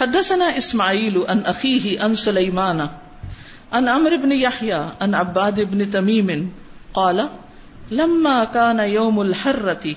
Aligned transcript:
حدثنا 0.00 0.44
اسماعیل 0.44 1.18
ان 1.28 1.40
اخیہ 1.46 2.00
ان 2.00 2.14
سلیمان 2.14 2.80
ان 3.72 3.88
عمر 3.88 4.16
بن 4.22 4.32
یحییٰ 4.32 4.88
ان 5.00 5.14
عباد 5.14 5.58
بن 5.70 5.90
تمیم 5.90 6.30
قال، 6.92 7.20
لما 7.90 8.44
كان 8.44 8.80
يوم 8.80 9.20
الحرة 9.20 9.94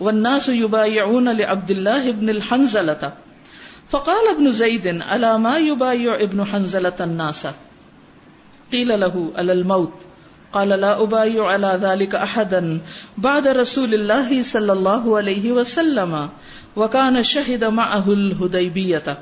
والناس 0.00 0.48
يبايعون 0.48 1.28
لعبد 1.28 1.70
الله 1.70 2.10
بن 2.10 2.28
الحنزلة 2.28 3.12
فقال 3.90 4.28
ابن 4.36 4.52
زيد 4.52 4.86
ألا 4.86 5.36
ما 5.36 5.58
يبايع 5.58 6.14
ابن 6.14 6.44
حنزلة 6.44 6.92
الناس؟ 7.00 7.46
قيل 8.72 9.00
له، 9.00 9.32
على 9.36 9.52
الموت. 9.52 10.07
قال 10.52 10.68
لا 10.68 11.02
أبايع 11.02 11.46
على 11.46 11.78
ذلك 11.82 12.14
أحدا 12.14 12.78
بعد 13.18 13.48
رسول 13.48 13.94
الله 13.94 14.42
صلى 14.42 14.72
الله 14.72 15.18
عليه 15.18 15.52
وسلم 15.52 16.26
وكان 16.76 17.22
شهد 17.22 17.64
معه 17.64 18.06
الهديبية. 18.06 19.12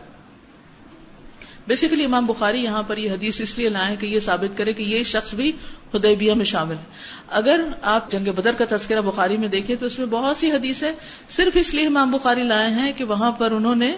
بیسیکلی 1.66 2.04
امام 2.04 2.26
بخاری 2.26 2.60
یہاں 2.60 2.82
پر 2.86 2.96
یہ 2.96 3.10
حدیث 3.10 3.40
اس 3.40 3.58
لیے 3.58 3.68
لائے 3.68 3.96
کہ 4.00 4.06
یہ 4.06 4.20
ثابت 4.20 4.58
کرے 4.58 4.72
کہ 4.72 4.82
یہ 4.82 5.02
شخص 5.02 5.34
بھی 5.34 5.52
حدیبیہ 5.94 6.34
میں 6.34 6.44
شامل 6.44 6.74
ہے۔ 6.74 6.84
اگر 7.28 7.60
آپ 7.82 8.10
جنگ 8.10 8.28
بدر 8.36 8.50
کا 8.58 8.64
تذکرہ 8.68 9.00
بخاری 9.00 9.36
میں 9.36 9.48
دیکھیں 9.48 9.76
تو 9.76 9.86
اس 9.86 9.98
میں 9.98 10.06
بہت 10.06 10.36
سی 10.36 10.52
حدیثیں 10.52 10.92
صرف 11.28 11.56
اس 11.56 11.74
لیے 11.74 11.86
امام 11.86 12.10
بخاری 12.10 12.42
لائے 12.42 12.70
ہیں 12.70 12.92
کہ 12.92 13.04
وہاں 13.04 13.32
پر 13.32 13.50
انہوں 13.50 13.74
نے 13.74 13.96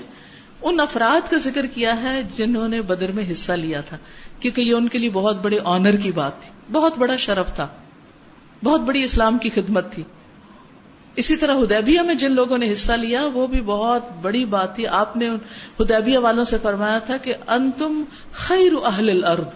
ان 0.63 0.81
افراد 0.81 1.31
کا 1.31 1.37
ذکر 1.37 1.67
کیا 1.67 2.03
ہے 2.03 2.23
جنہوں 2.37 2.69
نے 2.69 2.83
بدر 2.83 3.13
میں 3.13 3.25
حصہ 3.33 3.53
لیا 3.53 3.81
تھا، 3.81 3.97
کیونکہ 4.41 4.61
یہ 4.61 4.75
ان 4.75 4.89
کے 4.89 4.99
لیے 4.99 5.11
بہت 5.11 5.37
بڑے 5.43 5.59
آنر 5.65 5.97
کی 5.97 6.13
بات 6.13 6.43
تھی۔ 6.43 6.51
بہت 6.73 6.99
بڑا 6.99 7.17
شرف 7.17 7.55
تھا۔ 7.55 7.69
بہت 8.65 8.81
بڑی 8.81 9.03
اسلام 9.03 9.39
کی 9.39 9.51
خدمت 9.51 9.93
تھی۔ 9.93 10.03
اسی 11.17 11.37
طرح 11.37 11.55
ہدیبیہ 11.55 12.01
میں 12.01 12.15
جن 12.15 12.33
لوگوں 12.33 12.59
نے 12.59 12.73
حصہ 12.73 12.93
لیا، 12.93 13.27
وہ 13.35 13.47
بھی 13.47 13.61
بہت 13.61 14.03
بڑی 14.23 14.45
بات 14.45 14.75
تھی۔ 14.75 14.87
آپ 14.87 15.17
نے 15.17 15.31
ہدیبیہ 15.81 16.19
والوں 16.19 16.45
سے 16.45 16.57
فرمایا 16.63 16.99
تھا 16.99 17.17
کہ 17.17 17.35
انتم 17.47 18.05
خیر 18.33 18.73
اہل 18.85 19.11
الارض۔ 19.11 19.47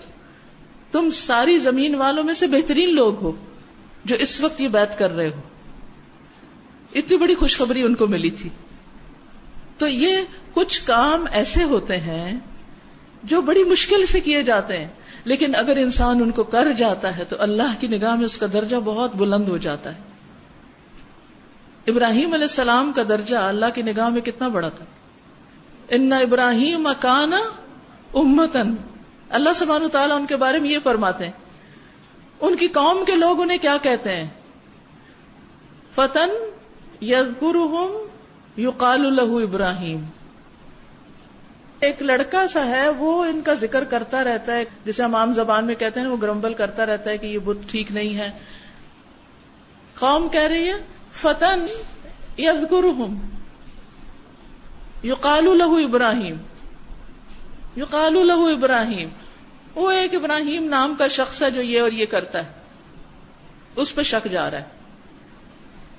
تم 0.93 1.11
ساری 1.11 1.59
زمین 1.59 1.95
والوں 1.95 2.25
میں 2.25 2.35
سے 2.35 2.47
بہترین 2.47 2.95
لوگ 2.95 3.23
ہو 3.23 3.33
جو 4.05 4.17
اس 4.17 4.41
وقت 4.41 4.61
یہ 4.61 4.69
بات 4.69 4.99
کر 4.99 5.11
رہے 5.11 5.29
ہو۔ 5.29 5.41
اتنی 6.95 7.17
بڑی 7.17 7.35
خوشخبری 7.35 7.83
ان 7.83 7.95
کو 7.95 8.07
ملی 8.07 8.31
تھی۔ 8.31 8.51
تو 9.83 9.89
یہ 9.89 10.17
کچھ 10.53 10.83
کام 10.85 11.27
ایسے 11.33 11.65
ہوتے 11.65 11.97
ہیں 11.97 12.39
جو 13.23 13.41
بڑی 13.41 13.65
مشکل 13.65 14.07
سے 14.07 14.21
کیے 14.21 14.43
جاتے 14.43 14.79
ہیں۔ 14.79 14.89
لیکن 15.25 15.55
اگر 15.55 15.77
انسان 15.77 16.23
ان 16.23 16.31
کو 16.31 16.43
کر 16.43 16.73
جاتا 16.77 17.17
ہے 17.17 17.25
تو 17.25 17.37
اللہ 17.39 17.81
کی 17.81 17.87
نگاہ 17.87 18.15
میں 18.15 18.25
اس 18.25 18.39
کا 18.39 18.47
درجہ 18.53 18.77
بہت 18.77 19.17
بلند 19.17 19.49
ہو 19.49 19.57
جاتا 19.57 19.95
ہے۔ 19.95 20.01
ابراہیم 21.87 22.33
علیہ 22.33 22.45
السلام 22.45 22.93
کا 22.93 23.03
درجہ 23.09 23.37
اللہ 23.37 23.67
کی 23.75 23.83
نگاہ 23.83 24.09
میں 24.09 24.21
کتنا 24.21 24.49
بڑا 24.49 24.69
تھا۔ 24.69 24.85
ان 25.89 26.13
ابراہیم 26.13 26.87
اکانا 26.87 27.41
امتن۔ 28.15 28.75
اللہ 29.31 29.51
سبحانہ 29.57 29.87
تعالیٰ 29.87 30.21
ان 30.21 30.27
کے 30.27 30.37
بارے 30.37 30.59
میں 30.59 30.71
یہ 30.71 30.79
فرماتے 30.85 31.25
ہیں۔ 31.25 31.33
ان 32.41 32.57
کی 32.57 32.69
قوم 32.69 33.05
کے 33.05 33.13
لوگ 33.13 33.41
انہیں 33.41 33.59
کیا 33.59 33.77
کہتے 33.83 34.17
ہیں؟ 34.17 34.29
فتن 35.95 36.31
یزگرہم 37.05 38.07
یقال 38.57 39.01
له 39.01 39.43
ابراہیم۔ 39.43 40.05
ایک 41.81 42.03
لڑکا 42.03 42.49
سا 42.49 42.67
ہے، 42.67 42.89
وہ 42.89 43.25
ان 43.25 43.43
کا 43.43 43.55
ذکر 43.55 43.85
کرتا 43.85 44.25
رہتا 44.25 44.57
ہے، 44.57 44.65
جسے 44.85 45.03
ہم 45.03 45.15
عام 45.15 45.33
زبان 45.33 45.65
میں 45.65 45.75
کہتے 45.75 46.01
ہیں، 46.01 46.07
وہ 46.07 46.17
گرمبل 46.23 46.55
کرتا 46.55 46.87
رہتا 46.87 47.11
ہے 47.11 47.19
کہ 47.19 47.27
یہ 47.27 47.39
بت 47.39 47.57
ٹھیک 47.67 47.93
نہیں 47.93 48.19
ہے۔ 48.19 48.31
قوم 49.99 50.29
کہہ 50.29 50.41
رہی 50.41 50.69
ہے، 50.69 50.75
فتن 51.13 51.67
یذکرہم۔ 52.39 53.29
یقال 55.05 55.45
له 55.45 55.85
ابراہیم۔ 55.85 56.37
یقال 57.77 58.13
له 58.13 58.53
ابراہیم۔ 58.53 59.09
وہ 59.75 59.91
ایک 59.91 60.15
ابراہیم 60.15 60.65
نام 60.65 60.95
کا 60.99 61.09
شخص 61.09 61.43
ہے 61.43 61.51
جو 61.51 61.63
یہ 61.63 61.81
اور 61.81 61.91
یہ 61.91 62.07
کرتا 62.07 62.39
ہے۔ 62.39 62.53
اس 63.77 63.95
پہ 63.95 64.03
شک 64.03 64.29
جا 64.31 64.51
رہا 64.51 64.59
ہے۔ 64.59 64.65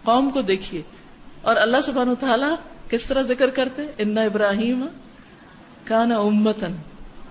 قوم 0.04 0.30
کو 0.30 0.42
دیکھیے۔ 0.42 0.82
اور 1.44 1.56
اللہ 1.56 1.78
سبحانہ 1.86 2.14
تعالیٰ 2.20 2.56
کس 2.90 3.06
طرح 3.06 3.22
ذکر 3.22 3.50
کرتے 3.50 3.82
ان 3.98 4.18
ابراہیم 4.18 4.86
کانا 5.84 6.16
امتن 6.16 6.76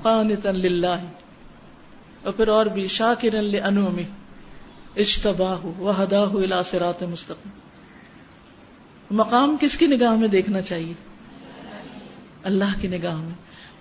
قانتن 0.03 0.57
للہ 0.57 0.97
اور 2.23 2.33
پھر 2.33 2.49
اور 2.49 2.67
بھی 2.67 2.87
شاکرن 2.87 3.45
لانعمی 3.45 4.03
اجتباہ 4.97 5.65
وہداہ 5.65 6.33
الى 6.35 6.57
صراط 6.65 7.03
مستقیم 7.03 7.53
مقام 9.17 9.57
کس 9.61 9.77
کی 9.77 9.87
نگاہ 9.87 10.17
میں 10.17 10.29
دیکھنا 10.29 10.61
چاہیے؟ 10.61 10.93
اللہ 12.43 12.81
کی 12.81 12.89
نگاہ 12.89 13.17
میں۔ 13.17 13.35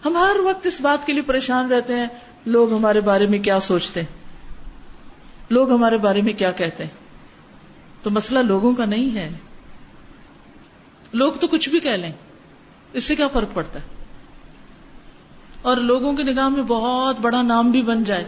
ہم 0.05 0.17
ہر 0.17 0.39
وقت 0.43 0.67
اس 0.67 0.81
بات 0.81 1.07
کے 1.07 1.13
لیے 1.13 1.21
پریشان 1.21 1.71
رہتے 1.71 1.95
ہیں، 1.95 2.07
لوگ 2.45 2.73
ہمارے 2.73 3.01
بارے 3.01 3.27
میں 3.27 3.39
کیا 3.39 3.59
سوچتے 3.59 4.01
ہیں؟ 4.01 4.21
لوگ 5.49 5.71
ہمارے 5.71 5.97
بارے 5.97 6.21
میں 6.21 6.33
کیا 6.33 6.51
کہتے 6.51 6.83
ہیں؟ 6.83 6.91
تو 8.03 8.09
مسئلہ 8.09 8.39
لوگوں 8.39 8.75
کا 8.75 8.85
نہیں 8.85 9.15
ہے۔ 9.15 9.29
لوگ 11.13 11.33
تو 11.33 11.47
کچھ 11.47 11.69
بھی 11.69 11.79
کہہ 11.79 11.91
لیں، 11.91 12.11
اس 12.93 13.03
سے 13.03 13.15
کیا 13.15 13.27
فرق 13.27 13.47
پڑتا 13.53 13.79
ہے؟ 13.79 13.85
اور 15.61 15.77
لوگوں 15.77 16.13
کی 16.13 16.23
نگاہ 16.23 16.49
میں 16.49 16.63
بہت 16.63 17.19
بڑا 17.19 17.41
نام 17.41 17.71
بھی 17.71 17.81
بن 17.81 18.03
جائے 18.03 18.23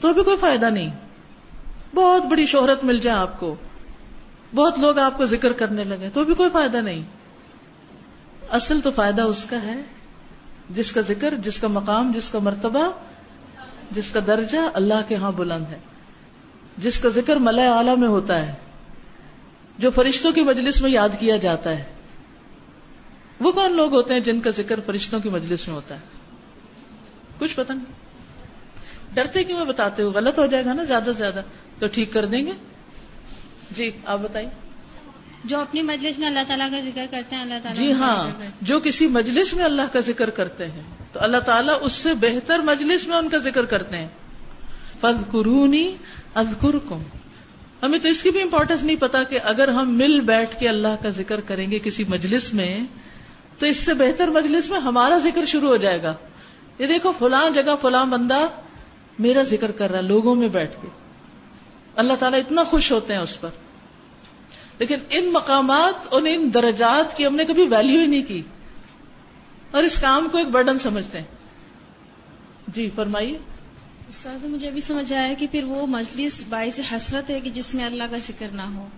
تو 0.00 0.12
بھی 0.12 0.22
کوئی 0.22 0.36
فائدہ 0.36 0.66
نہیں۔ 0.66 0.90
بہت 1.94 2.22
بڑی 2.22 2.46
شہرت 2.46 2.84
مل 2.84 2.98
جائے 2.98 3.18
آپ 3.18 3.40
کو۔ 3.40 3.54
بہت 4.54 4.78
لوگ 4.78 4.98
آپ 4.98 5.16
کو 5.16 5.24
ذکر 5.24 5.52
کرنے 5.52 5.84
لگے 5.84 6.10
تو 6.14 6.24
بھی 6.24 6.34
کوئی 6.34 6.50
فائدہ 6.52 6.76
نہیں۔ 6.76 7.02
اصل 8.50 8.80
تو 8.80 8.90
فائدہ 8.90 9.22
اس 9.22 9.44
کا 9.44 9.62
ہے، 9.62 9.80
جس 10.70 10.92
کا 10.92 11.00
ذکر، 11.00 11.34
جس 11.34 11.58
کا 11.58 11.68
مقام، 11.68 12.12
جس 12.12 12.28
کا 12.28 12.38
مرتبہ، 12.38 12.90
جس 13.90 14.10
کا 14.10 14.20
درجہ 14.26 14.58
اللہ 14.74 15.08
کے 15.08 15.14
ہاں 15.14 15.32
بلند 15.32 15.64
ہے۔ 15.70 15.78
جس 16.78 16.98
کا 16.98 17.08
ذکر 17.08 17.36
ملئے 17.36 17.66
اعلی 17.66 18.00
میں 18.00 18.08
ہوتا 18.08 18.46
ہے، 18.46 18.54
جو 19.78 19.90
فرشتوں 19.90 20.32
کی 20.32 20.42
مجلس 20.42 20.82
میں 20.82 20.90
یاد 20.90 21.08
کیا 21.18 21.36
جاتا 21.36 21.70
ہے۔ 21.70 21.99
وہ 23.40 23.52
کون 23.52 23.72
لوگ 23.72 23.92
ہوتے 23.92 24.14
ہیں 24.14 24.20
جن 24.20 24.40
کا 24.40 24.50
ذکر 24.50 24.80
فرشتوں 24.86 25.20
کی 25.20 25.28
مجلس 25.28 25.68
میں 25.68 25.76
ہوتا 25.76 25.94
ہے؟ 25.94 26.00
کچھ 27.38 27.56
پتہ 27.56 27.72
نہیں۔ 27.72 27.84
ڈرتے 29.14 29.44
کیوں 29.44 29.64
بتاتے 29.64 30.02
ہو؟ 30.02 30.10
غلط 30.10 30.38
ہو 30.38 30.46
جائے 30.46 30.64
گا 30.64 30.72
نا 30.72 30.84
زیادہ 30.84 31.04
سے 31.04 31.12
زیادہ۔ 31.12 31.42
تو 31.78 31.86
ٹھیک 31.86 32.12
کر 32.12 32.24
دیں 32.24 32.46
گے۔ 32.46 32.52
جی 33.70 33.90
آپ 34.04 34.18
بتائیے۔ 34.18 34.48
جو 35.44 35.58
اپنی 35.58 35.82
مجلس 35.82 36.18
میں 36.18 36.26
اللہ 36.26 36.38
تعالیٰ 36.48 36.70
کا 36.70 36.80
ذکر 36.80 37.06
کرتے 37.10 37.36
ہیں 37.36 37.42
اللہ 37.42 37.54
تعالیٰ 37.62 37.86
جی 37.86 37.92
ہاں 37.92 38.30
جو 38.60 38.80
کسی 38.80 39.06
مجلس 39.06 39.54
میں 39.54 39.64
اللہ 39.64 39.82
کا 39.92 40.00
ذکر 40.00 40.30
کرتے 40.30 40.66
ہیں۔ 40.66 40.82
تو 41.12 41.20
اللہ 41.20 41.36
تعالیٰ 41.36 41.74
اس 41.80 41.92
سے 41.92 42.14
بہتر 42.14 42.58
مجلس 42.58 43.06
میں 43.06 43.16
ان 43.16 43.28
کا 43.28 43.38
ذکر 43.38 43.64
کرتے 43.64 43.96
ہیں۔ 43.96 44.08
فض 45.00 45.30
قرونی 45.30 45.96
ہمیں 47.82 47.98
تو 47.98 48.08
اس 48.08 48.22
کی 48.22 48.30
بھی 48.30 48.42
امپورٹینس 48.42 48.82
نہیں 48.82 48.96
پتا 48.96 49.22
کہ 49.22 49.38
اگر 49.44 49.68
ہم 49.68 49.98
مل 49.98 50.20
بیٹھ 50.20 50.60
کے 50.60 50.68
اللہ 50.68 51.02
کا 51.02 51.08
ذکر 51.08 51.40
کریں 51.40 51.70
گے 51.70 51.78
کسی 51.78 52.04
مجلس 52.08 52.54
میں 52.54 52.80
تو 53.60 53.66
اس 53.66 53.76
سے 53.76 53.94
بہتر 53.94 54.28
مجلس 54.28 54.70
میں 54.70 54.80
ہمارا 54.80 55.18
ذکر 55.18 55.44
شروع 55.44 55.68
ہو 55.68 55.76
جائے 55.76 56.02
گا۔ 56.02 56.14
یہ 56.78 56.86
دیکھو 56.86 57.12
فلاں 57.18 57.50
جگہ 57.50 57.74
فلاں 57.80 58.06
بندہ 58.06 58.46
میرا 59.18 59.42
ذکر 59.42 59.70
کر 59.70 59.90
رہا 59.90 59.98
ہے 59.98 60.02
لوگوں 60.02 60.34
میں 60.34 60.48
بیٹھ 60.48 60.76
کے۔ 60.82 60.88
اللہ 61.96 62.12
تعالیٰ 62.12 62.38
اتنا 62.38 62.64
خوش 62.64 62.92
ہوتے 62.92 63.14
ہیں 63.14 63.20
اس 63.20 63.40
پر۔ 63.40 63.48
لیکن 64.78 64.98
ان 65.10 65.32
مقامات 65.32 66.06
اور 66.08 66.22
ان 66.28 66.50
درجات 66.54 67.16
کی 67.16 67.26
ہم 67.26 67.36
نے 67.36 67.44
کبھی 67.44 67.62
ویلیو 67.62 68.00
ہی 68.00 68.06
نہیں 68.06 68.22
کی۔ 68.22 68.42
اور 69.70 69.82
اس 69.82 70.00
کام 70.00 70.28
کو 70.32 70.38
ایک 70.38 70.48
برڈن 70.48 70.78
سمجھتے 70.78 71.18
ہیں۔ 71.18 71.26
جی 72.68 72.90
فرمائیے۔ 72.94 73.38
استاد 74.08 74.44
مجھے 74.44 74.68
ابھی 74.68 74.80
سمجھ 74.80 75.12
آیا 75.12 75.34
کہ 75.38 75.46
پھر 75.50 75.64
وہ 75.64 75.86
مجلس 75.86 76.44
باعث 76.48 76.80
حسرت 76.92 77.30
ہے 77.30 77.40
کہ 77.40 77.50
جس 77.50 77.74
میں 77.74 77.84
اللہ 77.84 78.04
کا 78.10 78.16
ذکر 78.18 78.46
نہ 78.52 78.62
ہو۔ 78.62 78.88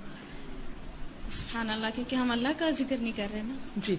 سبحان 1.31 1.71
اللہ 1.71 1.87
کیونکہ 1.95 2.17
ہم 2.17 2.31
اللہ 2.31 2.49
کا 2.59 2.71
ذکر 2.71 2.97
نہیں 3.01 3.13
کر 3.17 3.27
رہے 3.33 3.43
نا۔ 3.43 3.55
جی۔ 3.77 3.97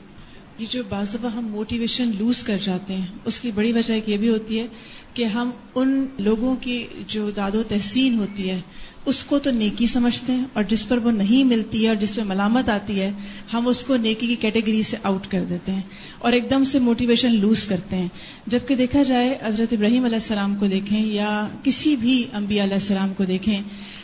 یہ 0.60 0.66
جو 0.70 0.82
بعض 0.90 1.14
دفعہ 1.14 1.30
ہم 1.32 1.48
موٹیویشن 1.48 2.12
لوز 2.18 2.44
کر 2.44 2.58
جاتے 2.64 2.96
ہیں، 2.96 3.06
اس 3.26 3.40
کی 3.40 3.52
بڑی 3.52 3.72
وجہ 3.72 3.94
یہ 4.08 4.18
بھی 4.18 4.30
ہوتی 4.30 4.60
ہے 4.60 4.66
کہ 5.14 5.24
ہم 5.26 5.50
ان 5.76 6.06
لوگوں 6.20 6.56
کی 6.56 6.84
جو 7.08 7.30
داد 7.30 7.56
و 7.56 7.64
تحسین 7.64 8.18
ہوتی 8.20 8.50
ہے، 8.50 8.60
اس 9.06 9.24
کو 9.24 9.40
تو 9.40 9.52
نیکی 9.52 9.88
سمجھتے 9.88 10.34
ہیں 10.34 10.44
اور 10.54 10.64
جس 10.64 10.88
پر 10.88 10.98
وہ 10.98 11.12
نہیں 11.12 11.44
ملتی 11.44 11.84
ہے 11.84 11.88
اور 11.88 11.96
جس 11.96 12.16
پہ 12.16 12.22
ملامت 12.26 12.70
آتی 12.70 13.00
ہے، 13.02 13.12
ہم 13.54 13.68
اس 13.68 13.84
کو 13.84 13.96
نیکی 13.96 14.28
کی 14.28 14.36
کیٹیگری 14.36 14.84
سے 14.84 14.98
آؤٹ 15.04 15.28
کر 15.28 15.44
دیتے 15.50 15.72
ہیں 15.72 15.82
اور 16.20 16.34
ایک 16.34 16.50
دم 16.50 16.64
سے 16.64 16.80
موٹیویشن 16.80 17.36
لوز 17.36 17.66
کرتے 17.66 17.96
ہیں۔ 17.96 18.08
جبکہ 18.48 18.76
دیکھا 18.76 19.04
جائے 19.04 19.38
حضرت 19.44 19.74
ابراہیم 19.74 20.06
علیہ 20.06 20.16
السلام 20.16 20.56
کو 20.56 20.68
دیکھیں 20.68 21.06
یا 21.06 21.48
کسی 21.64 21.96
بھی 21.96 22.24
انبیاء 22.34 22.64
علیہ 22.64 22.74
السلام 22.74 23.14
کو 23.14 23.26
دیکھیں، 23.26 23.60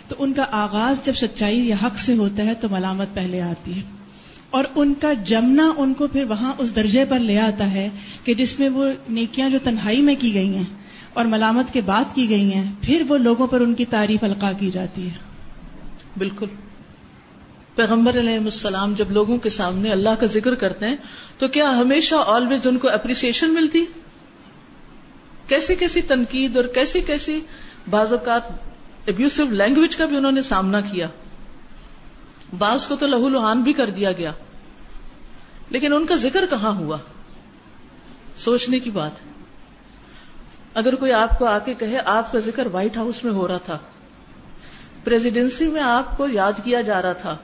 تو 0.07 0.15
ان 0.19 0.33
کا 0.33 0.45
آغاز 0.51 1.05
جب 1.05 1.15
سچائی 1.15 1.67
یا 1.67 1.75
حق 1.83 1.99
سے 1.99 2.15
ہوتا 2.15 2.45
ہے 2.45 2.53
تو 2.53 2.69
ملامت 2.69 3.15
پہلے 3.15 3.41
آتی 3.41 3.73
ہے۔ 3.73 3.98
اور 4.49 4.63
ان 4.75 4.93
کا 5.01 5.13
جمنا 5.13 5.71
ان 5.77 5.93
کو 5.93 6.07
پھر 6.07 6.23
وہاں 6.23 6.53
اس 6.57 6.75
درجے 6.75 7.05
پر 7.05 7.19
لے 7.19 7.39
آتا 7.39 7.71
ہے 7.71 7.89
کہ 8.23 8.33
جس 8.33 8.59
میں 8.59 8.69
وہ 8.69 8.85
نیکیاں 9.09 9.49
جو 9.49 9.57
تنہائی 9.63 10.01
میں 10.01 10.15
کی 10.19 10.33
گئی 10.33 10.55
ہیں 10.55 10.63
اور 11.13 11.25
ملامت 11.25 11.73
کے 11.73 11.81
بعد 11.81 12.03
کی 12.15 12.29
گئی 12.29 12.53
ہیں، 12.53 12.71
پھر 12.81 13.03
وہ 13.07 13.17
لوگوں 13.17 13.47
پر 13.47 13.61
ان 13.61 13.73
کی 13.73 13.85
تعریف 13.85 14.23
القا 14.23 14.51
کی 14.51 14.71
جاتی 14.71 15.07
ہے۔ 15.07 15.13
بالکل۔ 16.17 16.45
پیغمبر 17.75 18.19
علیہ 18.19 18.37
السلام 18.37 18.93
جب 18.93 19.11
لوگوں 19.11 19.37
کے 19.37 19.49
سامنے 19.49 19.91
اللہ 19.91 20.09
کا 20.19 20.25
ذکر 20.25 20.55
کرتے 20.55 20.85
ہیں، 20.85 20.95
تو 21.37 21.47
کیا 21.47 21.77
ہمیشہ 21.77 22.15
آلویز 22.27 22.67
ان 22.67 22.77
کو 22.77 22.89
اپریسیشن 22.89 23.53
ملتی؟ 23.53 23.85
کیسی 25.47 25.75
کیسی 25.75 26.01
تنقید 26.01 26.57
اور 26.57 26.65
کیسی 26.65 27.01
کیسی 27.01 27.39
بعض 27.89 28.11
اوقات 28.11 28.41
ابیوسو 29.07 29.43
لینگویج 29.43 29.95
کا 29.95 30.05
بھی 30.05 30.17
انہوں 30.17 30.31
نے 30.31 30.41
سامنا 30.41 30.81
کیا؟ 30.81 31.07
بعض 32.57 32.87
کو 32.87 32.95
تو 32.95 33.07
لہو 33.07 33.29
لوہان 33.29 33.61
بھی 33.61 33.73
کر 33.73 33.89
دیا 33.89 34.11
گیا۔ 34.11 34.31
لیکن 35.69 35.93
ان 35.93 36.05
کا 36.05 36.15
ذکر 36.15 36.45
کہاں 36.49 36.71
ہوا؟ 36.71 36.97
سوچنے 38.37 38.79
کی 38.79 38.89
بات۔ 38.89 39.11
اگر 40.73 40.95
کوئی 40.95 41.13
آپ 41.13 41.39
کو 41.39 41.45
آ 41.45 41.59
کے 41.59 41.73
کہے، 41.73 41.99
آپ 42.05 42.31
کا 42.31 42.39
ذکر 42.39 42.65
وائٹ 42.65 42.97
ہاؤس 42.97 43.23
میں 43.23 43.33
ہو 43.33 43.47
رہا 43.47 43.57
تھا۔ 43.57 43.79
پریزیڈینسی 45.03 45.67
میں 45.67 45.81
آپ 45.81 46.17
کو 46.17 46.27
یاد 46.27 46.53
کیا 46.63 46.81
جا 46.81 47.01
رہا 47.01 47.13
تھا۔ 47.13 47.37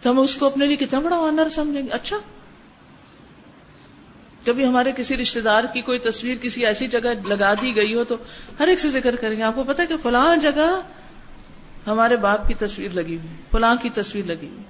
تو 0.00 0.10
ہم 0.10 0.18
اس 0.18 0.34
کو 0.34 0.46
اپنے 0.46 0.66
لیے 0.66 0.76
کتنا 0.76 1.00
بڑا 1.00 1.16
آنر 1.16 1.48
سمجھیں 1.48 1.82
گے۔ 1.82 1.88
اچھا۔ 1.88 2.16
کبھی 4.46 4.66
ہمارے 4.66 4.92
کسی 4.96 5.16
رشتے 5.16 5.40
دار 5.40 5.64
کی 5.64 5.80
کوئی 5.80 5.98
تصویر 5.98 6.36
کسی 6.42 6.66
ایسی 6.66 6.88
جگہ 6.88 7.26
لگا 7.26 7.54
دی 7.62 7.76
گئی 7.76 7.94
ہو 7.94 8.04
تو 8.04 8.16
ہر 8.60 8.68
ایک 8.68 8.80
سے 8.80 8.90
ذکر 8.90 9.16
کریں 9.16 9.36
گے۔ 9.36 9.42
آپ 9.42 9.54
کو 9.54 9.64
پتا 9.64 9.84
کہ 9.84 9.94
فلاں 10.02 10.36
جگہ 10.36 10.80
ہمارے 11.86 12.16
باپ 12.16 12.48
کی 12.48 12.54
تصویر 12.54 12.90
لگی 12.90 13.16
ہوئی 13.16 13.42
فلاں 13.50 13.76
کی 13.82 13.90
تصویر 13.90 14.24
لگی 14.24 14.48
ہوئی۔ 14.48 14.62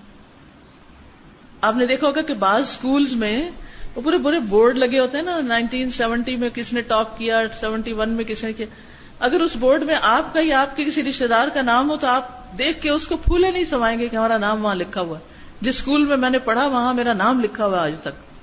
آپ 1.61 1.77
نے 1.77 1.87
دیکھا 1.87 2.07
ہوگا 2.07 2.23
کہ 2.23 2.35
بعض 2.35 2.63
اسکولس 2.63 3.13
میں 3.13 3.51
وہ 3.95 4.03
پورے 4.03 4.19
پورے 4.19 4.41
بورڈ 4.41 4.79
لگے 4.79 4.99
ہوتے 4.99 5.17
ہیں 5.17 5.25
نا 5.25 5.41
نائنٹین 5.41 5.91
سیونٹی 5.91 6.37
میں 6.37 6.51
کس 6.51 6.73
نے 6.73 6.81
ٹاپ 6.81 7.19
کیا 7.19 7.41
سیونٹی 7.61 7.93
ون 7.93 8.11
میں 8.11 8.25
کس 8.25 8.45
نے 8.45 8.53
کیا۔ 8.53 8.67
اگر 9.19 9.41
اس 9.41 9.57
بورڈ 9.57 9.83
میں 9.83 9.95
آپ 10.03 10.35
کا 10.35 10.41
یا 10.45 10.61
آپ 10.61 10.77
کے 10.77 10.85
کسی 10.85 11.03
رشتے 11.03 11.27
دار 11.27 11.49
کا 11.55 11.63
نام 11.63 11.91
ہو 11.91 11.97
تو 11.97 12.07
آپ 12.07 12.59
دیکھ 12.59 12.83
کے 12.83 12.91
اس 12.91 13.07
کو 13.07 13.17
پھولے 13.17 13.51
نہیں 13.51 13.65
سمائیں 13.65 13.99
گے 13.99 14.09
کہ 14.09 14.17
ہمارا 14.17 14.39
نام 14.39 14.65
وہاں 14.65 14.75
لکھا 14.75 15.01
ہوا 15.01 15.19
ہے۔ 15.19 15.25
جس 15.61 15.77
اسکول 15.77 16.05
میں 16.05 16.17
میں 16.17 16.31
نے 16.31 16.39
پڑھا 16.39 16.67
وہاں 16.67 16.95
میرا 16.95 17.13
نام 17.13 17.41
لکھا 17.41 17.67
ہوا 17.67 17.85
آج 17.85 17.95
تک۔ 18.03 18.35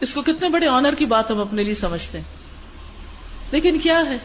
اس 0.00 0.14
کو 0.14 0.22
کتنے 0.22 0.48
بڑے 0.48 0.66
آنر 0.66 0.94
کی 0.98 1.04
بات 1.04 1.30
ہم 1.30 1.40
اپنے 1.40 1.62
لیے 1.62 1.74
سمجھتے 1.74 2.18
ہیں۔ 2.18 2.24
لیکن 3.52 3.78
کیا 3.78 4.02
ہے؟ 4.06 4.18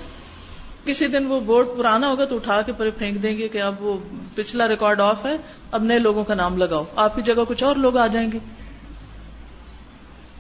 کسی 0.86 1.08
دن 1.08 1.26
وہ 1.28 1.40
بورڈ 1.40 1.68
پرانا 1.78 2.10
ہوگا 2.10 2.26
تو 2.26 2.36
اٹھا 2.36 2.62
کے 2.62 2.72
پھر 2.72 2.90
پھینک 2.90 3.24
دیں 3.24 3.38
گے 3.38 3.48
کہ 3.48 3.62
اب 3.62 3.76
وہ 3.80 3.98
پچھلا 4.36 4.68
ریکارڈ 4.68 5.00
آف 5.00 5.26
ہے، 5.26 5.38
اب 5.72 5.84
نئے 5.84 6.00
لوگوں 6.00 6.24
کا 6.24 6.34
نام 6.34 6.58
لگاؤ۔ 6.58 6.84
آپ 6.96 7.16
کی 7.16 7.22
جگہ 7.22 7.42
کچھ 7.48 7.64
اور 7.64 7.76
لوگ 7.76 7.98
آ 7.98 8.08
جائیں 8.08 8.32
گے۔ 8.32 8.40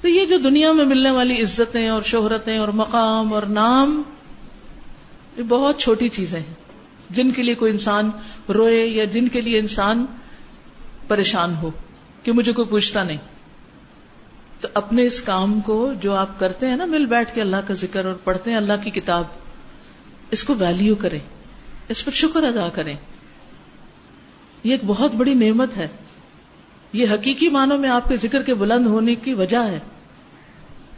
تو 0.01 0.07
یہ 0.07 0.25
جو 0.25 0.38
دنیا 0.38 0.71
میں 0.71 0.86
ملنے 0.86 1.12
والی 1.12 1.42
عزتیں 1.42 1.89
اور 1.89 2.01
شہرتیں 2.01 2.57
اور 2.57 2.68
مقام 2.68 3.33
اور 3.33 3.44
نام، 3.44 4.01
یہ 5.38 5.44
بہت 5.44 5.80
چھوٹی 5.80 6.09
چیزیں 6.09 6.39
ہیں۔ 6.39 6.53
جن 7.09 7.31
کے 7.31 7.44
لیے 7.44 7.56
کوئی 7.56 7.71
انسان 7.71 8.09
روئے 8.50 8.86
یا 8.86 9.03
جن 9.03 9.27
کے 9.27 9.42
لیے 9.42 9.59
انسان 9.59 10.06
پریشان 11.07 11.53
ہو، 11.62 11.71
کہ 12.24 12.31
مجھے 12.31 12.53
کوئی 12.53 12.68
پوچھتا 12.68 13.03
نہیں۔ 13.03 13.18
تو 14.62 14.68
اپنے 14.74 15.06
اس 15.06 15.21
کام 15.21 15.59
کو 15.59 15.92
جو 16.01 16.15
آپ 16.15 16.39
کرتے 16.39 16.68
ہیں 16.68 16.77
نا، 16.77 16.86
مل 16.86 17.06
بیٹھ 17.06 17.36
کے 17.36 17.42
اللہ 17.42 17.57
کا 17.68 17.74
ذکر 17.74 18.06
اور 18.06 18.13
پڑھتے 18.13 18.50
ہیں، 18.50 18.57
اللہ 18.57 18.74
کی 18.83 18.89
کتاب۔ 18.89 19.24
اس 20.31 20.44
کو 20.44 20.56
ویلیو 20.56 20.95
کریں، 20.95 21.19
اس 21.89 22.06
پر 22.06 22.12
شکر 22.12 22.44
ادا 22.44 22.69
کریں. 22.74 22.95
یہ 24.63 24.72
ایک 24.72 24.81
بہت 24.86 25.16
بڑی 25.16 25.33
نعمت 25.33 25.77
ہے. 25.77 25.88
یہ 26.94 27.06
حقیقی 27.12 27.50
معنوں 27.50 27.77
میں 27.77 27.89
آپ 27.89 28.10
کے 28.10 28.16
ذکر 28.16 28.44
کے 28.44 28.54
بلند 28.54 28.86
ہونے 28.86 29.16
کی 29.16 29.33
وجہ 29.33 29.63
ہے. 29.63 29.80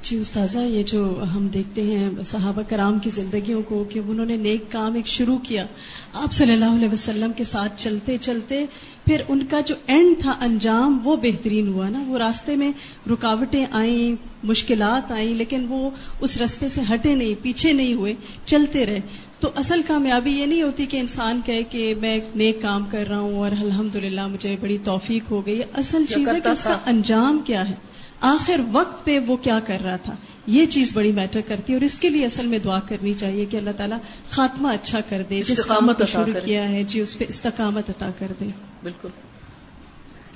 جی 0.02 0.18
استاذہ 0.18 0.60
یہ 0.60 0.84
جو 0.84 1.24
ہم 1.36 1.48
دیکھتے 1.48 1.82
ہیں 1.84 2.10
صحابہ 2.26 2.62
کرام 2.70 3.00
کی 3.00 3.10
زندگیوں 3.10 3.62
کو 3.62 3.84
کہ 3.84 4.00
انہوں 4.08 4.26
نے 4.26 4.36
نیک 4.36 4.72
کام 4.72 4.94
ایک 4.94 5.08
شروع 5.08 5.38
کیا 5.38 5.66
آپ 6.14 6.34
صلی 6.34 6.54
اللہ 6.54 6.76
علیہ 6.76 6.90
وسلم 6.92 7.32
کے 7.32 7.44
ساتھ 7.44 7.74
چلتے 7.78 8.18
چلتے 8.18 8.66
پھر 9.06 9.22
ان 9.28 9.46
کا 9.46 9.60
جو 9.60 9.76
اینڈ 9.88 10.22
تھا 10.22 10.34
انجام 10.40 11.00
وہ 11.04 11.16
بہترین 11.16 11.68
ہوا 11.68 11.90
نا۔ 11.90 12.04
وہ 12.08 12.18
راستے 12.18 12.56
میں 12.56 12.72
رکاوٹیں 13.10 13.66
آئیں 13.72 14.16
مشکلات 14.44 15.12
آئیں 15.12 15.34
لیکن 15.34 15.66
وہ 15.70 15.90
اس 16.22 16.38
راستے 16.38 16.70
سے 16.70 16.82
ہٹے 16.94 17.16
نہیں 17.16 17.44
پیچھے 17.44 17.74
نہیں 17.74 17.94
ہوئے 17.94 18.14
چلتے 18.46 18.86
رہے۔ 18.86 19.00
تو 19.40 19.50
اصل 19.56 19.82
کامیابی 19.88 20.32
یہ 20.32 20.46
نہیں 20.46 20.62
ہوتی 20.62 20.86
کہ 20.86 20.98
انسان 20.98 21.42
کہے 21.46 21.64
کہ 21.64 21.94
میں 22.02 22.18
نیک 22.36 22.62
کام 22.62 22.86
کر 22.92 23.04
رہا 23.10 23.20
ہوں 23.20 23.38
اور 23.38 23.52
الحمد 23.52 23.96
مجھے 24.32 24.56
بڑی 24.62 24.78
توفیق 24.84 25.32
ہو 25.32 25.46
گئی۔ 25.46 25.62
اصل 25.74 26.06
چیز 26.16 26.28
ہے 26.28 26.40
کہ 26.44 26.50
اس 26.50 26.64
کا 26.64 26.78
انجام 26.86 27.40
کیا 27.46 27.70
ہے۔ 27.70 27.76
آخر 28.20 28.62
وقت 28.72 29.06
پہ 29.06 29.20
وہ 29.20 29.38
کیا 29.38 29.60
کر 29.60 29.78
رہا 29.86 29.96
تھا؟ 29.96 30.16
یہ 30.48 30.66
چیز 30.66 30.92
بڑی 30.94 31.12
میٹر 31.12 31.42
کرتی 31.48 31.74
ہے 31.74 31.78
اور 31.78 31.86
اس 31.86 32.00
کے 32.00 32.10
لیے 32.10 32.26
اصل 32.26 32.48
میں 32.48 32.60
دعا 32.60 32.80
کرنی 32.80 33.14
چاہیے 33.14 33.46
کہ 33.46 33.58
اللہ 33.58 33.70
تعالیٰ 33.78 33.98
خاتمہ 34.30 34.68
اچھا 34.68 35.00
کر 35.10 35.24
دے 35.30 35.42
جس 35.42 35.66
کام 35.66 35.94
کو 35.94 36.06
شروع 36.06 36.46
کیا 36.46 36.70
ہے 36.70 36.84
جی 36.84 37.00
اس 37.00 37.18
پہ 37.18 37.26
استقامت 37.28 37.90
عطا 37.90 38.10
کر 38.20 38.28
دے۔ 38.40 38.48
بالکل۔ 38.84 39.10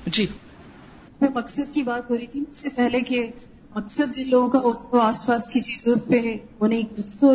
جی۔ 0.06 0.26
میں 1.20 1.28
مقصد 1.34 1.74
کی 1.74 1.82
بات 1.82 2.10
ہو 2.10 2.18
رہی 2.18 2.26
تھی 2.26 2.44
اس 2.50 2.58
سے 2.58 2.68
پہلے 2.76 3.00
کہ 3.00 3.26
مقصد 3.76 4.14
جن 4.14 4.28
لوگوں 4.28 4.48
کا 4.48 4.58
ہوتا 4.58 4.80
ہے 4.82 4.96
وہ 4.96 5.02
آس 5.02 5.26
پاس 5.26 5.50
کی 5.50 5.60
چیزوں 5.60 5.94
پہ 6.08 6.36
وہ 6.60 6.66
نہیں 6.66 6.82
تو 7.20 7.34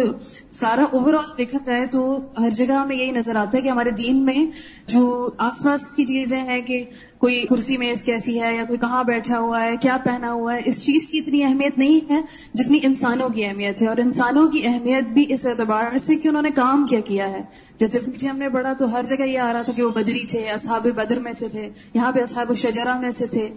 سارا 0.51 0.84
اوور 0.92 1.13
آل 1.13 1.38
دیکھا 1.38 1.57
جائے 1.66 1.86
تو 1.86 2.19
ہر 2.39 2.50
جگہ 2.50 2.74
ہمیں 2.74 2.95
یہی 2.95 3.12
نظر 3.12 3.36
آتا 3.36 3.57
ہے 3.57 3.62
کہ 3.62 3.69
ہمارے 3.69 3.92
دین 3.92 4.18
میں 4.18 4.45
جو 4.88 5.30
آس 5.38 5.63
پاس 5.63 5.92
کی 5.92 6.04
چیزیں 6.04 6.39
ہیں 6.39 6.62
کہ 6.62 6.84
کوئی 7.18 7.45
کرسی 7.50 7.78
میں 7.78 7.92
اس 7.92 8.04
کیسی 8.04 8.42
ہے 8.42 8.56
یا 8.56 8.63
کوئی 8.63 8.80
کہاں 8.80 9.04
بیٹھا 9.04 9.39
ہوا 9.39 9.63
ہے، 9.63 9.75
کیا 9.81 9.98
پہنا 10.04 10.31
ہوا 10.31 10.56
ہے، 10.56 10.62
اس 10.66 10.86
چیز 10.86 11.10
کی 11.10 11.19
اتنی 11.19 11.44
اہمیت 11.44 11.78
نہیں 11.78 12.12
ہے 12.12 12.22
جتنی 12.54 12.80
انسانوں 12.84 13.30
کی 13.30 13.45
اہمیت 13.45 13.81
ہے۔ 13.81 13.88
اور 13.88 13.98
انسانوں 13.98 14.48
کی 14.48 14.62
اہمیت 14.66 15.04
بھی 15.04 15.25
اس 15.30 15.45
اعتبار 15.45 15.98
سے 15.98 16.16
کہ 16.16 16.28
انہوں 16.28 16.42
نے 16.42 16.51
کام 16.51 16.86
کیا 16.86 17.00
کیا 17.00 17.30
ہے۔ 17.30 17.42
جیسے 17.78 18.00
پیچھے 18.00 18.28
ہم 18.28 18.38
نے 18.38 18.50
پڑھا 18.50 18.74
تو 18.74 18.94
ہر 18.94 19.04
جگہ 19.04 19.24
یہ 19.24 19.39
آ 19.39 19.54
رہا 19.54 19.62
تھا 19.62 19.74
کہ 19.74 19.84
وہ 19.84 19.89
بدری 19.89 20.25
تھے، 20.25 20.50
اصحاب 20.50 20.88
بدر 20.95 21.19
میں 21.19 21.34
سے 21.34 21.48
تھے، 21.48 21.69
یہاں 21.94 22.12
پہ 22.12 22.22
اصحاب 22.22 22.50
الشجرہ 22.50 23.00
میں 23.00 23.12
سے 23.12 23.25
تھے۔ 23.25 23.50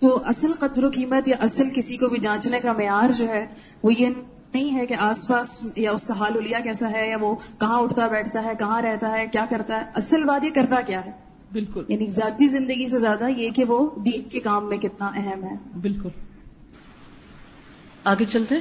تو 0.00 0.20
اصل 0.24 0.52
قدر 0.58 0.84
و 0.84 0.90
قیمت 0.90 1.28
یا 1.28 1.36
اصل 1.40 1.64
کسی 1.74 1.96
کو 1.96 2.08
بھی 2.08 2.18
جانچنے 2.18 2.60
کا 2.60 2.72
معیار 2.72 3.10
جو 3.10 3.28
ہے 3.28 3.46
وہ 3.82 3.92
یہ 3.94 4.08
نہیں 4.54 4.78
ہے 4.78 4.86
کہ 4.86 4.94
آس 4.94 5.28
پاس 5.28 5.72
یا 5.76 5.90
اس 5.90 6.06
کا 6.06 6.14
حال 6.14 6.32
الیا 6.36 6.60
کیسا 6.60 6.90
ہے 6.90 7.10
یا 7.10 7.16
وہ 7.20 7.34
کہاں 7.60 7.82
اٹھتا 7.82 8.06
بیٹھتا 8.06 8.44
ہے 8.44 8.52
کہاں 8.58 8.82
رہتا 8.82 9.18
ہے 9.18 9.26
کیا 9.26 9.46
کرتا 9.50 9.76
ہے۔ 9.76 9.82
اصل 9.94 10.24
بات 10.24 10.44
یہ 10.44 10.50
کرتا 10.54 10.80
کیا 10.80 11.06
ہے؟ 11.06 11.10
بالکل۔ 11.52 11.84
یعنی 11.88 12.08
ذاتی 12.08 12.46
زندگی 12.46 12.86
سے 12.86 12.98
زیادہ 12.98 13.28
یہ 13.28 13.50
کہ 13.50 13.64
وہ 13.64 13.90
دین 14.06 14.28
کے 14.28 14.40
کام 14.40 14.68
میں 14.68 14.78
کتنا 14.78 15.06
اہم 15.06 15.44
ہے۔ 15.44 15.78
بالکل۔ 15.80 16.08
آگے 18.04 18.24
چلتے 18.24 18.54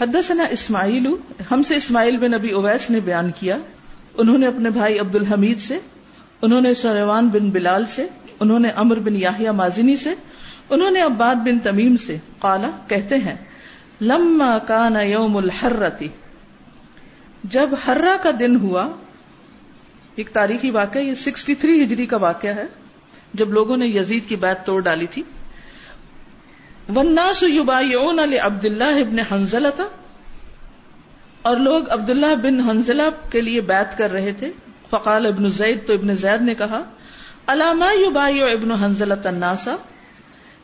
حدثنا 0.00 0.44
اسماعیل 0.44 1.06
ہم 1.50 1.62
سے 1.62 1.74
اسماعیل 1.74 2.16
بن 2.16 2.30
نبی 2.30 2.50
اویس 2.50 2.90
نے 2.90 3.00
بیان 3.00 3.30
کیا۔ 3.40 3.58
انہوں 4.18 4.38
نے 4.38 4.46
اپنے 4.46 4.70
بھائی 4.70 4.98
عبد 4.98 5.14
الحمید 5.14 5.60
سے 5.60 5.78
انہوں 6.46 6.60
نے 6.60 6.74
سلیمان 6.74 7.28
بن 7.28 7.50
بلال 7.50 7.86
سے، 7.86 8.06
انہوں 8.40 8.58
نے 8.58 8.68
امر 8.68 8.96
بن 8.96 9.16
یاہیا 9.16 9.52
مازنی 9.52 9.96
سے، 9.96 10.14
انہوں 10.70 10.90
نے 10.90 11.02
عباد 11.02 11.34
بن 11.34 11.58
تمیم 11.58 11.96
سے۔ 11.96 12.16
قالا، 12.38 12.70
کہتے 12.88 13.16
ہیں، 13.16 13.34
لما 14.00 14.58
کان 14.58 14.96
یوم 15.06 15.36
الحرتی 15.36 16.08
جب 17.44 17.70
ہررا 17.86 18.16
کا 18.22 18.30
دن 18.40 18.56
ہوا، 18.56 18.88
ایک 20.14 20.30
تاریخی 20.32 20.70
واقعہ، 20.70 21.00
یہ 21.00 21.14
سکسٹی 21.14 21.54
تھری 21.54 21.82
ہجری 21.82 22.06
کا 22.06 22.16
واقعہ 22.16 22.54
ہے، 22.54 22.66
جب 23.34 23.52
لوگوں 23.52 23.76
نے 23.76 23.86
یزید 23.86 24.28
کی 24.28 24.36
بات 24.36 24.66
توڑ 24.66 24.82
ڈالی 24.82 25.06
تھی۔ 25.06 25.22
وناس 26.96 27.42
یبایعون 27.42 28.18
عبد 28.42 28.64
اللہ 28.64 28.84
ابن 28.84 29.18
حنزلہ 29.18 29.68
تھا 29.76 29.88
اور 31.42 31.56
لوگ 31.56 31.90
عبداللہ 31.90 32.34
بن 32.42 32.60
حنزلہ 32.60 33.08
کے 33.30 33.40
لیے 33.40 33.60
بیعت 33.60 33.98
کر 33.98 34.12
رہے 34.12 34.32
تھے۔ 34.32 34.52
فقال 34.90 35.26
ابن 35.26 35.50
زید، 35.50 35.86
تو 35.86 35.92
ابن 35.92 36.14
زید 36.14 36.42
نے 36.42 36.54
کہا 36.54 36.82
علامہ 37.46 37.98
یو 38.30 38.46
ابن 38.46 38.72
حنزلہ 38.72 39.14
تناسا 39.14 39.76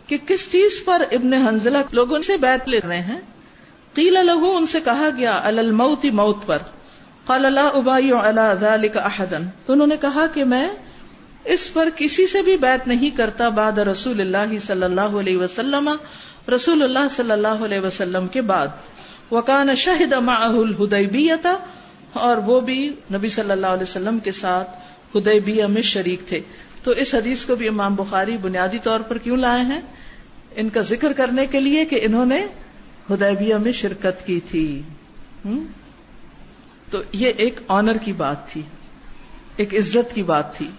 کہ 0.07 0.19
کس 0.27 0.53
چیز 0.53 0.85
پر 0.85 1.03
ابن 1.13 1.33
حنزلہ 1.33 1.79
لوگوں 1.93 2.21
سے 2.21 2.37
بیت 2.37 2.69
لے 2.69 2.81
رہے 2.89 3.01
ہیں؟ 3.01 3.21
قیل 3.95 4.13
لہو 4.13 4.57
ان 4.57 4.67
سے 4.67 4.81
کہا 4.85 5.09
گیا 5.17 5.41
الموت، 5.45 6.05
موت 6.05 6.47
پر۔ 6.47 6.59
قال 7.27 7.47
اللہ 7.47 7.61
ابائی 7.61 8.11
ذلك 8.61 8.97
احدا 8.97 9.39
تو 9.67 9.73
انہوں 9.73 9.87
نے 9.87 9.97
کہا 10.01 10.27
کہ 10.35 10.45
میں 10.45 10.71
اس 11.45 11.73
پر 11.73 11.89
کسی 11.97 12.27
سے 12.27 12.43
بھی 12.43 12.57
بیت 12.57 12.89
نہیں 12.89 13.11
کرتا 13.11 13.49
بعد 13.49 13.79
رسول 13.79 14.21
اللہ 14.21 14.59
صلی 14.59 14.83
اللہ 14.83 15.01
علیہ 15.01 15.37
وسلم، 15.37 15.91
رسول 16.55 16.83
اللہ 16.83 17.09
صلی 17.11 17.31
اللہ 17.31 17.49
علیہ 17.49 17.81
وسلم 17.81 18.27
کے 18.27 18.41
بعد۔ 18.41 18.69
وکان 19.31 19.75
شہد 19.75 20.13
معه 20.13 20.59
الحدیبیہ 20.59 21.35
اور 22.13 22.37
وہ 22.37 22.61
بھی 22.61 22.95
نبی 23.15 23.29
صلی 23.29 23.51
اللہ 23.51 23.67
علیہ 23.67 23.83
وسلم 23.83 24.19
کے 24.19 24.33
ساتھ 24.33 24.71
حدیبیہ 25.17 25.65
میں 25.65 25.83
شریک 25.83 26.29
تھے۔ 26.29 26.41
تو 26.85 26.91
اس 26.91 27.15
حدیث 27.15 27.45
کو 27.45 27.57
بھی 27.57 27.69
امام 27.69 27.95
بخاری 27.95 28.37
بنیادی 28.37 28.79
طور 28.79 29.01
پر 29.01 29.19
کیوں 29.19 29.37
لائے 29.37 29.63
ہیں؟ 29.63 29.81
ان 30.55 30.69
کا 30.69 30.81
ذکر 30.81 31.13
کرنے 31.13 31.47
کے 31.47 31.61
لیے 31.61 31.85
کہ 31.85 32.01
انہوں 32.03 32.27
نے 32.27 32.47
ہدیبیہ 33.11 33.55
میں 33.55 33.73
شرکت 33.73 34.27
کی 34.27 34.41
تھی۔ 34.41 34.83
تو 36.91 37.03
یہ 37.13 37.33
ایک 37.37 37.61
آنر 37.69 37.97
کی 37.97 38.13
بات 38.13 38.49
تھی، 38.49 38.63
ایک 39.57 39.75
عزت 39.75 40.15
کی 40.15 40.23
بات 40.23 40.57
تھی۔ 40.57 40.71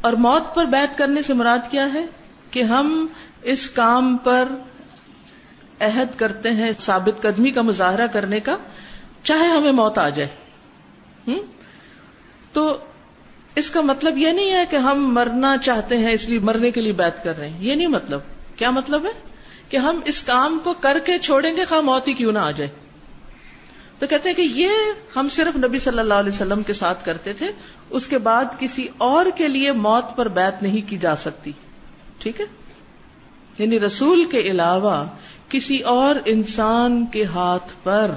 اور 0.00 0.12
موت 0.12 0.54
پر 0.54 0.64
بیت 0.64 0.98
کرنے 0.98 1.22
سے 1.22 1.34
مراد 1.34 1.70
کیا 1.70 1.94
ہے؟ 1.94 2.06
کہ 2.50 2.62
ہم 2.62 3.06
اس 3.42 3.70
کام 3.70 4.16
پر 4.16 4.44
عہد 5.80 6.18
کرتے 6.18 6.50
ہیں، 6.50 6.70
ثابت 6.78 7.22
قدمی 7.22 7.50
کا 7.50 7.62
مظاہرہ 7.62 8.06
کرنے 8.06 8.40
کا۔ 8.40 8.56
چاہے 9.24 9.46
ہمیں 9.46 9.72
موت 9.72 9.98
آ 9.98 10.08
جائے۔ 10.08 10.30
تو 12.52 12.76
اس 13.54 13.70
کا 13.70 13.80
مطلب 13.80 14.18
یہ 14.18 14.28
نہیں 14.28 14.50
ہے 14.52 14.64
کہ 14.70 14.76
ہم 14.76 15.14
مرنا 15.14 15.56
چاہتے 15.56 15.96
ہیں 15.96 16.12
اس 16.12 16.28
لیے 16.28 16.38
مرنے 16.38 16.70
کے 16.70 16.80
لیے 16.80 16.92
بات 16.92 17.24
کر 17.24 17.38
رہے 17.38 17.48
ہیں۔ 17.48 17.64
یہ 17.64 17.74
نہیں 17.74 17.86
مطلب۔ 17.86 18.20
کیا 18.56 18.70
مطلب 18.70 19.04
ہے؟ 19.04 19.28
کہ 19.68 19.76
ہم 19.76 20.00
اس 20.04 20.22
کام 20.22 20.58
کو 20.64 20.74
کر 20.80 20.98
کے 21.04 21.18
چھوڑیں 21.18 21.56
گے 21.56 21.64
خواہ 21.64 21.80
موت 21.80 22.08
ہی 22.08 22.12
کیوں 22.12 22.32
نہ 22.32 22.38
آ 22.38 22.50
جائے۔ 22.50 22.70
تو 23.98 24.06
کہتے 24.06 24.28
ہیں 24.28 24.36
کہ 24.36 24.42
یہ 24.42 24.68
ہم 25.16 25.28
صرف 25.28 25.56
نبی 25.56 25.78
صلی 25.78 25.98
اللہ 25.98 26.14
علیہ 26.14 26.32
وسلم 26.32 26.62
کے 26.62 26.72
ساتھ 26.72 27.04
کرتے 27.04 27.32
تھے۔ 27.32 27.52
اس 27.90 28.06
کے 28.06 28.18
بعد 28.18 28.44
کسی 28.58 28.88
اور 28.98 29.26
کے 29.36 29.48
لیے 29.48 29.72
موت 29.72 30.16
پر 30.16 30.28
بیت 30.28 30.62
نہیں 30.62 30.90
کی 30.90 30.98
جا 30.98 31.16
سکتی۔ 31.16 31.52
ٹھیک 32.18 32.40
ہے؟ 32.40 32.46
یعنی 33.58 33.80
رسول 33.80 34.24
کے 34.24 34.38
علاوہ 34.38 35.04
کسی 35.48 35.78
اور 35.78 36.14
انسان 36.24 37.06
کے 37.06 37.24
ہاتھ 37.24 37.72
پر 37.82 38.10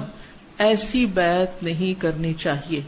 ایسی 0.58 1.06
بیت 1.06 1.62
نہیں 1.62 2.00
کرنی 2.00 2.34
چاہیے۔ 2.34 2.82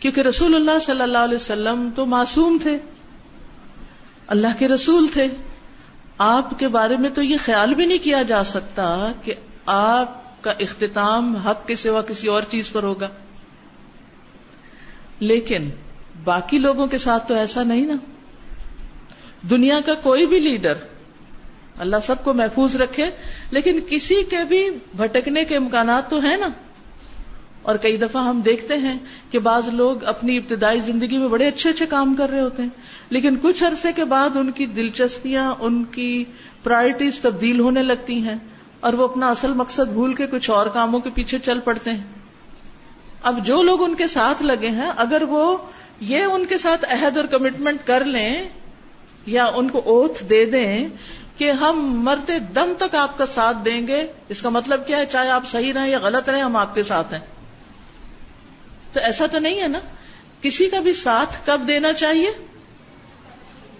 کیونکہ 0.00 0.20
رسول 0.20 0.54
اللہ 0.54 0.78
صلی 0.78 1.02
اللہ 1.02 1.18
علیہ 1.18 1.36
وسلم 1.36 1.90
تو 1.96 2.06
معصوم 2.06 2.58
تھے۔ 2.62 2.78
اللہ 4.26 4.46
کے 4.58 4.68
رسول 4.68 5.06
تھے۔ 5.12 5.26
آپ 6.18 6.58
کے 6.58 6.68
بارے 6.68 6.96
میں 6.96 7.10
تو 7.10 7.22
یہ 7.22 7.36
خیال 7.44 7.74
بھی 7.74 7.86
نہیں 7.86 8.04
کیا 8.04 8.22
جا 8.22 8.44
سکتا 8.44 9.12
کہ 9.24 9.34
آپ 9.66 10.42
کا 10.42 10.52
اختتام 10.58 11.36
حق 11.36 11.66
کے 11.66 11.76
سوا 11.76 12.02
کسی 12.02 12.28
اور 12.28 12.42
چیز 12.42 12.72
پر 12.72 12.82
ہوگا۔ 12.82 13.08
لیکن 15.20 15.70
باقی 16.24 16.58
لوگوں 16.58 16.86
کے 16.86 16.98
ساتھ 16.98 17.28
تو 17.28 17.34
ایسا 17.34 17.62
نہیں 17.62 17.86
نا۔ 17.86 17.94
دنیا 19.50 19.78
کا 19.86 19.94
کوئی 19.94 20.26
بھی 20.26 20.40
لیڈر، 20.40 20.74
اللہ 21.78 21.96
سب 22.06 22.24
کو 22.24 22.32
محفوظ 22.32 22.76
رکھے، 22.76 23.10
لیکن 23.50 23.80
کسی 23.88 24.22
کے 24.30 24.44
بھی 24.48 24.70
بھٹکنے 24.96 25.44
کے 25.44 25.56
امکانات 25.56 26.10
تو 26.10 26.18
ہیں 26.18 26.36
نا۔ 26.36 26.48
اور 27.70 27.76
کئی 27.76 27.96
دفعہ 27.96 28.22
ہم 28.24 28.40
دیکھتے 28.40 28.76
ہیں 28.76 28.96
کہ 29.30 29.38
بعض 29.38 29.68
لوگ 29.72 30.04
اپنی 30.04 30.36
ابتدائی 30.36 30.80
زندگی 30.80 31.18
میں 31.18 31.28
بڑے 31.28 31.48
اچھے 31.48 31.70
اچھے 31.70 31.86
کام 31.86 32.14
کر 32.14 32.30
رہے 32.30 32.40
ہوتے 32.40 32.62
ہیں، 32.62 32.70
لیکن 33.10 33.36
کچھ 33.42 33.64
عرصے 33.64 33.92
کے 33.92 34.04
بعد 34.04 34.36
ان 34.36 34.50
کی 34.50 34.66
دلچسپیاں، 34.76 35.54
ان 35.60 35.82
کی 35.84 36.24
پرائرٹیز 36.62 37.18
تبدیل 37.18 37.60
ہونے 37.60 37.82
لگتی 37.82 38.18
ہیں 38.22 38.36
اور 38.80 38.92
وہ 38.92 39.04
اپنا 39.04 39.30
اصل 39.30 39.52
مقصد 39.54 39.92
بھول 39.92 40.14
کے 40.14 40.26
کچھ 40.26 40.50
اور 40.50 40.66
کاموں 40.66 41.00
کے 41.00 41.10
پیچھے 41.10 41.38
چل 41.38 41.60
پڑتے 41.60 41.90
ہیں۔ 41.90 42.04
اب 43.22 43.44
جو 43.46 43.62
لوگ 43.62 43.82
ان 43.82 43.94
کے 43.94 44.06
ساتھ 44.06 44.42
لگے 44.42 44.68
ہیں، 44.70 44.90
اگر 44.96 45.22
وہ 45.28 45.56
یہ 46.00 46.22
ان 46.24 46.44
کے 46.44 46.58
ساتھ 46.58 46.84
عہد 46.90 47.16
اور 47.16 47.24
کمٹمنٹ 47.24 47.86
کر 47.86 48.04
لیں 48.04 48.48
یا 49.26 49.44
ان 49.54 49.68
کو 49.68 49.82
اوتھ 49.86 50.22
دے 50.24 50.44
دیں 50.44 50.86
کہ 51.36 51.50
ہم 51.50 51.82
مرتے 52.04 52.38
دم 52.54 52.72
تک 52.78 52.94
آپ 52.94 53.18
کا 53.18 53.26
ساتھ 53.26 53.56
دیں 53.64 53.86
گے، 53.86 54.06
اس 54.28 54.42
کا 54.42 54.48
مطلب 54.48 54.86
کیا 54.86 54.98
ہے؟ 54.98 55.06
چاہے 55.06 55.28
آپ 55.30 55.46
صحیح 55.48 55.72
رہیں 55.72 55.88
یا 55.88 55.98
غلط 56.02 56.28
رہیں، 56.28 56.42
ہم 56.42 56.56
آپ 56.56 56.74
کے 56.74 56.82
ساتھ 56.82 57.12
ہیں۔ 57.12 57.20
تو 58.92 59.00
ایسا 59.00 59.26
تو 59.26 59.38
نہیں 59.38 59.60
ہے 59.62 59.68
نا؟ 59.68 59.78
کسی 60.42 60.68
کا 60.68 60.80
بھی 60.80 60.92
ساتھ 60.92 61.46
کب 61.46 61.60
دینا 61.68 61.92
چاہیے؟ 61.92 62.30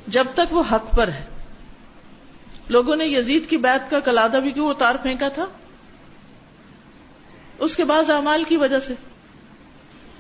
جب 0.08 0.24
تک 0.34 0.52
وہ 0.52 0.62
حق 0.72 0.96
پر 0.96 1.08
ہے۔ 1.08 1.26
لوگوں 2.68 2.96
نے 2.96 3.06
یزید 3.06 3.48
کی 3.48 3.56
بیت 3.56 3.90
کا 3.90 4.00
کلادہ 4.00 4.36
بھی 4.42 4.50
کیوں 4.50 4.70
اتار 4.70 4.94
پھینکا 4.94 5.28
تھا؟ 5.28 5.46
اس 7.58 7.76
کے 7.76 7.84
بعد 7.84 8.10
اعمال 8.10 8.44
کی 8.44 8.56
وجہ 8.56 8.80
سے۔ 8.80 8.94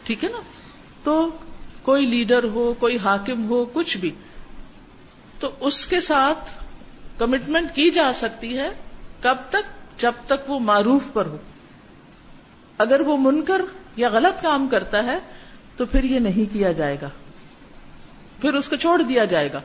ٹھیک 0.04 0.24
ہے 0.24 0.28
نا؟ 0.28 0.40
تو 1.04 1.30
کوئی 1.82 2.06
لیڈر 2.06 2.44
ہو، 2.44 2.74
کوئی 2.78 2.98
حاکم 3.04 3.48
ہو، 3.48 3.64
کچھ 3.64 3.96
بھی۔ 3.96 4.10
تو 5.40 5.50
اس 5.60 5.86
کے 5.86 6.00
ساتھ 6.00 6.64
کمٹمنٹ 7.18 7.74
کی 7.74 7.90
جا 7.90 8.12
سکتی 8.14 8.58
ہے 8.58 8.68
کب 9.20 9.36
تک؟ 9.48 10.00
جب 10.00 10.12
تک 10.26 10.50
وہ 10.50 10.58
معروف 10.58 11.02
پر 11.12 11.26
ہو۔ 11.26 11.36
اگر 12.78 13.00
وہ 13.00 13.16
منکر 13.16 13.60
یا 13.96 14.08
غلط 14.08 14.42
کام 14.42 14.68
کرتا 14.70 15.04
ہے 15.04 15.18
تو 15.76 15.84
پھر 15.84 16.04
یہ 16.04 16.18
نہیں 16.18 16.52
کیا 16.52 16.72
جائے 16.72 16.96
گا۔ 17.02 17.08
پھر 18.40 18.54
اس 18.54 18.68
کو 18.68 18.76
چھوڑ 18.76 19.02
دیا 19.02 19.24
جائے 19.24 19.52
گا۔ 19.52 19.60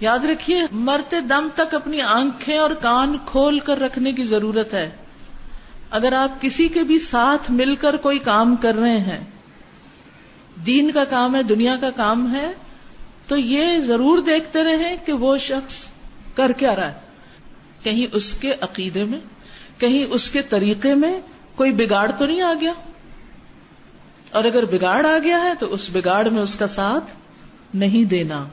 یاد 0.00 0.18
رکھیے، 0.18 0.62
مرتے 0.72 1.20
دم 1.20 1.48
تک 1.54 1.74
اپنی 1.74 2.00
آنکھیں 2.00 2.58
اور 2.58 2.70
کان 2.70 3.16
کھول 3.26 3.58
کر 3.58 3.78
رکھنے 3.78 4.12
کی 4.12 4.24
ضرورت 4.24 4.74
ہے۔ 4.74 4.90
اگر 5.90 6.12
آپ 6.12 6.40
کسی 6.40 6.68
کے 6.68 6.82
بھی 6.82 6.98
ساتھ 6.98 7.50
مل 7.50 7.74
کر 7.74 7.96
کوئی 7.96 8.18
کام 8.18 8.56
کر 8.56 8.74
رہے 8.74 8.98
ہیں، 8.98 9.24
دین 10.66 10.90
کا 10.90 11.04
کام 11.04 11.36
ہے، 11.36 11.42
دنیا 11.42 11.76
کا 11.80 11.90
کام 11.90 12.34
ہے، 12.34 12.52
تو 13.26 13.36
یہ 13.36 13.78
ضرور 13.78 14.18
دیکھتے 14.18 14.64
رہیں 14.64 14.96
کہ 15.06 15.12
وہ 15.12 15.38
شخص 15.38 15.84
کر 16.34 16.52
کیا 16.52 16.76
رہا 16.76 16.88
ہے۔ 16.88 16.98
کہیں 17.82 18.06
اس 18.12 18.32
کے 18.32 18.54
عقیدے 18.60 19.04
میں، 19.04 19.20
کہیں 19.78 20.04
اس 20.10 20.30
کے 20.30 20.42
طریقے 20.42 20.94
میں 20.94 21.20
کوئی 21.58 21.72
بگاڑ 21.72 22.10
تو 22.18 22.26
نہیں 22.26 22.40
آ 22.40 22.52
گیا؟ 22.60 22.72
اور 24.30 24.44
اگر 24.44 24.64
بگاڑ 24.64 25.06
آ 25.06 25.18
گیا 25.18 25.40
ہے 25.42 25.54
تو 25.58 25.74
اس 25.74 25.90
بگاڑ 25.92 26.28
میں 26.28 26.42
اس 26.42 26.54
کا 26.54 26.66
ساتھ 26.66 27.04
نہیں 27.76 28.04
دینا۔ 28.04 28.48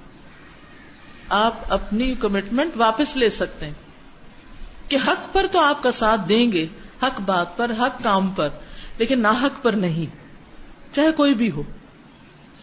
آپ 1.29 1.73
اپنی 1.73 2.15
کمٹمنٹ 2.19 2.71
واپس 2.75 3.15
لے 3.15 3.29
سکتے 3.29 3.65
ہیں۔ 3.65 3.73
کہ 4.89 4.97
حق 5.07 5.33
پر 5.33 5.45
تو 5.51 5.59
آپ 5.59 5.83
کا 5.83 5.91
ساتھ 5.91 6.21
دیں 6.29 6.51
گے، 6.51 6.67
حق 7.03 7.21
بات 7.21 7.57
پر، 7.57 7.71
حق 7.79 8.03
کام 8.03 8.27
پر، 8.27 8.49
لیکن 8.97 9.19
نہ 9.19 9.27
حق 9.27 9.63
پر 9.63 9.73
نہیں۔ 9.73 10.15
چاہے 10.95 11.11
کوئی 11.11 11.33
بھی 11.33 11.51
ہو، 11.51 11.63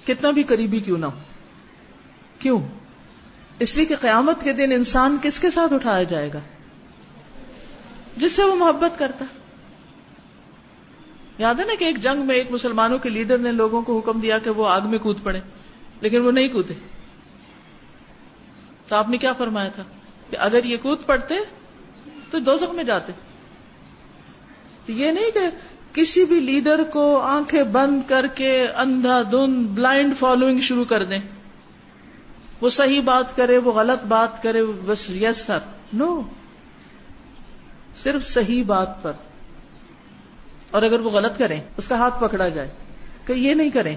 کتنا 0.07 0.31
بھی 0.31 0.43
قریبی 0.43 0.81
کیوں 0.81 0.99
نہ 0.99 1.07
ہو۔ 1.07 1.19
کیوں؟ 2.39 2.61
اس 3.59 3.77
لیے 3.77 3.85
کہ 3.85 3.97
قیامت 4.01 4.43
کے 4.43 4.53
دن 4.53 4.73
انسان 4.73 5.17
کس 5.23 5.41
کے 5.41 5.51
ساتھ 5.51 5.73
اٹھایا 5.73 6.03
جائے 6.03 6.31
گا؟ 6.35 6.41
جس 8.17 8.33
سے 8.33 8.45
وہ 8.45 8.57
محبت 8.57 8.99
کرتا۔ 8.99 9.25
یاد 11.43 11.55
ہے 11.55 11.65
نا 11.65 11.73
کہ 11.79 11.85
ایک 11.85 11.99
جنگ 12.03 12.27
میں 12.27 12.35
ایک 12.35 12.51
مسلمانوں 12.51 12.99
کے 12.99 13.09
لیڈر 13.09 13.39
نے 13.39 13.53
لوگوں 13.53 13.83
کو 13.83 13.99
حکم 13.99 14.21
دیا 14.21 14.39
کہ 14.39 14.51
وہ 14.51 14.69
آگ 14.69 14.81
میں 14.85 14.99
کود 14.99 15.17
پڑے، 15.23 15.41
لیکن 16.01 16.21
وہ 16.21 16.33
نہیں 16.33 16.49
کودے۔ 16.49 16.75
تو 18.87 18.97
آپ 18.97 19.09
نے 19.09 19.19
کیا 19.19 19.33
فرمایا 19.33 19.69
تھا؟ 19.69 19.83
کہ 20.31 20.37
اگر 20.41 20.65
یہ 20.65 20.77
کود 20.83 20.99
پڑتے 21.07 21.35
تو 22.31 22.39
دو 22.39 22.57
زخ 22.57 22.75
میں 22.75 22.85
جاتے۔ 22.85 23.13
تو 24.87 24.93
یہ 24.93 25.11
نہیں 25.11 25.31
کہ 25.35 25.41
کسی 25.93 26.25
بھی 26.25 26.41
لیڈر 26.41 26.83
کو 26.83 27.21
آنکھیں 27.21 27.63
بند 27.63 28.01
کر 28.07 28.27
کے 28.27 28.69
اندھا 28.69 29.23
دھند، 29.23 29.67
بلائنڈ 29.67 30.19
فالوئنگ 30.19 30.61
شروع 30.61 30.85
کر 30.85 31.05
دیں۔ 31.05 31.19
وہ 32.61 32.71
صحیح 32.71 33.01
بات 33.01 33.37
کرے، 33.37 33.59
وہ 33.59 33.73
غلط 33.73 34.05
بات 34.05 34.43
کرے، 34.43 34.65
بس 34.65 35.11
یس 35.11 35.37
سر 35.37 35.59
نو 35.93 36.21
صرف 37.97 38.29
صحیح 38.29 38.65
بات 38.67 39.03
پر۔ 39.03 39.13
اور 40.73 40.83
اگر 40.83 41.01
وہ 41.01 41.11
غلط 41.11 41.39
کریں، 41.39 41.61
اس 41.77 41.89
کا 41.89 41.97
ہاتھ 41.97 42.21
پکڑا 42.21 42.49
جائے، 42.49 42.69
کہ 43.27 43.33
یہ 43.33 43.55
نہیں 43.55 43.71
کریں۔ 43.71 43.97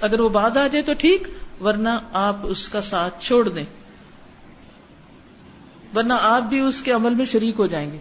اگر 0.00 0.20
وہ 0.20 0.28
بات 0.28 0.56
آ 0.56 0.66
جائے 0.66 0.82
تو 0.82 0.92
ٹھیک، 0.98 1.28
ورنہ 1.60 1.88
آپ 2.12 2.36
اس 2.42 2.68
کا 2.68 2.82
ساتھ 2.82 3.24
چھوڑ 3.24 3.48
دیں۔ 3.48 3.64
ورنہ 5.96 6.12
آپ 6.20 6.42
بھی 6.42 6.60
اس 6.60 6.82
کے 6.82 6.92
عمل 6.92 7.14
میں 7.14 7.24
شریک 7.24 7.54
ہو 7.58 7.66
جائیں 7.66 7.92
گے۔ 7.92 7.98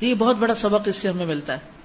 یہ 0.00 0.14
بہت 0.14 0.36
بڑا 0.36 0.54
سبق 0.54 0.80
اس 0.84 0.96
سے 0.96 1.08
ہمیں 1.08 1.26
ملتا 1.26 1.52
ہے۔ 1.52 1.76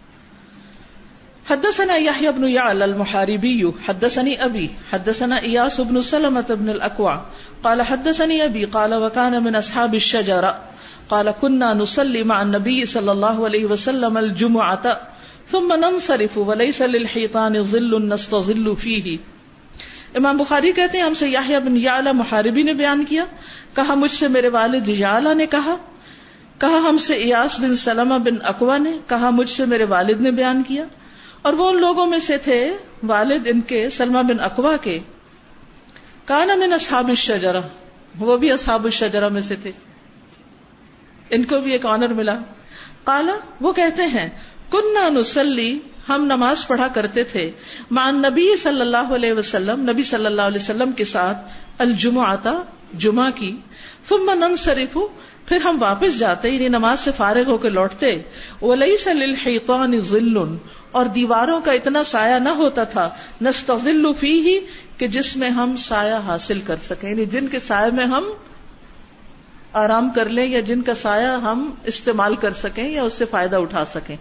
حدثنا 1.50 1.96
يحيى 1.96 2.28
بن 2.28 2.48
يعلى 2.48 2.82
المحاربي 2.82 3.64
حدثني 3.64 4.36
أبي 4.46 4.68
حدثنا 4.92 5.40
إياس 5.40 5.80
بن 5.80 6.02
سلمة 6.02 6.54
بن 6.60 6.70
الأكوع 6.70 7.14
قال 7.62 7.82
حدثني 7.82 8.46
أبي 8.46 8.66
قال 8.66 8.94
وكان 8.94 9.44
من 9.44 9.60
أصحاب 9.60 9.94
الشجرة 9.94 10.71
قال، 11.12 11.30
كنا 11.40 11.74
نصلي 11.74 12.24
مع 12.24 12.42
النبي 12.42 12.86
صلى 12.86 13.12
الله 13.12 13.46
عليه 13.46 13.66
وسلم 13.70 14.18
الجمعة، 14.18 14.92
ثم 15.52 15.74
ننصرف 15.74 16.38
وليس 16.38 16.82
للحيطان 16.82 17.64
ظل 17.64 18.06
نستظل 18.06 18.76
فيه. 18.80 19.16
امام 20.16 20.38
بخاری 20.38 20.72
کہتے 20.72 20.98
ہیں، 20.98 21.06
ہم 21.06 21.14
سے 21.14 21.30
یحییٰ 21.30 21.60
بن 21.60 21.78
یعلا 21.78 22.12
محاربی 22.12 22.64
نے 22.64 22.74
بیان 22.74 23.06
کیا، 23.10 23.26
کہا، 23.74 23.94
مجھ 23.94 24.12
سے 24.12 24.28
میرے 24.28 24.48
والد 24.48 24.88
یعلا 24.88 25.34
نے 25.34 25.46
کہا 25.46 25.76
کہا، 26.58 26.78
ہم 26.90 26.98
سے 26.98 27.14
ایاس 27.14 27.60
بن 27.60 27.76
سلمہ 27.76 28.14
بن 28.14 28.36
اقوا 28.44 28.78
نے 28.78 28.92
کہا، 29.08 29.30
مجھ 29.30 29.50
سے 29.50 29.66
میرے 29.66 29.84
والد 29.84 30.22
نے 30.22 30.32
بیان 30.32 30.64
کیا، 30.68 30.84
اور 31.42 31.54
وہ 31.54 31.70
ان 31.70 31.82
لوگوں 31.82 32.06
میں 32.06 32.20
سے 32.20 32.38
تھے 32.38 32.74
والد 33.04 33.48
ان 33.48 33.62
کے 33.62 33.90
سلمہ 33.90 34.20
بن 34.20 34.40
اقوا 34.40 34.78
کے۔ 34.82 35.00
کانا 36.26 36.56
من 36.56 36.74
اصحاب 36.74 37.08
الشجرہ، 37.08 37.62
وہ 38.20 38.38
بھی 38.38 38.52
اصحاب 38.52 38.84
الشجرہ 38.84 39.30
میں 39.30 39.42
سے 39.42 39.56
تھے۔ 39.56 39.72
ان 41.32 41.44
کو 41.44 41.58
بھی 41.58 41.72
ایک 41.72 41.86
آنر 41.86 42.08
ملا۔ 42.08 42.38
کالا 43.04 43.38
وہ 43.62 43.74
کہتے 43.74 44.04
ہیں 44.04 44.30
کننا 44.72 45.10
نسلی 45.10 45.80
ہم 46.10 46.26
نماز 46.26 46.68
پڑھا 46.68 46.88
کرتے 46.88 47.24
تھے۔ 47.24 47.52
مان 47.92 48.16
نبی 48.16 48.58
صلی 48.64 48.82
اللہ 48.82 49.14
علیہ 49.16 49.34
وسلم، 49.34 49.90
نبی 49.90 50.04
صلی 50.04 50.26
اللہ 50.26 50.42
علیہ 50.42 50.62
وسلم 50.62 50.92
کے 50.92 51.06
ساتھ 51.06 51.38
الجمع 51.78 52.26
آتا 52.28 52.52
جمعہ 52.94 53.32
کی۔ 53.36 53.58
ثم 54.10 54.32
ننصرف، 54.34 54.98
پھر 55.46 55.58
ہم 55.58 55.78
واپس 55.80 56.20
جاتے 56.20 56.50
یعنی 56.50 56.68
نماز 56.68 57.00
سے 57.00 57.12
فارغ 57.18 57.44
ہو 57.48 57.58
کے 57.58 57.70
لوٹتے۔ 57.70 58.22
ولیس 58.62 59.08
للحیطان 59.08 60.00
ظل، 60.00 60.38
اور 60.92 61.06
دیواروں 61.06 61.62
کا 61.62 61.72
اتنا 61.72 62.04
سایہ 62.04 62.40
نہ 62.40 62.50
ہوتا 62.50 62.84
تھا، 62.84 63.10
نستظل 63.42 64.06
فیہ، 64.20 64.60
کہ 65.00 65.08
جس 65.08 65.38
میں 65.38 65.50
ہم 65.50 65.78
سایہ 65.78 66.14
حاصل 66.14 66.60
کر 66.68 66.76
سکیں۔ 66.84 67.10
یعنی 67.10 67.26
جن 67.26 67.48
کے 67.48 67.60
سائے 67.60 67.92
میں 67.92 68.06
ہم 68.06 68.24
آرام 69.74 70.10
کر 70.10 70.30
لیں 70.30 70.48
یا 70.48 70.60
جن 70.60 70.82
کا 70.82 70.94
سایہ 70.94 71.28
ہم 71.28 71.72
استعمال 71.84 72.36
کر 72.36 72.54
سکیں 72.54 72.90
یا 72.90 73.04
اس 73.04 73.14
سے 73.14 73.26
فائدہ 73.26 73.56
اٹھا 73.56 73.86
سکیں۔ 73.86 74.16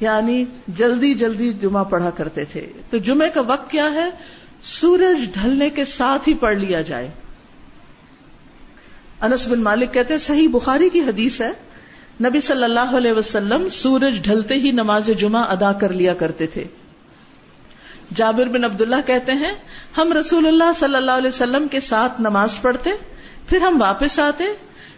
یعنی 0.00 0.44
جلدی 0.68 1.14
جلدی 1.14 1.52
جمعہ 1.52 1.84
پڑھا 1.84 2.10
کرتے 2.10 2.44
تھے۔ 2.44 2.66
تو 2.90 2.98
جمعے 2.98 3.28
کا 3.28 3.40
وقت 3.40 3.70
کیا 3.70 3.92
ہے؟ 3.92 4.10
سورج 4.62 5.34
ڈھلنے 5.34 5.70
کے 5.70 5.84
ساتھ 5.84 6.28
ہی 6.28 6.34
پڑھ 6.34 6.56
لیا 6.56 6.82
جائے۔ 6.82 7.08
انس 9.20 9.48
بن 9.48 9.62
مالک 9.62 9.94
کہتے 9.94 10.14
ہیں، 10.14 10.18
صحیح 10.18 10.48
بخاری 10.48 10.88
کی 10.88 11.00
حدیث 11.00 11.40
ہے، 11.40 11.50
نبی 12.24 12.40
صلی 12.40 12.64
اللہ 12.64 12.96
علیہ 12.96 13.12
وسلم 13.12 13.68
سورج 13.68 14.22
ڈھلتے 14.22 14.54
ہی 14.54 14.70
نماز 14.70 15.10
جمعہ 15.18 15.42
ادا 15.42 15.72
کر 15.72 15.88
لیا 15.88 16.14
کرتے 16.14 16.46
تھے۔ 16.46 16.64
جابر 18.14 18.46
بن 18.46 18.64
عبداللہ 18.64 18.96
کہتے 19.06 19.32
ہیں، 19.32 19.52
ہم 19.96 20.12
رسول 20.12 20.46
اللہ 20.46 20.72
صلی 20.76 20.96
اللہ 20.96 21.12
علیہ 21.12 21.28
وسلم 21.28 21.68
کے 21.68 21.80
ساتھ 21.80 22.20
نماز 22.20 22.60
پڑھتے 22.62 22.90
پھر 23.48 23.60
ہم 23.62 23.82
واپس 23.82 24.18
آتے، 24.18 24.44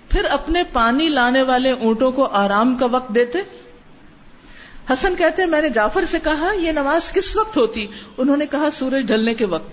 پھر 0.09 0.25
اپنے 0.25 0.63
پانی 0.73 1.09
لانے 1.09 1.43
والے 1.43 1.71
اونٹوں 1.71 2.13
کو 2.13 2.27
آرام 2.27 2.77
کا 2.77 2.87
وقت 2.87 3.15
دیتے۔ 3.15 3.39
حسن 4.91 5.15
کہتے 5.17 5.43
ہیں 5.43 5.51
میں 5.51 5.63
نے 5.63 5.69
جعفر 5.69 6.05
سے 6.05 6.19
کہا، 6.25 6.55
یہ 6.55 6.73
نماز 6.73 7.13
کس 7.13 7.37
وقت 7.37 7.57
ہوتی؟ 7.57 7.87
انہوں 8.17 8.37
نے 8.37 8.47
کہا، 8.47 8.69
سورج 8.73 9.07
ڈھلنے 9.07 9.35
کے 9.35 9.45
وقت۔ 9.45 9.71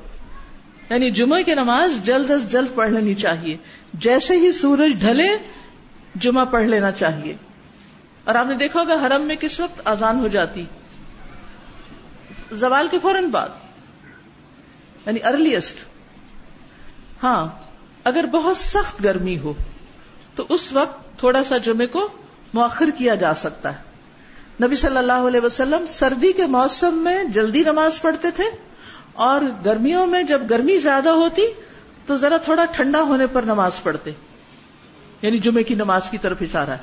یعنی 0.92 1.12
جمعہ 1.12 1.42
کی 1.42 1.56
نماز 1.56 2.06
جلد 2.06 2.30
از 2.30 2.52
جلد 2.52 2.68
پڑھ 2.76 2.92
لینی 2.92 3.16
چاہیے۔ 3.16 3.58
جیسے 3.94 4.38
ہی 4.38 4.52
سورج 4.52 4.92
ڈھلے، 5.00 5.28
جمعہ 6.16 6.46
پڑھ 6.46 6.66
لینا 6.66 6.92
چاہیے۔ 6.92 7.36
اور 8.24 8.36
آپ 8.36 8.46
نے 8.46 8.56
دیکھا 8.56 8.80
ہوگا، 8.80 8.94
حرم 8.94 9.22
میں 9.22 9.36
کس 9.36 9.60
وقت 9.60 9.82
آزان 9.86 10.20
ہو 10.20 10.28
جاتی؟ 10.28 10.66
زوال 12.52 12.88
کے 12.92 13.00
فوراً 13.00 13.26
بعد 13.26 13.50
یعنی 15.06 15.20
ارلیسٹ 15.24 15.78
ہاں 17.24 17.61
اگر 18.04 18.26
بہت 18.26 18.58
سخت 18.58 19.04
گرمی 19.04 19.40
ہو، 19.40 19.54
تو 20.36 20.46
اس 20.50 20.74
وقت 20.74 21.20
تھوڑا 21.20 21.44
سا 21.44 21.58
جمعے 21.58 21.88
کو 21.88 22.08
مؤخر 22.54 22.90
کیا 22.98 23.16
جا 23.16 23.34
سکتا 23.34 23.74
ہے۔ 23.74 23.92
نبی 24.66 24.76
صلی 24.76 24.98
اللہ 24.98 25.14
علیہ 25.14 25.40
وسلم 25.40 25.86
سردی 25.90 26.34
کے 26.34 26.46
موسم 26.46 26.94
میں 26.94 27.24
جلدی 27.24 27.60
نماز 27.60 28.02
پڑھتے 28.02 28.32
تھے 28.32 28.44
اور 29.14 29.42
گرمیوں 29.66 30.08
میں 30.08 30.24
جب 30.24 30.50
گرمی 30.50 30.78
زیادہ 30.78 31.10
ہوتی 31.10 31.42
تو 32.06 32.18
ذرا 32.18 32.38
تھوڑا 32.38 32.66
ٹھنڈا 32.66 33.02
ہونے 33.02 33.28
پر 33.28 33.42
نماز 33.42 33.72
پڑھتے۔ 33.84 34.12
یعنی 35.22 35.40
جمعے 35.40 35.64
کی 35.64 35.76
نماز 35.76 36.10
کی 36.10 36.18
طرف 36.18 36.38
اشارہ 36.42 36.70
ہے۔ 36.70 36.78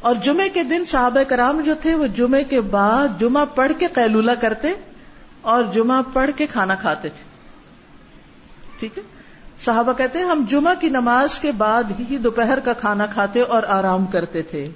اور 0.00 0.14
جمعے 0.14 0.48
کے 0.48 0.62
دن 0.62 0.84
صحابہ 0.84 1.22
کرام 1.22 1.60
جو 1.60 1.74
تھے، 1.80 1.94
وہ 1.94 2.06
جمعے 2.06 2.44
کے 2.44 2.60
بعد 2.60 3.20
جمعہ 3.20 3.44
پڑھ 3.44 3.72
کے 3.78 3.86
قیلولہ 3.86 4.32
کرتے 4.32 4.68
اور 5.40 5.64
جمعہ 5.64 6.02
پڑھ 6.12 6.30
کے 6.36 6.46
کھانا 6.46 6.74
کھاتے 6.74 7.08
تھے۔ 7.08 7.24
ٹھیک 8.78 8.98
ہے؟ 8.98 9.02
صحابہ 9.64 9.92
کہتے 9.92 10.18
ہیں، 10.18 10.26
ہم 10.26 10.44
جمعہ 10.48 10.74
کی 10.80 10.88
نماز 10.88 11.38
کے 11.38 11.52
بعد 11.52 11.82
ہی 12.10 12.18
دوپہر 12.18 12.60
کا 12.60 12.72
کھانا 12.72 13.06
کھاتے 13.06 13.40
اور 13.40 13.62
آرام 13.62 14.06
کرتے 14.06 14.42
تھے۔ 14.42 14.68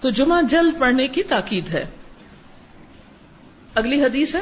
تو 0.00 0.10
جمعہ 0.10 0.42
جلد 0.42 0.78
پڑھنے 0.78 1.08
کی 1.08 1.22
تاکید 1.22 1.68
ہے۔ 1.68 1.86
اگلی 3.74 4.04
حدیث 4.04 4.34
ہے۔ 4.34 4.40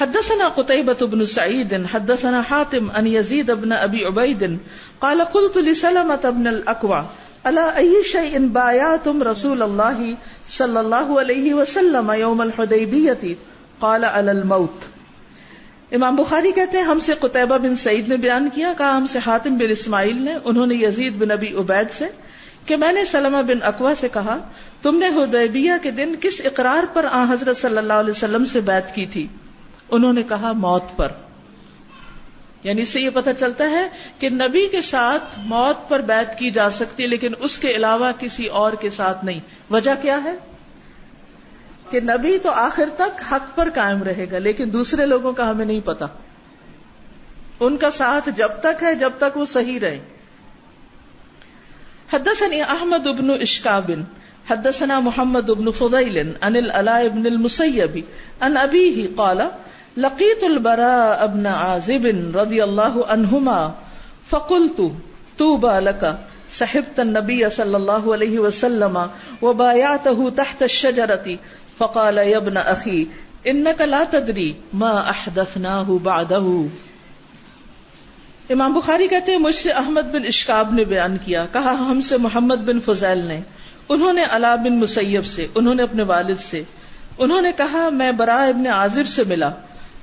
حدثنا 0.00 0.48
قتيبة 0.48 1.06
بن 1.10 1.26
سعيد، 1.26 1.72
حدثنا 1.94 2.42
حاتم 2.50 2.90
أن 2.98 3.06
يزيد 3.06 3.50
بن 3.50 3.72
أبي 3.82 4.04
عبيد، 4.04 4.42
قال 4.98 5.22
قلت 5.32 5.56
لسلمة 5.56 6.30
بن 6.30 6.46
الأكوع، 6.46 7.00
ألا 7.48 7.70
أي 7.78 8.02
شيء 8.12 8.38
بايعتم 8.38 9.22
رسول 9.22 9.62
الله 9.62 10.10
صلى 10.48 10.78
الله 10.78 11.20
عليه 11.20 11.60
وسلم 11.60 12.12
يوم 12.16 12.40
الحديبية؟ 12.40 13.32
قال 13.78 14.04
على 14.04 14.28
الموت۔ 14.28 15.01
امام 15.92 16.16
بخاری 16.16 16.52
کہتے 16.52 16.78
ہیں، 16.78 16.84
ہم 16.84 16.98
سے 16.98 17.12
قطبہ 17.20 17.58
بن 17.58 17.76
سعید 17.76 18.08
نے 18.08 18.16
بیان 18.16 18.48
کیا، 18.54 18.72
کہا 18.78 18.96
ہم 18.96 19.06
سے 19.06 19.18
حاتم 19.26 19.58
بن 19.58 19.70
اسماعیل 19.70 20.22
نے، 20.22 20.34
انہوں 20.44 20.66
نے 20.66 20.74
یزید 20.74 21.12
بن 21.12 21.30
ابی 21.30 21.52
عبید 21.54 21.86
سے، 21.98 22.04
کہ 22.66 22.76
میں 22.76 22.92
نے 22.92 23.04
سلمہ 23.04 23.42
بن 23.42 23.62
اقوا 23.62 23.92
سے 24.00 24.08
کہا، 24.12 24.38
تم 24.82 24.98
نے 24.98 25.06
حدیبیہ 25.06 25.72
کے 25.82 25.90
دن 25.90 26.14
کس 26.20 26.40
اقرار 26.44 26.84
پر 26.92 27.06
آ 27.12 27.24
حضرت 27.32 27.56
صلی 27.56 27.76
اللہ 27.76 27.92
علیہ 27.92 28.10
وسلم 28.10 28.44
سے 28.44 28.60
بیعت 28.60 28.94
کی 28.94 29.06
تھی؟ 29.06 29.26
انہوں 29.90 30.12
نے 30.12 30.22
کہا، 30.22 30.52
موت 30.52 30.84
پر۔ 30.96 31.08
یعنی 32.62 32.82
اس 32.82 32.88
سے 32.88 33.00
یہ 33.00 33.10
پتا 33.14 33.32
چلتا 33.32 33.70
ہے 33.70 33.88
کہ 34.18 34.28
نبی 34.28 34.68
کے 34.68 34.82
ساتھ 34.82 35.38
موت 35.38 35.88
پر 35.88 36.00
بیعت 36.00 36.38
کی 36.38 36.50
جا 36.50 36.70
سکتی 36.70 37.02
ہے، 37.02 37.08
لیکن 37.08 37.32
اس 37.38 37.58
کے 37.58 37.70
علاوہ 37.70 38.12
کسی 38.18 38.46
اور 38.46 38.72
کے 38.72 38.90
ساتھ 38.90 39.24
نہیں۔ 39.24 39.40
وجہ 39.70 39.90
کیا 40.02 40.24
ہے؟ 40.24 40.34
کہ 41.92 42.00
نبی 42.00 42.38
تو 42.38 42.50
آخر 42.50 42.88
تک 42.96 43.22
حق 43.32 43.56
پر 43.56 43.68
قائم 43.70 44.02
رہے 44.02 44.26
گا، 44.32 44.38
لیکن 44.38 44.72
دوسرے 44.72 45.06
لوگوں 45.06 45.32
کا 45.32 45.50
ہمیں 45.50 45.64
نہیں 45.64 45.80
پتا۔ 45.80 46.06
ان 47.60 47.76
کا 47.76 47.90
ساتھ 47.90 48.28
جب 48.36 48.48
تک 48.60 48.82
ہے، 48.82 48.94
جب 48.94 49.10
تک 49.18 49.36
وہ 49.36 49.44
صحیح 49.44 49.80
رہے۔ 49.80 50.00
حدثني 52.12 52.60
احمد 52.60 53.06
بن 53.06 53.30
اشکاب، 53.30 53.90
حدثنا 54.50 54.98
محمد 54.98 55.50
بن 55.50 55.72
فضيل 55.72 56.32
عن 56.40 56.56
العلاء 56.56 57.08
بن 57.08 57.26
المسيب 57.26 57.98
عن 58.40 58.56
ابيه 58.56 59.06
قال 59.16 59.40
لقيت 59.96 60.44
البراء 60.44 61.26
بن 61.26 61.46
عازب 61.46 62.06
رضي 62.34 62.62
الله 62.62 63.00
عنهما 63.08 63.70
فقلت 64.30 64.80
توبى 65.36 65.80
لك 65.80 66.04
صحبت 66.58 67.00
النبي 67.00 67.48
صلى 67.48 67.76
الله 67.76 68.12
عليه 68.12 68.38
وسلم 68.38 68.98
وبايعته 69.42 70.30
تحت 70.30 70.62
الشجرة 70.62 71.36
فقال 71.82 72.18
ابن 72.18 72.56
اخي 72.56 73.04
انك 73.44 73.82
لا 73.82 74.04
تدري 74.10 74.52
ما 74.72 74.90
احدثناه 74.90 75.92
بعده. 76.02 76.62
امام 78.50 78.72
بخاری 78.72 79.08
کہتے 79.08 79.32
ہیں، 79.32 79.38
مجھ 79.38 79.54
سے 79.54 79.70
احمد 79.70 80.14
بن 80.14 80.26
اشکاب 80.26 80.74
نے 80.74 80.84
بیان 80.84 81.16
کیا، 81.24 81.46
کہا، 81.52 81.72
ہم 81.72 82.00
سے 82.00 82.16
محمد 82.16 82.56
بن 82.56 82.80
فضیل 82.80 83.18
نے، 83.18 83.40
انہوں 83.88 84.12
نے 84.12 84.24
علا 84.30 84.54
بن 84.54 84.78
مسیب 84.78 85.26
سے، 85.26 85.46
انہوں 85.54 85.74
نے 85.74 85.82
اپنے 85.82 86.02
والد 86.02 86.40
سے، 86.40 86.62
انہوں 87.18 87.40
نے 87.40 87.52
کہا، 87.56 87.88
میں 87.92 88.12
برا 88.12 88.44
ابن 88.44 88.66
عازب 88.66 89.06
سے 89.06 89.22
ملا 89.28 89.50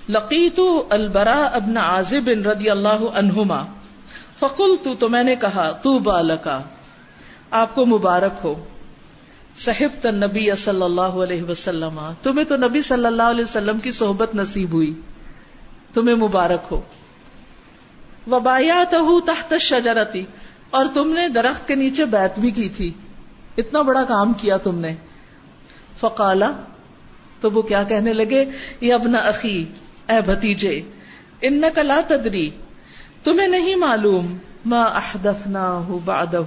لقیت 0.10 0.60
البرا 0.90 1.50
ابن 1.54 1.78
عازب 1.78 2.30
رضی 2.48 2.70
اللہ 2.70 3.04
عنہما 3.14 3.66
فقل 4.40 4.76
تو 5.00 5.10
میں 5.10 5.24
نے 5.24 5.36
کہا 5.36 5.72
تو 5.72 6.00
بالکا 6.00 6.62
آپ 7.52 7.76
کو 7.76 7.86
مبارک 7.86 8.34
ہو۔ 8.44 8.66
صحب 9.60 10.08
نبی 10.08 10.50
صلی 10.58 10.82
اللہ 10.82 11.02
علیہ 11.02 11.44
وسلم۔ 11.44 12.12
تمہیں 12.24 12.46
تو 12.46 12.56
نبی 12.56 12.82
صلی 12.82 13.06
اللہ 13.06 13.24
علیہ 13.24 13.44
وسلم 13.44 13.80
کی 13.80 13.92
صحبت 13.92 14.36
نصیب 14.36 14.72
ہوئی۔ 14.72 14.94
تمہیں 15.94 16.16
مبارک 16.16 16.68
ہو۔ 16.72 16.82
وبایا 18.28 18.84
تحت 19.26 19.54
شجرتی 19.60 20.26
اور 20.70 20.86
تم 20.94 21.14
نے 21.14 21.30
درخت 21.30 21.68
کے 21.68 21.76
نیچے 21.76 22.06
بیت 22.06 22.40
بھی 22.40 22.52
کی 22.52 22.70
تھی۔ 22.70 22.92
اتنا 23.58 23.82
بڑا 23.82 24.04
کام 24.04 24.34
کیا 24.34 24.58
تم 24.58 24.80
نے۔ 24.80 24.96
فقالا، 26.00 26.52
تو 27.42 27.52
وہ 27.52 27.62
کیا 27.62 27.84
کہنے 27.84 28.14
لگے؟ 28.14 28.46
یہ 28.82 28.94
ابنا 28.94 29.18
اخی، 29.18 29.66
اے 30.10 30.22
بھتیجے 30.26 30.82
ان 31.42 31.62
لا 31.84 32.02
تدری۔ 32.08 32.50
تمہیں 33.24 33.48
نہیں 33.48 33.76
معلوم 33.76 34.38
ما 34.66 34.82
احدثنا 34.82 35.82
بعدہ 36.06 36.42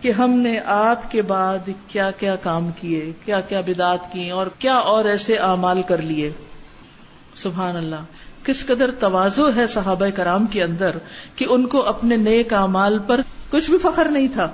کہ 0.00 0.12
ہم 0.12 0.30
نے 0.30 0.60
آپ 0.60 1.10
کے 1.10 1.22
بعد 1.22 1.70
کیا 1.88 2.10
کیا 2.10 2.36
کام 2.36 2.70
کیے، 2.80 3.12
کیا 3.24 3.40
کیا 3.40 3.60
بدات 3.60 4.12
کی 4.12 4.30
اور 4.30 4.46
کیا 4.58 4.74
اور 4.74 5.04
ایسے 5.04 5.36
اعمال 5.36 5.82
کر 5.82 6.02
لیے۔ 6.02 6.32
سبحان 7.36 7.76
اللہ۔ 7.76 8.04
کس 8.44 8.66
قدر 8.66 8.90
توازو 8.90 9.50
ہے 9.56 9.66
صحابہ 9.66 10.06
کرام 10.06 10.46
کے 10.46 10.62
اندر 10.62 10.90
کہ 11.36 11.46
ان 11.48 11.66
کو 11.66 11.82
اپنے 11.82 12.16
نیک 12.16 12.52
اعمال 12.52 12.98
پر 13.06 13.20
کچھ 13.50 13.70
بھی 13.70 13.78
فخر 13.78 14.04
نہیں 14.04 14.28
تھا۔ 14.32 14.48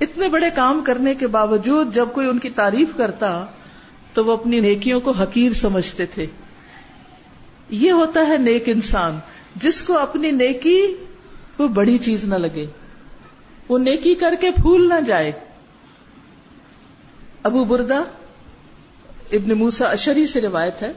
اتنے 0.00 0.28
بڑے 0.28 0.50
کام 0.50 0.82
کرنے 0.86 1.14
کے 1.14 1.26
باوجود 1.26 1.94
جب 1.94 2.08
کوئی 2.12 2.28
ان 2.28 2.38
کی 2.38 2.50
تعریف 2.50 2.88
کرتا 2.96 3.44
تو 4.14 4.24
وہ 4.24 4.32
اپنی 4.32 4.60
نیکیوں 4.60 5.00
کو 5.00 5.10
حقیر 5.10 5.52
سمجھتے 5.52 6.06
تھے۔ 6.06 6.26
یہ 7.70 7.92
ہوتا 7.92 8.20
ہے 8.28 8.36
نیک 8.36 8.62
انسان، 8.66 9.18
جس 9.56 9.82
کو 9.82 9.98
اپنی 9.98 10.30
نیکی 10.30 10.94
وہ 11.58 11.68
بڑی 11.68 11.98
چیز 11.98 12.24
نہ 12.24 12.34
لگے۔ 12.34 12.66
وہ 13.70 13.78
نیکی 13.78 14.14
کر 14.14 14.34
کے 14.40 14.50
پھول 14.50 14.88
نہ 14.88 15.00
جائے۔ 15.06 15.32
ابو 17.42 17.64
بردا 17.64 18.02
ابن 19.32 19.58
موسا 19.58 19.84
اشری 19.84 20.26
سے 20.26 20.40
روایت 20.40 20.82
ہے۔ 20.82 20.92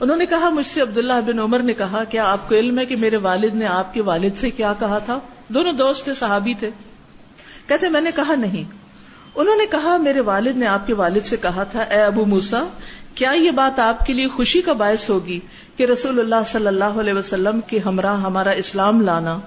انہوں 0.00 0.16
نے 0.16 0.26
کہا، 0.26 0.48
مجھ 0.48 0.66
سے 0.66 0.80
عبداللہ 0.80 1.12
بن 1.26 1.38
عمر 1.38 1.58
نے 1.58 1.72
کہا، 1.72 2.04
کیا 2.04 2.24
آپ 2.24 2.48
کو 2.48 2.54
علم 2.54 2.78
ہے 2.78 2.86
کہ 2.86 2.96
میرے 2.96 3.16
والد 3.16 3.54
نے 3.54 3.66
آپ 3.66 3.94
کے 3.94 4.02
والد 4.02 4.38
سے 4.38 4.50
کیا 4.50 4.72
کہا 4.78 4.98
تھا؟ 4.98 5.18
دونوں 5.48 5.72
دوست 5.72 6.04
تھے، 6.04 6.14
صحابی 6.14 6.54
تھے۔ 6.54 6.70
کہتے، 7.66 7.88
میں 7.88 8.00
نے 8.00 8.10
کہا، 8.14 8.34
نہیں۔ 8.34 8.70
انہوں 9.34 9.56
نے 9.56 9.66
کہا، 9.66 9.96
میرے 9.96 10.20
والد 10.20 10.56
نے 10.56 10.66
آپ 10.66 10.86
کے 10.86 10.94
والد 10.94 11.26
سے 11.26 11.36
کہا 11.36 11.64
تھا، 11.64 11.80
اے 11.80 12.02
ابو 12.02 12.24
موسا 12.24 12.64
کیا 13.14 13.30
یہ 13.30 13.50
بات 13.50 13.78
آپ 13.78 14.06
کے 14.06 14.12
لیے 14.12 14.28
خوشی 14.28 14.62
کا 14.62 14.72
باعث 14.72 15.10
ہوگی 15.10 15.40
کہ 15.76 15.84
رسول 15.84 16.20
اللہ 16.20 16.44
صلی 16.46 16.66
اللہ 16.66 16.84
علیہ 16.84 17.12
وسلم 17.12 17.60
کے 17.60 17.78
ہمراہ 17.78 18.20
ہمارا 18.20 18.50
اسلام 18.50 19.00
لانا؟ 19.00 19.38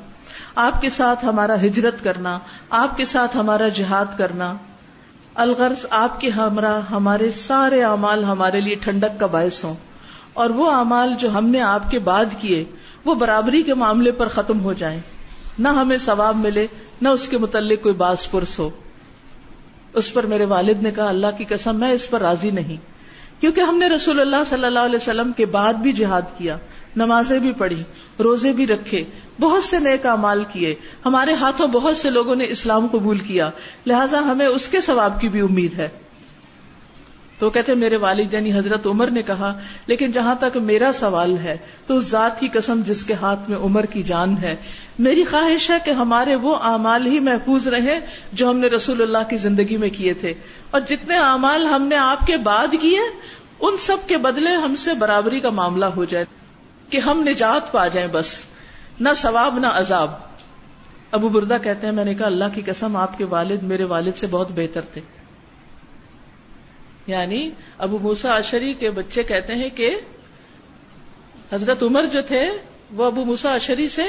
آپ 0.55 0.81
کے 0.81 0.89
ساتھ 0.89 1.25
ہمارا 1.25 1.55
ہجرت 1.55 2.03
کرنا، 2.03 2.39
آپ 2.69 2.97
کے 2.97 3.05
ساتھ 3.05 3.37
ہمارا 3.37 3.67
جہاد 3.67 4.17
کرنا۔ 4.17 4.55
الغرض 5.35 5.85
آپ 5.89 6.19
کے 6.21 6.29
ہمراہ، 6.29 6.81
ہمارے 6.91 7.31
سارے 7.31 7.83
اعمال 7.83 8.23
ہمارے 8.23 8.61
لیے 8.61 8.75
ٹھنڈک 8.75 9.19
کا 9.19 9.25
باعث 9.25 9.63
ہوں۔ 9.63 9.73
اور 10.33 10.49
وہ 10.49 10.71
اعمال 10.71 11.13
جو 11.19 11.29
ہم 11.29 11.49
نے 11.49 11.61
آپ 11.61 11.91
کے 11.91 11.99
بعد 11.99 12.25
کیے، 12.39 12.65
وہ 13.05 13.15
برابری 13.15 13.63
کے 13.63 13.73
معاملے 13.73 14.11
پر 14.11 14.27
ختم 14.27 14.61
ہو 14.61 14.73
جائیں۔ 14.73 14.99
نہ 15.59 15.67
ہمیں 15.67 15.97
ثواب 15.97 16.35
ملے، 16.35 16.67
نہ 17.01 17.09
اس 17.09 17.27
کے 17.27 17.37
متعلق 17.37 17.83
کوئی 17.83 17.95
باس 17.95 18.31
پرس 18.31 18.59
ہو۔ 18.59 18.69
اس 19.93 20.13
پر 20.13 20.25
میرے 20.25 20.45
والد 20.45 20.83
نے 20.83 20.91
کہا، 20.91 21.09
اللہ 21.09 21.27
کی 21.37 21.45
قسم، 21.45 21.75
میں 21.75 21.91
اس 21.91 22.09
پر 22.09 22.21
راضی 22.21 22.51
نہیں۔ 22.51 22.77
کیونکہ 23.41 23.61
ہم 23.61 23.77
نے 23.77 23.89
رسول 23.89 24.19
اللہ 24.19 24.35
صلی 24.49 24.65
اللہ 24.65 24.79
علیہ 24.79 24.95
وسلم 24.95 25.31
کے 25.31 25.45
بعد 25.45 25.73
بھی 25.73 25.93
جہاد 25.93 26.21
کیا۔ 26.37 26.57
نمازیں 26.95 27.39
بھی 27.39 27.51
پڑھی، 27.51 27.83
روزے 28.19 28.51
بھی 28.51 28.67
رکھے، 28.67 29.03
بہت 29.41 29.63
سے 29.63 29.79
نیک 29.79 30.05
امال 30.05 30.43
کیے۔ 30.43 30.75
ہمارے 31.05 31.33
ہاتھوں 31.33 31.67
بہت 31.67 31.97
سے 31.97 32.09
لوگوں 32.09 32.35
نے 32.35 32.45
اسلام 32.49 32.87
قبول 32.87 33.17
کیا، 33.17 33.49
لہٰذا 33.85 34.19
ہمیں 34.19 34.45
اس 34.45 34.67
کے 34.67 34.81
ثواب 34.81 35.21
کی 35.21 35.29
بھی 35.29 35.39
امید 35.39 35.73
ہے۔ 35.73 35.89
تو 37.39 37.49
کہتے 37.49 37.73
میرے 37.73 37.95
والد 37.95 38.33
یعنی 38.33 38.53
حضرت 38.53 38.87
عمر 38.87 39.07
نے 39.07 39.21
کہا، 39.21 39.59
لیکن 39.87 40.11
جہاں 40.11 40.35
تک 40.39 40.57
میرا 40.57 40.91
سوال 40.93 41.37
ہے، 41.37 41.57
تو 41.87 41.97
اس 41.97 42.03
ذات 42.03 42.39
کی 42.39 42.47
قسم 42.47 42.81
جس 42.85 43.03
کے 43.03 43.13
ہاتھ 43.13 43.49
میں 43.49 43.57
عمر 43.57 43.85
کی 43.85 44.03
جان 44.03 44.37
ہے، 44.37 44.55
میری 44.99 45.23
خواہش 45.23 45.69
ہے 45.69 45.77
کہ 45.85 45.91
ہمارے 45.91 46.35
وہ 46.35 46.55
اعمال 46.55 47.05
ہی 47.05 47.19
محفوظ 47.19 47.67
رہے 47.67 47.99
جو 48.33 48.49
ہم 48.49 48.57
نے 48.57 48.67
رسول 48.67 49.01
اللہ 49.01 49.29
کی 49.29 49.37
زندگی 49.37 49.77
میں 49.77 49.89
کیے 49.89 50.13
تھے۔ 50.13 50.33
اور 50.71 50.81
جتنے 50.81 51.17
اعمال 51.17 51.65
ہم 51.65 51.81
نے 51.81 51.95
آپ 51.95 52.27
کے 52.27 52.37
بعد 52.37 52.75
کیے، 52.81 52.99
ان 53.59 53.77
سب 53.77 53.97
کے 54.07 54.17
بدلے 54.17 54.49
ہم 54.49 54.75
سے 54.75 54.93
برابری 54.93 55.39
کا 55.39 55.49
معاملہ 55.49 55.85
ہو 55.85 56.05
جائے۔ 56.05 56.25
کہ 56.89 56.97
ہم 56.97 57.23
نجات 57.27 57.71
پا 57.71 57.87
جائیں 57.87 58.09
بس، 58.11 58.43
نہ 58.99 59.09
ثواب 59.15 59.59
نہ 59.59 59.67
عذاب۔ 59.67 60.11
ابو 61.11 61.29
بردا 61.29 61.57
کہتے 61.57 61.87
ہیں، 61.87 61.93
میں 61.93 62.05
نے 62.05 62.13
کہا، 62.13 62.25
اللہ 62.25 62.43
کی 62.53 62.61
قسم، 62.65 62.95
آپ 62.95 63.17
کے 63.17 63.23
والد 63.23 63.63
میرے 63.63 63.83
والد 63.83 64.11
سے 64.15 64.27
بہت 64.27 64.47
بہتر 64.55 64.81
تھے۔ 64.81 65.01
یعنی 67.07 67.49
ابو 67.77 67.99
موسا 67.99 68.35
اشری 68.35 68.73
کے 68.73 68.89
بچے 68.89 69.23
کہتے 69.23 69.55
ہیں 69.55 69.69
کہ 69.69 69.95
حضرت 71.53 71.83
عمر 71.83 72.05
جو 72.05 72.21
تھے، 72.21 72.49
وہ 72.91 73.05
ابو 73.05 73.25
موسا 73.25 73.53
اشری 73.53 73.87
سے 73.87 74.03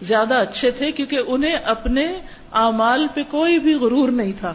زیادہ 0.00 0.34
اچھے 0.34 0.70
تھے 0.70 0.92
کیونکہ 0.92 1.18
انہیں 1.26 1.52
اپنے 1.52 2.06
اعمال 2.52 3.06
پہ 3.14 3.22
کوئی 3.30 3.58
بھی 3.58 3.74
غرور 3.74 4.08
نہیں 4.08 4.32
تھا۔ 4.38 4.54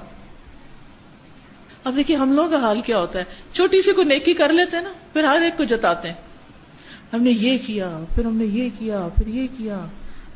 اب 1.84 1.96
دیکھیے، 1.96 2.18
ہم 2.18 2.34
لوگوں 2.34 2.50
کا 2.50 2.58
حال 2.58 2.82
کیا 2.82 3.00
ہوتا 3.00 3.20
ہے؟ 3.20 3.24
چھوٹی 3.54 3.82
سی 3.82 3.92
کو 3.92 4.04
نیکی 4.04 4.34
کر 4.34 4.54
لیتے 4.54 4.78
ہیں 4.78 4.84
نا، 4.84 4.94
پھر 5.14 5.24
ہر 5.24 5.42
ایک 5.42 5.58
کو 5.58 5.64
جتاتے 5.64 6.08
ہیں۔ 6.08 6.16
ہم 7.14 7.24
نے 7.24 7.32
یہ 7.32 7.58
کیا، 7.66 8.00
پھر 8.16 8.26
ہم 8.26 8.38
نے 8.38 8.46
یہ 8.46 8.70
کیا، 8.80 9.08
پھر 9.16 9.28
یہ 9.28 9.48
کیا۔ 9.58 9.86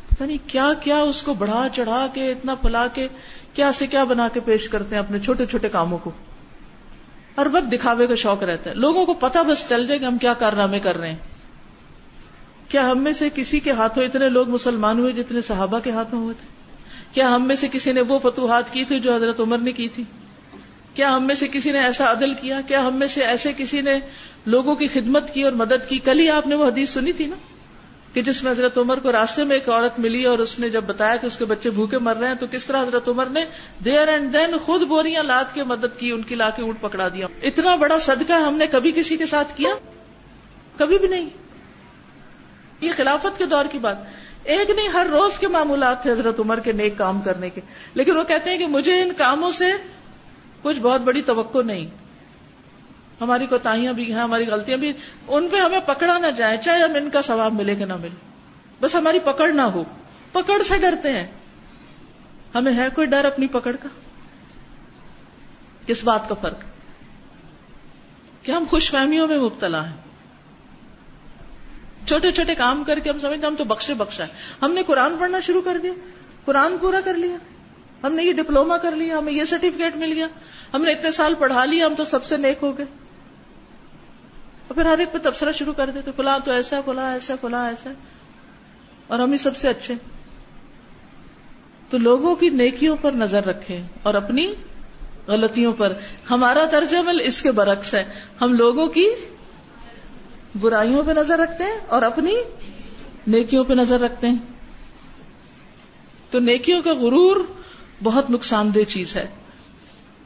پتا 0.09 0.25
نہیں 0.25 0.37
کیا 0.47 0.71
کیا 0.81 0.97
اس 0.97 1.23
کو 1.23 1.33
بڑھا، 1.33 1.67
چڑھا 1.73 2.07
کے، 2.13 2.31
اتنا 2.31 2.55
پلا 2.55 2.87
کے، 2.87 3.07
کیا 3.53 3.71
سے 3.71 3.87
کیا 3.87 4.03
بنا 4.03 4.27
کے 4.27 4.39
پیش 4.39 4.69
کرتے 4.69 4.95
ہیں 4.95 4.99
اپنے 4.99 5.19
چھوٹے 5.19 5.45
چھوٹے 5.45 5.69
کاموں 5.69 5.97
کو۔ 5.97 6.11
ہر 7.37 7.47
وقت 7.51 7.71
دکھاوے 7.71 8.07
کا 8.07 8.15
شوق 8.15 8.43
رہتا 8.43 8.69
ہے۔ 8.69 8.75
لوگوں 8.75 9.05
کو 9.05 9.13
پتا 9.13 9.41
بس 9.41 9.69
چل 9.69 9.87
جائے 9.87 9.99
کہ 9.99 10.05
ہم 10.05 10.17
کیا 10.17 10.33
کارنامے 10.33 10.79
کر 10.79 10.97
رہے 10.97 11.09
ہیں۔ 11.09 11.15
کیا 12.67 12.91
ہم 12.91 13.03
میں 13.03 13.13
سے 13.13 13.29
کسی 13.35 13.59
کے 13.59 13.71
ہاتھوں 13.71 14.03
اتنے 14.03 14.29
لوگ 14.29 14.49
مسلمان 14.49 14.99
ہوئے 14.99 15.11
جتنے 15.11 15.41
صحابہ 15.41 15.79
کے 15.79 15.91
ہاتھوں 15.91 16.21
ہوئے 16.21 16.33
تھے؟ 16.41 16.47
کیا 17.11 17.35
ہم 17.35 17.47
میں 17.47 17.55
سے 17.55 17.67
کسی 17.71 17.91
نے 17.91 18.01
وہ 18.01 18.19
فتوحات 18.19 18.73
کی 18.73 18.83
تھی 18.83 18.99
جو 18.99 19.15
حضرت 19.15 19.39
عمر 19.39 19.57
نے 19.57 19.71
کی 19.71 19.87
تھی؟ 19.87 20.03
کیا 20.97 21.15
ہم 21.15 21.27
میں 21.27 21.35
سے 21.35 21.47
کسی 21.47 21.71
نے 21.71 21.79
ایسا 21.79 22.11
عدل 22.11 22.33
کیا؟ 22.33 22.61
کیا 22.61 22.87
ہم 22.87 22.95
میں 22.95 23.07
سے 23.07 23.21
ایسے 23.21 23.53
کسی 23.57 23.81
نے 23.81 23.99
لوگوں 24.45 24.75
کی 24.75 24.87
خدمت 24.87 25.33
کی 25.33 25.43
اور 25.43 25.51
مدد 25.51 25.89
کی؟ 25.89 25.99
کل 25.99 26.19
ہی 26.19 26.29
آپ 26.29 26.47
نے 26.47 26.55
وہ 26.55 26.67
حدیث 26.67 26.89
سنی 26.89 27.11
تھی 27.11 27.25
نا 27.25 27.35
کہ 28.13 28.21
جس 28.21 28.43
میں 28.43 28.51
حضرت 28.51 28.77
عمر 28.77 28.99
کو 28.99 29.11
راستے 29.11 29.43
میں 29.43 29.55
ایک 29.55 29.69
عورت 29.69 29.99
ملی 29.99 30.23
اور 30.23 30.39
اس 30.39 30.59
نے 30.59 30.69
جب 30.69 30.83
بتایا 30.83 31.15
کہ 31.15 31.25
اس 31.25 31.37
کے 31.37 31.45
بچے 31.45 31.69
بھوکے 31.69 31.97
مر 31.97 32.15
رہے 32.15 32.27
ہیں 32.27 32.35
تو 32.35 32.45
کس 32.51 32.65
طرح 32.65 32.81
حضرت 32.83 33.09
عمر 33.09 33.25
نے 33.25 33.45
دیر 33.85 34.07
اینڈ 34.07 34.33
دین 34.33 34.57
خود 34.65 34.81
بوریاں 34.81 35.23
لاد 35.23 35.43
کے 35.53 35.63
مدد 35.63 35.99
کی، 35.99 36.11
ان 36.11 36.21
کی 36.21 36.35
لا 36.35 36.49
کے 36.49 36.61
اونٹ 36.61 36.81
پکڑا 36.81 37.07
دیا۔ 37.07 37.27
اتنا 37.43 37.75
بڑا 37.75 37.99
صدقہ 37.99 38.33
ہم 38.33 38.55
نے 38.55 38.67
کبھی 38.67 38.91
کسی 38.91 39.17
کے 39.17 39.25
ساتھ 39.25 39.57
کیا؟ 39.57 39.69
کبھی 40.77 40.97
بھی 40.97 41.07
نہیں۔ 41.07 41.29
یہ 42.81 42.91
خلافت 42.97 43.37
کے 43.37 43.45
دور 43.45 43.65
کی 43.71 43.79
بات۔ 43.79 43.97
ایک 44.43 44.69
نہیں، 44.69 44.87
ہر 44.87 45.07
روز 45.11 45.39
کے 45.39 45.47
معمولات 45.47 46.01
تھے 46.01 46.11
حضرت 46.11 46.39
عمر 46.39 46.59
کے 46.59 46.71
نیک 46.71 46.97
کام 46.97 47.21
کرنے 47.21 47.49
کے۔ 47.49 47.61
لیکن 47.93 48.17
وہ 48.17 48.23
کہتے 48.23 48.49
ہیں 48.49 48.57
کہ 48.57 48.67
مجھے 48.67 49.01
ان 49.01 49.13
کاموں 49.13 49.51
سے 49.51 49.65
کچھ 50.61 50.79
بہت 50.79 51.01
بڑی 51.01 51.21
توقع 51.21 51.57
نہیں۔ 51.65 51.87
ہماری 53.21 53.47
کوتاہیاں 53.47 53.93
بھی 53.93 54.13
ہیں، 54.13 54.21
ہماری 54.21 54.47
غلطیاں 54.47 54.77
بھی۔ 54.77 54.93
ان 55.27 55.49
پہ 55.51 55.57
ہمیں 55.57 55.79
پکڑا 55.85 56.17
نہ 56.17 56.27
جائے، 56.27 56.57
چاہے 56.57 56.83
ہم 56.83 56.95
ان 56.95 57.09
کا 57.09 57.21
ثواب 57.21 57.53
ملے 57.53 57.75
کہ 57.75 57.85
نہ 57.85 57.95
ملے۔ 57.95 58.15
بس 58.81 58.95
ہماری 58.95 59.19
پکڑ 59.19 59.51
نہ 59.51 59.61
ہو۔ 59.61 59.83
پکڑ 60.31 60.63
سے 60.63 60.77
ڈرتے 60.77 61.09
ہیں۔ 61.09 61.27
ہمیں 62.55 62.77
ہے 62.77 62.87
کوئی 62.95 63.07
ڈر 63.07 63.25
اپنی 63.25 63.47
پکڑ 63.47 63.75
کا؟ 63.75 63.89
کس 65.87 66.03
بات 66.03 66.29
کا 66.29 66.35
فرق؟ 66.35 66.59
کہ 68.43 68.51
ہم 68.51 68.63
خوش 68.69 68.91
فہمیوں 68.91 69.27
میں 69.27 69.37
مبتلا 69.37 69.89
ہیں۔ 69.89 69.97
چھوٹے 72.07 72.31
چھوٹے 72.31 72.55
کام 72.55 72.83
کر 72.83 72.99
کے 72.99 73.09
ہم 73.09 73.19
سمجھتے 73.19 73.47
ہم 73.47 73.55
تو 73.55 73.63
بخشے 73.63 73.93
بخشا 73.93 74.23
ہے۔ 74.23 74.29
ہم 74.61 74.73
نے 74.73 74.83
قرآن 74.83 75.17
پڑھنا 75.17 75.39
شروع 75.39 75.61
کر 75.61 75.77
دیا۔ 75.77 75.91
قرآن 76.45 76.77
پورا 76.81 77.01
کر 77.05 77.13
لیا۔ 77.13 77.37
ہم 78.03 78.13
نے 78.13 78.23
یہ 78.23 78.33
ڈپلوما 78.33 78.77
کر 78.77 78.91
لیا، 78.91 79.17
ہمیں 79.17 79.33
یہ 79.33 79.43
سرٹیفکیٹ 79.43 79.95
مل 79.95 80.13
گیا۔ 80.13 80.27
ہم 80.73 80.83
نے 80.83 80.91
اتنے 80.91 81.11
سال 81.11 81.33
پڑھا 81.39 81.65
لیا، 81.65 81.85
ہم 81.85 81.95
تو 81.95 82.05
سب 82.05 82.23
سے 82.23 82.37
نیک 82.37 82.57
ہو 82.61 82.77
گئے۔ 82.77 82.85
اور 84.67 84.75
پھر 84.75 84.85
ہر 84.85 84.97
ایک 84.97 85.13
پہ 85.13 85.17
تبصرہ 85.23 85.51
شروع 85.51 85.73
کر 85.73 85.89
دیتے، 85.89 86.11
فلاں 86.15 86.39
تو 86.45 86.51
ایسا، 86.51 86.81
فلاں 86.85 87.13
ایسا 87.13 87.35
فلاں 87.41 87.69
ایسا۔ 87.69 87.89
اور 89.07 89.19
ہم 89.19 89.31
ہی 89.31 89.37
سب 89.37 89.57
سے 89.57 89.67
اچھے۔ 89.67 89.93
تو 91.89 91.97
لوگوں 91.97 92.35
کی 92.35 92.49
نیکیوں 92.49 92.97
پر 93.01 93.11
نظر 93.11 93.45
رکھے 93.45 93.81
اور 94.03 94.13
اپنی 94.13 94.53
غلطیوں 95.27 95.73
پر۔ 95.73 95.93
ہمارا 96.29 96.65
ترجمل 96.71 97.17
اس 97.23 97.41
کے 97.41 97.51
برعکس 97.51 97.93
ہے۔ 97.93 98.03
ہم 98.41 98.53
لوگوں 98.53 98.87
کی 98.87 99.09
برائیوں 100.59 101.03
پہ 101.03 101.11
نظر 101.11 101.39
رکھتے 101.39 101.63
ہیں 101.63 101.79
اور 101.87 102.01
اپنی 102.01 102.35
نیکیوں 103.27 103.63
پہ 103.63 103.73
نظر 103.73 103.99
رکھتے 103.99 104.27
ہیں۔ 104.27 104.37
تو 106.29 106.39
نیکیوں 106.39 106.81
کا 106.81 106.93
غرور 106.93 107.37
بہت 108.03 108.29
نقصان 108.31 108.73
دہ 108.75 108.83
چیز 108.89 109.15
ہے۔ 109.15 109.25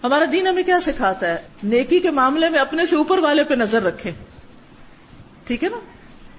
ہمارا 0.04 0.26
دین 0.32 0.48
ہمیں 0.48 0.64
کیا 0.64 0.80
سکھاتا 0.82 1.28
ہے؟ 1.28 1.38
نیکی 1.64 2.00
کے 2.00 2.12
معاملے 2.12 2.50
میں 2.50 2.60
اپنے 2.60 2.86
سے 2.86 2.96
اوپر 2.96 3.18
والے 3.18 3.44
پہ 3.44 3.54
نظر 3.54 3.84
رکھے 3.84 4.12
ٹھیک 5.48 5.64
ہے 5.64 5.70
نا؟ 5.70 5.80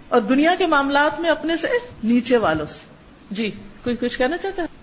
اور 0.09 0.21
دنیا 0.21 0.55
کے 0.55 0.67
معاملات 0.67 1.21
میں 1.21 1.31
اپنے 1.31 1.57
سے 1.57 1.69
نیچے 2.05 2.37
والوں 2.37 2.67
سے۔ 2.67 3.35
جی 3.35 3.51
کوئی 3.85 3.97
کچھ 3.97 4.19
کہنا 4.19 4.37
چاہتا 4.37 4.63
ہے؟ 4.63 4.81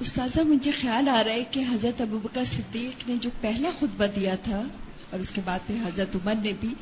استاذہ 0.00 0.40
مجھے 0.40 0.70
خیال 0.70 1.08
آ 1.08 1.22
رہا 1.24 1.32
ہے 1.32 1.44
کہ 1.50 1.60
حضرت 1.70 2.00
ابوبکر 2.00 2.44
صدیق 2.44 3.08
نے 3.08 3.14
جو 3.22 3.30
پہلا 3.40 3.70
خطبہ 3.78 4.06
دیا 4.16 4.34
تھا، 4.44 4.62
اور 5.10 5.20
اس 5.20 5.30
کے 5.30 5.40
بعد 5.44 5.66
پھر 5.66 5.74
حضرت 5.86 6.16
عمر 6.16 6.34
نے 6.42 6.52
بھی، 6.60 6.74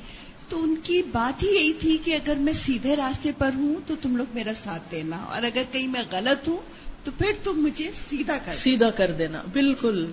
تو 0.48 0.62
ان 0.62 0.74
کی 0.82 1.02
بات 1.12 1.42
ہی 1.42 1.48
یہی 1.48 1.72
تھی 1.72 1.96
کہ 2.04 2.14
اگر 2.14 2.36
میں 2.36 2.52
سیدھے 2.52 2.96
راستے 2.96 3.30
پر 3.38 3.50
ہوں 3.54 3.74
تو 3.86 3.94
تم 4.02 4.16
لوگ 4.16 4.34
میرا 4.34 4.52
ساتھ 4.64 4.90
دینا، 4.90 5.16
اور 5.16 5.42
اگر 5.42 5.62
کہیں 5.72 5.88
میں 5.88 6.02
غلط 6.10 6.48
ہوں 6.48 6.73
تو 7.04 7.10
پھر 7.18 7.32
تم 7.44 7.52
مجھے 7.52 7.90
سیدھا 8.10 8.36
کر 8.46 8.52
سیدھا 8.52 8.90
کر 8.90 9.10
دینا 9.10 9.42
بالکل۔ 9.52 10.10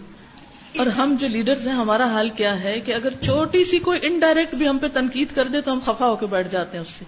اور 0.77 0.87
ہم 0.87 1.15
جو 1.19 1.27
لیڈرز 1.27 1.67
ہیں 1.67 1.75
ہمارا 1.75 2.05
حال 2.05 2.29
کیا 2.29 2.63
ہے 2.63 2.79
کہ 2.79 2.93
اگر 2.93 3.13
چھوٹی 3.23 3.63
سی 3.63 3.79
کوئی 3.79 3.99
انڈائریکٹ 4.03 4.55
بھی 4.55 4.69
ہم 4.69 4.77
پہ 4.77 4.87
تنقید 4.93 5.27
کر 5.35 5.47
دے 5.47 5.61
تو 5.61 5.73
ہم 5.73 5.79
خفا 5.85 6.05
ہو 6.05 6.15
کے 6.15 6.25
بیٹھ 6.25 6.47
جاتے 6.51 6.77
ہیں 6.77 6.85
اس 6.85 6.91
سے۔ 6.91 7.05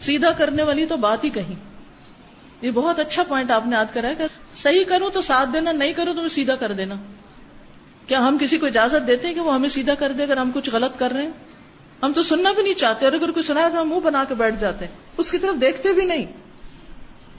سیدھا 0.00 0.30
کرنے 0.30 0.62
والی 0.62 0.86
تو 0.86 0.96
بات 0.96 1.24
ہی 1.24 1.30
کہیں۔ 1.30 1.54
یہ 2.62 2.70
بہت 2.70 2.98
اچھا 2.98 3.22
پوائنٹ 3.22 3.50
آپ 3.50 3.66
نے 3.66 3.76
یاد 3.76 3.84
کرا 3.92 4.08
ہے 4.08 4.14
کہ 4.14 4.24
صحیح 4.62 4.84
کروں 4.88 5.10
تو 5.10 5.22
ساتھ 5.22 5.48
دینا 5.52 5.72
نہیں 5.72 5.92
کروں 5.92 6.14
تو 6.14 6.28
سیدھا 6.28 6.56
کر 6.56 6.72
دینا۔ 6.72 6.94
کیا 8.06 8.28
ہم 8.28 8.38
کسی 8.40 8.58
کو 8.58 8.66
اجازت 8.66 9.06
دیتے 9.06 9.26
ہیں 9.26 9.34
کہ 9.34 9.40
وہ 9.40 9.54
ہمیں 9.54 9.68
سیدھا 9.68 9.94
کر 9.94 10.12
دے 10.12 10.22
اگر 10.22 10.36
ہم 10.36 10.50
کچھ 10.54 10.70
غلط 10.70 10.98
کر 10.98 11.10
رہے 11.10 11.22
ہیں؟ 11.22 11.30
ہم 12.02 12.12
تو 12.12 12.22
سننا 12.22 12.52
بھی 12.52 12.62
نہیں 12.62 12.74
چاہتے 12.74 13.04
اور 13.04 13.12
اگر 13.12 13.30
کوئی 13.30 13.42
سنا 13.42 13.68
تو 13.74 13.82
ہم 13.82 13.90
منہ 13.90 14.00
بنا 14.00 14.24
کے 14.28 14.34
بیٹھ 14.34 14.54
جاتے 14.60 14.84
ہیں۔ 14.86 14.92
اس 15.18 15.30
کی 15.30 15.38
طرف 15.38 15.60
دیکھتے 15.60 15.92
بھی 15.92 16.04
نہیں۔ 16.04 16.26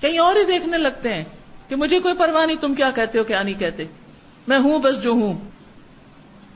کہیں 0.03 0.19
اور 0.19 0.35
ہی 0.35 0.45
دیکھنے 0.45 0.77
لگتے 0.77 1.13
ہیں 1.13 1.23
کہ 1.67 1.75
مجھے 1.75 1.99
کوئی 1.99 2.13
پرواہ 2.17 2.45
نہیں، 2.45 2.57
تم 2.57 2.75
کیا 2.75 2.91
کہتے 2.91 3.19
ہو، 3.19 3.23
کیا 3.23 3.43
نہیں 3.43 3.59
کہتے۔ 3.59 3.85
میں 4.47 4.59
ہوں، 4.59 4.79
بس 4.79 5.03
جو 5.03 5.11
ہوں۔ 5.11 5.49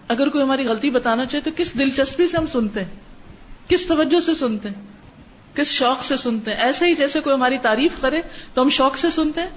اگر 0.08 0.30
کوئی 0.30 0.44
ہماری 0.44 0.68
غلطی 0.68 0.90
بتانا 0.90 1.26
چاہے 1.26 1.44
تو 1.44 1.52
کس 1.58 1.80
دلچسپی 1.80 2.28
سے 2.28 2.38
ہم 2.38 2.48
سنتے 2.48 2.84
ہیں؟ 2.84 2.90
کس 3.68 3.88
توجہ 3.88 4.20
سے 4.20 4.34
سنتے 4.34 4.70
ہیں؟ 4.70 4.88
کس 5.56 5.68
شوق 5.68 6.04
سے 6.04 6.18
سنتے 6.18 6.52
ہیں؟ 6.52 6.58
ایسے 6.58 6.86
ہی 6.86 6.94
جیسے 6.94 7.20
کوئی 7.20 7.34
ہماری 7.34 7.58
تعریف 7.58 7.92
کرے 8.02 8.22
تو 8.54 8.62
ہم 8.62 8.70
شوق 8.70 8.98
سے 8.98 9.10
سنتے 9.10 9.42
ہیں؟ 9.42 9.50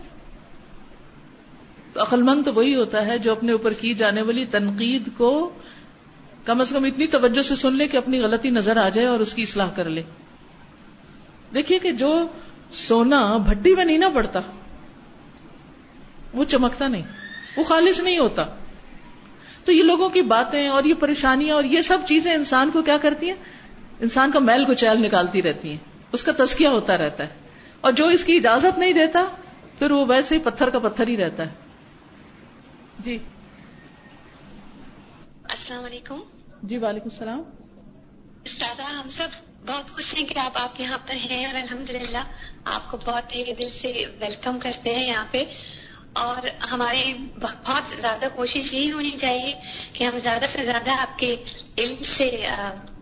تو 1.92 2.02
عقل 2.02 2.22
مند 2.22 2.44
تو 2.44 2.54
وہی 2.54 2.74
ہوتا 2.74 3.06
ہے 3.06 3.18
جو 3.18 3.32
اپنے 3.32 3.52
اوپر 3.52 3.72
کی 3.72 3.94
جانے 3.94 4.22
والی 4.22 4.44
تنقید 4.44 5.08
کو 5.16 5.50
کم 6.44 6.60
از 6.60 6.70
کم 6.70 6.84
اتنی 6.84 7.06
توجہ 7.06 7.42
سے 7.42 7.56
سن 7.56 7.76
لے 7.76 7.88
کہ 7.88 7.96
اپنی 7.96 8.20
غلطی 8.20 8.50
نظر 8.50 8.76
آ 8.76 8.88
جائے 8.88 9.06
اور 9.06 9.20
اس 9.20 9.34
کی 9.34 9.42
اصلاح 9.42 9.70
کر 9.76 9.88
لے۔ 9.88 10.02
دیکھیے 11.54 11.78
کہ 11.78 11.92
جو 11.92 12.26
سونا 12.72 13.36
بھٹی 13.36 13.74
میں 13.74 13.84
نہیں 13.84 13.98
نہ 13.98 14.04
پڑتا 14.14 14.40
وہ 16.32 16.44
چمکتا 16.44 16.88
نہیں۔ 16.88 17.02
وہ 17.56 17.64
خالص 17.64 18.00
نہیں 18.00 18.18
ہوتا۔ 18.18 18.44
تو 19.64 19.72
یہ 19.72 19.82
لوگوں 19.82 20.08
کی 20.08 20.22
باتیں 20.22 20.68
اور 20.68 20.84
یہ 20.84 20.94
پریشانیاں 20.94 21.54
اور 21.54 21.64
یہ 21.64 21.82
سب 21.82 21.98
چیزیں 22.08 22.34
انسان 22.34 22.70
کو 22.70 22.82
کیا 22.82 22.96
کرتی 22.96 23.28
ہیں؟ 23.28 23.36
انسان 24.00 24.30
کا 24.30 24.38
میل 24.38 24.64
کو 24.64 24.74
چیل 24.74 25.02
نکالتی 25.02 25.42
رہتی 25.42 25.70
ہیں۔ 25.70 25.76
اس 26.12 26.22
کا 26.22 26.32
تسکیہ 26.36 26.68
ہوتا 26.68 26.98
رہتا 26.98 27.24
ہے۔ 27.24 27.28
اور 27.80 27.92
جو 27.92 28.08
اس 28.08 28.24
کی 28.24 28.36
اجازت 28.36 28.78
نہیں 28.78 28.92
دیتا 28.92 29.24
پھر 29.78 29.90
وہ 29.90 30.04
ویسے 30.08 30.34
ہی 30.34 30.40
پتھر 30.40 30.70
کا 30.70 30.78
پتھر 30.78 31.08
ہی 31.08 31.16
رہتا 31.16 31.42
ہے۔ 31.42 31.50
جی۔ 32.98 33.18
السلام 35.44 35.84
علیکم۔ 35.84 36.20
جی 36.62 36.78
وعلیکم 36.78 37.08
السلام۔ 37.12 37.42
استاذہ 38.44 38.82
ہم 38.82 39.10
سب 39.10 39.49
بہت 39.66 39.90
خوش 39.90 40.14
ہیں 40.14 40.26
کہ 40.26 40.38
آپ 40.38 40.58
آپ 40.58 40.80
یہاں 40.80 40.98
پر 41.06 41.14
ہیں 41.14 41.46
اور 41.46 41.54
الحمدللہ 41.54 42.18
آپ 42.64 42.90
کو 42.90 42.96
بہت 42.96 43.34
دل 43.58 43.68
سے 43.68 44.04
ویلکم 44.20 44.58
کرتے 44.58 44.94
ہیں 44.94 45.06
یہاں 45.06 45.24
پہ۔ 45.30 45.44
اور 46.12 46.64
ہماری 46.72 47.14
بہت 47.40 48.00
زیادہ 48.00 48.24
کوشش 48.34 48.74
یہی 48.74 48.92
ہونی 48.92 49.10
چاہیے 49.10 49.54
کہ 49.92 50.04
ہم 50.04 50.18
زیادہ 50.18 50.44
سے 50.48 50.64
زیادہ 50.64 50.90
آپ 50.90 51.18
کے 51.18 51.36
علم 51.78 52.02
سے 52.02 52.46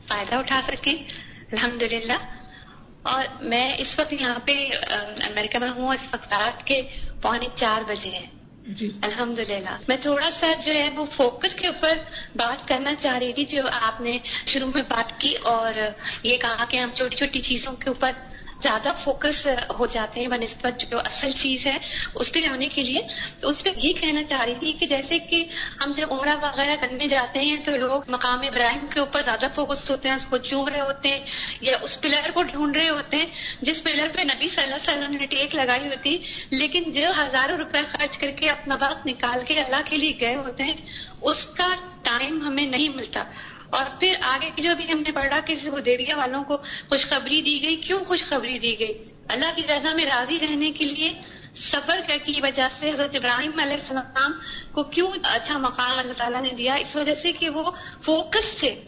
فائدہ 0.09 0.35
اٹھا 0.35 0.61
سکیں۔ 0.66 0.94
الحمد 1.53 1.83
للہ 1.83 2.18
اور 3.03 3.25
میں 3.40 3.75
اس 3.79 3.99
وقت 3.99 4.12
یہاں 4.12 4.38
پہ 4.44 4.68
امریکہ 5.01 5.59
میں 5.59 5.71
ہوں 5.71 5.94
اس 5.94 6.07
وقت 6.12 6.33
رات 6.33 6.66
کے 6.66 6.83
پونے 7.23 7.47
چار 7.55 7.83
بجے 7.87 8.11
ہیں۔ 8.11 8.38
جی۔ 8.68 8.90
الحمد 9.02 9.38
للہ 9.38 9.76
میں 9.88 9.96
تھوڑا 9.96 10.31
سا 10.31 10.46
جو 10.64 10.72
ہے 10.72 10.88
وہ 10.96 11.04
فوکس 11.04 11.54
کے 11.54 11.66
اوپر 11.66 11.98
بات 12.37 12.66
کرنا 12.68 12.94
چاہ 12.94 13.18
رہی 13.18 13.33
تھی 13.33 13.44
جو 13.44 13.62
آپ 13.83 14.00
نے 14.00 14.18
شروع 14.46 14.68
میں 14.74 14.83
بات 14.88 15.18
کی 15.20 15.35
اور 15.44 15.81
یہ 16.22 16.37
کہا 16.37 16.64
کہ 16.68 16.76
ہم 16.76 16.90
چھوٹی 16.94 17.16
چھوٹی 17.16 17.40
چیزوں 17.40 17.72
کے 17.72 17.88
اوپر 17.88 18.11
زیادہ 18.62 18.92
فوکس 19.05 19.47
ہو 19.79 19.87
جاتے 19.87 20.21
ہیں، 20.21 20.29
بنسبت 20.29 20.81
جو 20.90 20.99
اصل 20.99 21.31
چیز 21.33 21.66
ہے، 21.66 21.77
اس 22.14 22.33
پہ 22.33 22.40
جانے 22.40 22.68
کے 22.68 22.83
لیے۔ 22.83 23.01
تو 23.40 23.49
اس 23.49 23.62
پہ 23.62 23.71
یہ 23.77 23.92
کہنا 23.92 24.23
چاہ 24.25 24.44
رہی 24.44 24.55
تھی 24.55 24.73
کہ 24.73 24.87
جیسے 24.87 25.18
کہ 25.18 25.44
ہم 25.85 25.92
جب 25.97 26.12
عمرہ 26.12 26.37
وغیرہ 26.42 26.77
کرنے 26.81 27.09
جاتے 27.09 27.40
ہیں 27.40 27.57
تو 27.64 27.77
لوگ 27.77 28.03
مقام 28.09 28.40
ابراہیم 28.40 28.87
کے 28.94 29.01
اوپر 29.01 29.23
زیادہ 29.25 29.47
فوکس 29.55 29.90
ہوتے 29.90 30.09
ہیں، 30.09 30.16
اس 30.16 30.27
کو 30.31 30.37
چوم 30.38 30.68
رہے 30.68 30.81
ہوتے 30.81 31.09
ہیں 31.09 31.25
یا 31.61 31.77
اس 31.83 32.01
پلر 32.01 32.31
کو 32.35 32.42
ڈھونڈ 32.42 32.77
رہے 32.77 32.88
ہوتے 32.88 33.16
ہیں، 33.16 33.27
جس 33.62 33.83
پلر 33.83 34.09
پہ 34.14 34.23
نبی 34.23 34.49
صلی 34.49 34.62
اللہ 34.62 34.75
علیہ 34.75 34.92
وسلم 34.92 35.16
نے 35.16 35.27
ٹیک 35.27 35.55
لگائی 35.55 35.88
ہوتی، 35.88 36.16
لیکن 36.51 36.90
جو 36.92 37.11
ہزاروں 37.18 37.57
روپے 37.57 37.83
خرچ 37.92 38.18
کر 38.18 38.31
کے 38.31 38.49
اپنا 38.49 38.75
وقت 38.81 39.07
نکال 39.07 39.44
کے 39.49 39.61
اللہ 39.61 39.83
کے 39.85 39.97
لیے 39.97 40.12
گئے 40.21 40.35
ہوتے 40.35 40.64
ہیں، 40.64 40.75
اس 41.21 41.47
کا 41.47 41.75
ٹائم 42.03 42.40
ہمیں 42.47 42.66
نہیں 42.66 42.88
ملتا۔ 42.88 43.25
اور 43.70 43.85
پھر 44.00 44.14
آگے 44.22 44.62
جو 44.62 44.70
بھی 44.76 44.92
ہم 44.92 45.00
نے 45.00 45.12
پڑھا 45.12 45.40
کہ 45.40 45.54
دیویا 45.85 46.16
والوں 46.16 46.44
کو 46.44 46.57
خوشخبری 46.88 47.42
دی 47.42 47.62
گئی۔ 47.62 47.76
کیوں 47.76 48.04
خوشخبری 48.04 48.59
دی 48.59 48.78
گئی؟ 48.78 48.92
اللہ 49.28 49.46
کی 49.57 49.62
رضا 49.62 49.92
میں 49.94 50.04
راضی 50.04 50.38
رہنے 50.42 50.70
کے 50.70 50.85
لیے 50.85 51.12
سفر 51.54 52.00
کی 52.24 52.40
وجہ 52.40 52.68
سے 52.78 52.90
حضرت 52.90 53.16
ابراہیم 53.16 53.61
علیہ 53.61 53.72
السلام 53.72 54.33
کو 54.72 54.83
کیوں 54.83 55.11
اچھا 55.22 55.59
مقام 55.59 55.98
اللہ 55.98 56.12
تعالیٰ 56.12 56.42
نے 56.42 56.48
دیا؟ 56.48 56.74
اس 56.74 56.96
وجہ 56.96 57.14
سے 57.14 57.33
کہ 57.33 57.50
وہ 57.50 57.70
فوکس 58.02 58.59
تھے۔ 58.59 58.85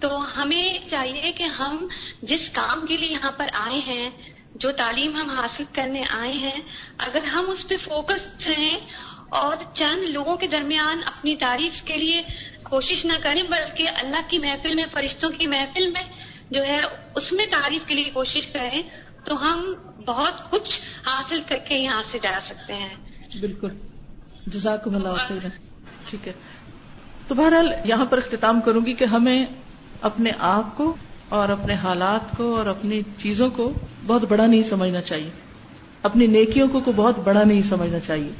تو 0.00 0.42
ہمیں 0.42 0.78
چاہیے 0.90 1.32
کہ 1.32 1.42
ہم 1.42 1.88
جس 2.22 2.50
کام 2.50 2.86
کے 2.86 2.96
لیے 2.96 3.08
یہاں 3.08 3.32
پر 3.32 3.46
آئے 3.52 3.78
ہیں، 3.86 4.10
جو 4.54 4.72
تعلیم 4.72 5.16
ہم 5.16 5.30
حاصل 5.30 5.64
کرنے 5.72 6.02
آئے 6.10 6.32
ہیں، 6.32 6.60
اگر 6.98 7.22
ہم 7.22 7.50
اس 7.50 7.68
پہ 7.68 7.76
فوکس 7.76 8.48
رہیں 8.48 8.80
اور 9.28 9.56
چند 9.74 10.02
لوگوں 10.02 10.36
کے 10.36 10.46
درمیان 10.46 11.00
اپنی 11.06 11.36
تعریف 11.36 11.82
کے 11.82 11.96
لیے 11.96 12.22
کوشش 12.70 13.04
نہ 13.04 13.12
کریں، 13.22 13.42
بلکہ 13.42 13.88
اللہ 13.88 14.16
کی 14.28 14.38
محفل 14.38 14.74
میں، 14.74 14.84
فرشتوں 14.92 15.30
کی 15.30 15.46
محفل 15.46 15.86
میں 15.86 16.02
جو 16.50 16.64
ہے، 16.64 16.80
اس 17.14 17.32
میں 17.32 17.46
تعریف 17.50 17.88
کے 17.88 17.94
لیے 17.94 18.10
کوشش 18.14 18.46
کریں 18.46 18.82
تو 19.24 19.42
ہم 19.42 19.74
بہت 20.06 20.50
کچھ 20.50 20.80
حاصل 21.06 21.40
کر 21.46 21.56
کے 21.68 21.74
یہاں 21.74 22.02
سے 22.10 22.18
جا 22.22 22.38
سکتے 22.46 22.74
ہیں۔ 22.74 22.94
بالکل۔ 23.40 23.68
جزاکم 24.46 24.94
اللہ 24.94 25.08
خیر 25.16 25.48
ٹھیک 26.10 26.28
ہے۔ 26.28 26.32
تو 27.28 27.34
بہرحال 27.34 27.72
یہاں 27.84 28.06
پر 28.06 28.18
اختتام 28.18 28.60
کروں 28.60 28.86
گی 28.86 28.92
کہ 28.92 29.04
ہمیں 29.04 29.46
اپنے 30.00 30.30
آپ 30.38 30.76
کو 30.76 30.96
اور 31.28 31.48
اپنے 31.48 31.74
حالات 31.74 32.36
کو 32.36 32.56
اور 32.56 32.66
اپنی 32.66 33.02
چیزوں 33.18 33.50
کو 33.50 33.72
بہت 34.06 34.24
بڑا 34.24 34.46
نہیں 34.46 34.62
سمجھنا 34.62 35.00
چاہیے۔ 35.00 35.30
اپنی 36.02 36.26
نیکیوں 36.26 36.68
کو 36.68 36.92
بہت 36.96 37.18
بڑا 37.18 37.44
نہیں 37.44 37.62
سمجھنا 37.62 37.98
چاہیے۔ 37.98 38.32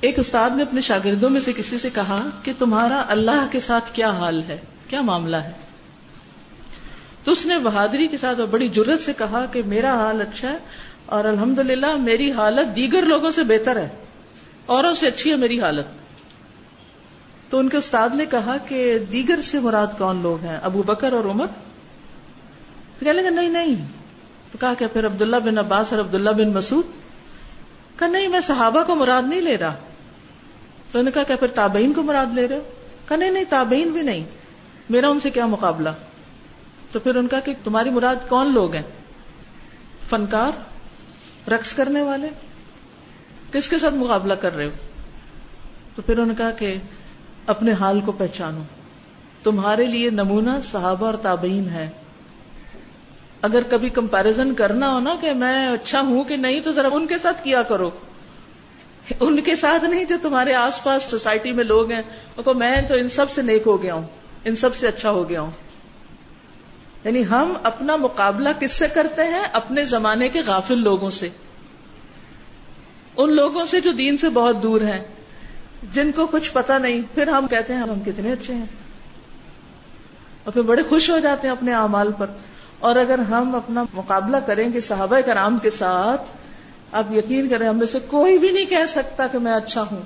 ایک 0.00 0.18
استاد 0.18 0.50
نے 0.50 0.62
اپنے 0.62 0.80
شاگردوں 0.80 1.30
میں 1.30 1.40
سے 1.40 1.52
کسی 1.52 1.78
سے 1.78 1.90
کہا 1.90 2.28
کہ 2.42 2.52
تمہارا 2.58 3.02
اللہ 3.08 3.46
کے 3.50 3.60
ساتھ 3.60 3.92
کیا 3.92 4.10
حال 4.10 4.42
ہے؟ 4.48 4.60
کیا 4.88 5.00
معاملہ 5.00 5.36
ہے؟ 5.36 5.50
تو 7.24 7.32
اس 7.32 7.46
نے 7.46 7.58
بہادری 7.58 8.06
کے 8.06 8.16
ساتھ 8.16 8.40
اور 8.40 8.48
بڑی 8.48 8.68
جرت 8.68 9.00
سے 9.00 9.12
کہا 9.18 9.46
کہ 9.46 9.62
میرا 9.66 9.94
حال 9.94 10.20
اچھا 10.20 10.50
ہے 10.50 10.58
اور 11.06 11.24
الحمد 11.24 11.58
میری 11.98 12.32
حالت 12.32 12.76
دیگر 12.76 13.02
لوگوں 13.02 13.30
سے 13.30 13.42
بہتر 13.42 13.76
ہے۔ 13.76 13.88
اوروں 14.66 14.94
سے 14.94 15.06
اچھی 15.06 15.30
ہے 15.30 15.36
میری 15.36 15.60
حالت۔ 15.60 15.84
تو 17.50 17.58
ان 17.58 17.68
کے 17.68 17.76
استاد 17.76 18.08
نے 18.14 18.26
کہا 18.26 18.56
کہ 18.68 18.98
دیگر 18.98 19.40
سے 19.40 19.60
مراد 19.60 19.86
کون 19.98 20.22
لوگ 20.22 20.44
ہیں؟ 20.44 20.58
ابو 20.62 20.82
بکر 20.82 21.12
اور 21.12 21.24
عمر؟ 21.24 21.46
تو 22.98 23.04
کہنے 23.04 23.12
لگا 23.12 23.30
نہیں 23.30 23.48
نہیں۔ 23.48 23.74
تو 24.52 24.58
کہا 24.58 24.74
کہ 24.78 24.86
پھر 24.92 25.06
عبداللہ 25.06 25.36
بن 25.36 25.58
عباس 25.58 25.92
اور 25.92 26.00
عبداللہ 26.00 26.30
بن 26.30 26.52
مسعود؟ 26.52 26.84
کہا، 27.98 28.06
نہیں، 28.06 28.28
میں 28.28 28.40
صحابہ 28.40 28.82
کو 28.82 28.94
مراد 28.94 29.22
نہیں 29.26 29.40
لے 29.40 29.56
رہا۔ 29.56 29.74
انہوں 30.94 31.02
نے 31.02 31.10
کہا 31.10 31.22
کہ 31.22 31.36
پھر 31.36 31.48
تابعین 31.48 31.92
کو 31.92 32.02
مراد 32.02 32.26
لے 32.34 32.48
رہے 32.48 32.56
ہو؟ 32.56 32.62
کہا، 33.08 33.16
نہیں 33.16 33.30
نہیں، 33.30 33.44
تابعین 33.48 33.90
بھی 33.90 34.02
نہیں۔ 34.02 34.24
میرا 34.90 35.08
ان 35.08 35.20
سے 35.20 35.30
کیا 35.30 35.46
مقابلہ؟ 35.46 35.88
تو 36.92 36.98
پھر 36.98 37.14
ان 37.14 37.28
کا 37.28 37.40
کہ 37.40 37.54
تمہاری 37.64 37.90
مراد 37.90 38.28
کون 38.28 38.52
لوگ 38.52 38.74
ہیں؟ 38.74 38.82
فنکار، 40.08 40.70
رقص 41.50 41.72
کرنے 41.72 42.02
والے۔ 42.02 42.28
کس 43.52 43.68
کے 43.68 43.78
ساتھ 43.78 43.94
مقابلہ 43.94 44.34
کر 44.34 44.56
رہے 44.56 44.64
ہو؟ 44.64 44.70
تو 45.96 46.02
پھر 46.02 46.14
انہوں 46.14 46.26
نے 46.26 46.34
کہا 46.34 46.50
کہ 46.50 46.76
اپنے 47.46 47.72
حال 47.72 48.00
کو 48.00 48.12
پہچانو۔ 48.12 48.62
تمہارے 49.42 49.84
لیے 49.84 50.10
نمونہ 50.10 50.50
صحابہ 50.72 51.06
اور 51.06 51.14
تابعین 51.14 51.68
ہے۔ 51.68 51.90
اگر 53.42 53.60
کبھی 53.70 53.88
کمپیرزن 53.88 54.54
کرنا 54.54 54.94
ہو 54.94 55.00
نا 55.00 55.14
کہ 55.20 55.34
میں 55.34 55.68
اچھا 55.68 56.00
ہوں 56.00 56.24
کہ 56.24 56.36
نہیں، 56.36 56.60
تو 56.60 56.72
ذرا 56.72 56.88
ان 56.92 57.06
کے 57.06 57.14
ساتھ 57.22 57.44
کیا 57.44 57.62
کرو۔ 57.62 57.90
ان 59.20 59.40
کے 59.40 59.56
ساتھ 59.56 59.84
نہیں 59.84 60.04
جو 60.04 60.16
تمہارے 60.22 60.54
آس 60.54 60.84
پاس 60.84 61.02
سوسائٹی 61.02 61.52
میں 61.52 61.64
لوگ 61.64 61.92
ہیں 61.92 62.02
کو 62.44 62.54
میں 62.54 62.82
تو 62.88 62.94
ان 62.94 63.08
سب 63.08 63.30
سے 63.30 63.42
نیک 63.42 63.62
ہو 63.66 63.82
گیا 63.82 63.94
ہوں، 63.94 64.06
ان 64.44 64.56
سب 64.56 64.76
سے 64.76 64.88
اچھا 64.88 65.10
ہو 65.10 65.28
گیا 65.28 65.40
ہوں۔ 65.40 65.50
یعنی 67.04 67.26
ہم 67.26 67.52
اپنا 67.62 67.96
مقابلہ 67.96 68.48
کس 68.60 68.72
سے 68.72 68.88
کرتے 68.88 69.24
ہیں؟ 69.24 69.42
اپنے 69.52 69.84
زمانے 69.84 70.28
کے 70.28 70.40
غافل 70.46 70.78
لوگوں 70.78 71.10
سے۔ 71.10 71.28
ان 73.16 73.32
لوگوں 73.32 73.64
سے 73.64 73.80
جو 73.80 73.92
دین 73.92 74.16
سے 74.16 74.28
بہت 74.28 74.62
دور 74.62 74.80
ہیں، 74.80 75.04
جن 75.92 76.12
کو 76.12 76.26
کچھ 76.26 76.52
پتا 76.52 76.78
نہیں، 76.78 77.02
پھر 77.14 77.28
ہم 77.28 77.46
کہتے 77.46 77.72
ہیں، 77.72 77.80
ہم 77.80 78.00
کتنے 78.00 78.32
اچھے 78.32 78.54
ہیں۔ 78.54 78.66
اور 80.44 80.52
پھر 80.52 80.62
بڑے 80.62 80.82
خوش 80.82 81.10
ہو 81.10 81.18
جاتے 81.18 81.48
ہیں 81.48 81.54
اپنے 81.54 81.74
اعمال 81.74 82.12
پر۔ 82.12 82.26
اور 82.78 82.96
اگر 82.96 83.18
ہم 83.18 83.54
اپنا 83.54 83.84
مقابلہ 83.92 84.36
کریں 84.36 84.72
گے 84.72 84.80
صحابہ 84.80 85.20
کرام 85.20 85.58
کے 85.58 85.70
ساتھ 85.70 86.22
آپ 86.92 87.12
یقین 87.12 87.48
کریں، 87.48 87.68
ہم 87.68 87.78
میں 87.78 87.86
سے 87.86 87.98
کوئی 88.06 88.38
بھی 88.38 88.50
نہیں 88.50 88.64
کہہ 88.64 88.86
سکتا 88.88 89.26
کہ 89.26 89.38
میں 89.38 89.52
اچھا 89.52 89.82
ہوں۔ 89.82 90.02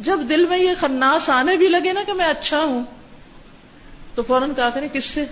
جب 0.00 0.20
دل 0.28 0.46
میں 0.46 0.58
یہ 0.58 0.70
خناس 0.78 1.30
آنے 1.30 1.56
بھی 1.56 1.68
لگے 1.68 1.92
نا 1.92 2.02
کہ 2.06 2.12
میں 2.12 2.26
اچھا 2.26 2.64
ہوں، 2.64 2.84
تو 4.14 4.22
فوراً 4.22 4.54
کہا 4.54 4.70
کریں، 4.70 4.88
کس 4.88 5.04
سے؟ 5.04 5.24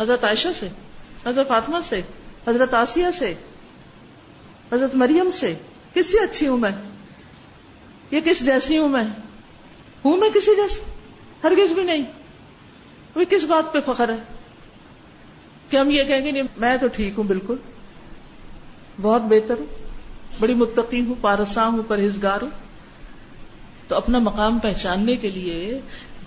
حضرت 0.00 0.24
عائشہ 0.24 0.48
سے، 0.60 0.68
حضرت 1.26 1.48
فاطمہ 1.48 1.78
سے، 1.82 2.00
حضرت 2.48 2.74
آسیہ 2.74 3.06
سے، 3.18 3.34
حضرت 4.72 4.94
مریم 4.94 5.30
سے۔ 5.30 5.54
کس 5.94 6.06
سے 6.06 6.18
اچھی 6.18 6.48
ہوں 6.48 6.58
میں؟ 6.58 6.70
یہ 8.10 8.20
کس 8.20 8.46
جیسی 8.46 8.78
ہوں 8.78 8.88
میں؟ 8.88 9.04
ہوں 10.04 10.16
میں 10.16 10.30
کسی 10.30 10.56
جیسی 10.56 10.80
ہرگز 11.44 11.72
بھی 11.72 11.82
نہیں۔ 11.82 12.04
وہ 13.14 13.24
کس 13.30 13.44
بات 13.44 13.72
پہ 13.72 13.78
فخر 13.86 14.08
ہے؟ 14.08 14.16
کہ 15.70 15.76
ہم 15.76 15.90
یہ 15.90 16.04
کہیں 16.04 16.24
گے، 16.24 16.30
نہیں، 16.30 16.42
میں 16.56 16.76
تو 16.76 16.86
ٹھیک 16.86 17.14
ہوں، 17.16 17.24
بالکل۔ 17.24 17.56
بہت 19.02 19.22
بہتر 19.22 19.54
ہوں، 19.58 19.66
بڑی 20.40 20.54
متقی 20.54 21.00
ہوں 21.00 21.14
پارساں 21.20 21.68
ہوں، 21.68 21.82
پرہیزگار 21.88 22.42
ہوں۔ 22.42 22.50
تو 23.88 23.96
اپنا 23.96 24.18
مقام 24.18 24.58
پہچاننے 24.58 25.16
کے 25.16 25.30
لیے 25.30 25.80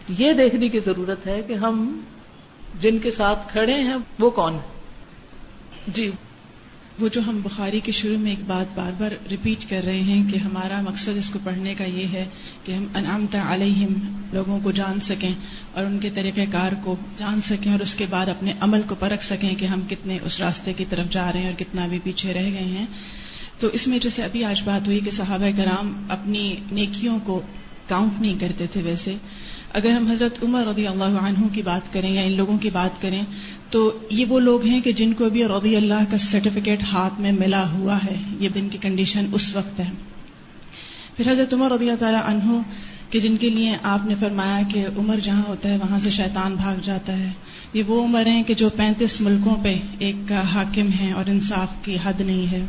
یہ 0.10 0.34
دیکھنے 0.34 0.70
کی 0.70 0.80
ضرورت 0.80 1.28
ہے 1.28 1.42
کہ 1.48 1.54
ہم 1.54 2.02
جن 2.82 3.00
کے 3.00 3.12
ساتھ 3.12 3.52
کھڑے 3.52 3.74
ہیں، 3.74 3.96
وہ 4.20 4.30
کون 4.30 4.58
جی۔ 5.88 6.12
وہ 7.00 7.10
جو 7.10 7.22
ہم 7.28 7.40
بخاری 7.44 7.80
کے 7.80 7.92
شروع 7.92 8.18
میں 8.18 8.32
ایک 8.32 8.40
بات 8.48 8.66
بار 8.76 8.92
بار 8.98 9.12
ریپیٹ 9.32 9.70
کر 9.70 9.82
رہے 9.86 10.02
ہیں 10.02 10.32
کہ 10.32 10.38
ہمارا 10.38 10.82
مقصد 10.82 11.18
اس 11.18 11.30
کو 11.30 11.40
پڑھنے 11.44 11.76
کا 11.78 11.84
یہ 11.84 12.08
ہے 12.14 12.26
کہ 12.64 12.72
ہم 12.72 12.86
انعامتا 12.96 13.54
علیہم 13.54 14.22
لوگوں 14.34 14.60
کو 14.60 14.72
جان 14.72 15.00
سکیں 15.00 15.34
اور 15.74 15.86
ان 15.86 16.00
کے 16.00 16.10
طریقہ 16.14 16.42
کار 16.52 16.72
کو 16.84 16.96
جان 17.18 17.42
سکیں 17.42 17.72
اور 17.72 17.80
اس 17.80 17.96
کے 17.96 18.06
بعد 18.10 18.26
اپنے 18.26 18.54
عمل 18.60 18.82
کو 18.88 18.96
پرکھ 18.96 19.24
سکیں 19.24 19.56
کہ 19.56 19.66
ہم 19.66 19.80
کتنے 19.90 20.18
اس 20.24 20.40
راستے 20.40 20.74
کی 20.74 20.86
طرف 20.90 21.10
جا 21.10 21.34
رہے 21.34 21.40
ہیں 21.40 21.48
اور 21.48 21.60
کتنا 21.60 21.88
بھی 21.88 22.00
پیچھے 22.04 22.34
رہ 22.34 22.44
گئے 22.44 22.64
ہیں۔ 22.64 22.86
تو 23.60 23.68
اس 23.68 23.88
میں 23.88 24.00
جیسے 24.00 24.24
ابھی 24.24 24.44
آج 24.44 24.62
بات 24.66 24.88
ہوئی 24.88 25.00
کہ 25.00 25.12
صحابہ 25.12 25.58
کرام 25.58 26.06
اپنی 26.10 26.56
نیکیوں 26.72 27.20
کو 27.24 27.42
کاؤنٹ 27.88 28.22
نہیں 28.22 28.40
کرتے 28.40 28.66
تھے 28.68 28.82
ویسے۔ 28.82 29.16
اگر 29.74 29.90
ہم 29.90 30.08
حضرت 30.08 30.44
عمر 30.44 30.64
رضی 30.68 30.88
اللہ 30.88 31.04
عنہ 31.04 31.48
کی 31.54 31.62
بات 31.62 31.94
کریں 31.94 32.14
یا 32.14 32.22
ان 32.22 32.38
لوگوں 32.38 32.58
کی 32.58 32.70
بات 32.70 33.02
کریں، 33.02 33.24
تو 33.70 34.00
یہ 34.10 34.26
وہ 34.26 34.40
لوگ 34.40 34.66
ہیں 34.66 34.82
کہ 34.82 34.92
جن 34.92 35.14
کو 35.14 35.26
ابھی 35.26 35.46
رضی 35.46 35.76
اللہ 35.76 36.12
کا 36.12 36.18
سرٹیفکیٹ 36.18 36.84
ہاتھ 36.84 37.22
میں 37.22 37.32
ملا 37.32 37.72
ہوا 37.72 37.98
ہے۔ 37.98 38.16
یہ 38.40 38.50
دن 38.50 38.70
کی 38.70 38.78
کنڈیشن 38.82 39.26
اس 39.32 39.56
وقت 39.56 39.80
ہے۔ 39.80 39.90
پھر 41.18 41.32
حضرت 41.32 41.54
عمر 41.54 41.72
رضی 41.72 41.90
اللہ 41.90 42.00
تعالیٰ 42.00 42.22
عنہ 42.26 42.62
کہ 43.10 43.20
جن 43.20 43.38
کے 43.38 43.50
لیے 43.50 43.78
آپ 43.84 44.06
نے 44.06 44.16
فرمایا 44.16 44.60
کہ 44.74 44.86
عمر 44.98 45.20
جہاں 45.24 45.42
ہوتا 45.48 45.70
ہے، 45.70 45.78
وہاں 45.78 46.00
سے 46.00 46.10
شیطان 46.10 46.56
بھاگ 46.56 46.76
جاتا 46.84 47.18
ہے۔ 47.20 47.32
یہ 47.74 47.84
وہ 47.88 48.04
عمر 48.04 48.26
ہیں 48.26 48.44
کہ 48.44 48.54
جو 48.54 48.70
پینتیس 48.70 49.22
ملکوں 49.22 49.64
پہ 49.64 49.78
ایک 50.00 50.32
حاکم 50.32 50.90
ہے 51.00 51.12
اور 51.12 51.30
انصاف 51.30 51.68
کی 51.82 51.98
حد 52.04 52.22
نہیں 52.22 52.52
ہے۔ 52.52 52.66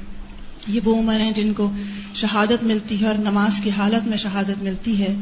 یہ 0.66 0.80
وہ 0.84 0.98
عمر 0.98 1.20
ہیں 1.20 1.32
جن 1.32 1.52
کو 1.52 1.70
شہادت 2.14 2.64
ملتی 2.64 3.00
ہے 3.00 3.06
اور 3.06 3.14
نماز 3.14 3.60
کی 3.62 3.70
حالت 3.70 4.08
میں 4.08 4.16
شہادت 4.16 4.62
ملتی 4.62 5.00
ہے 5.00 5.16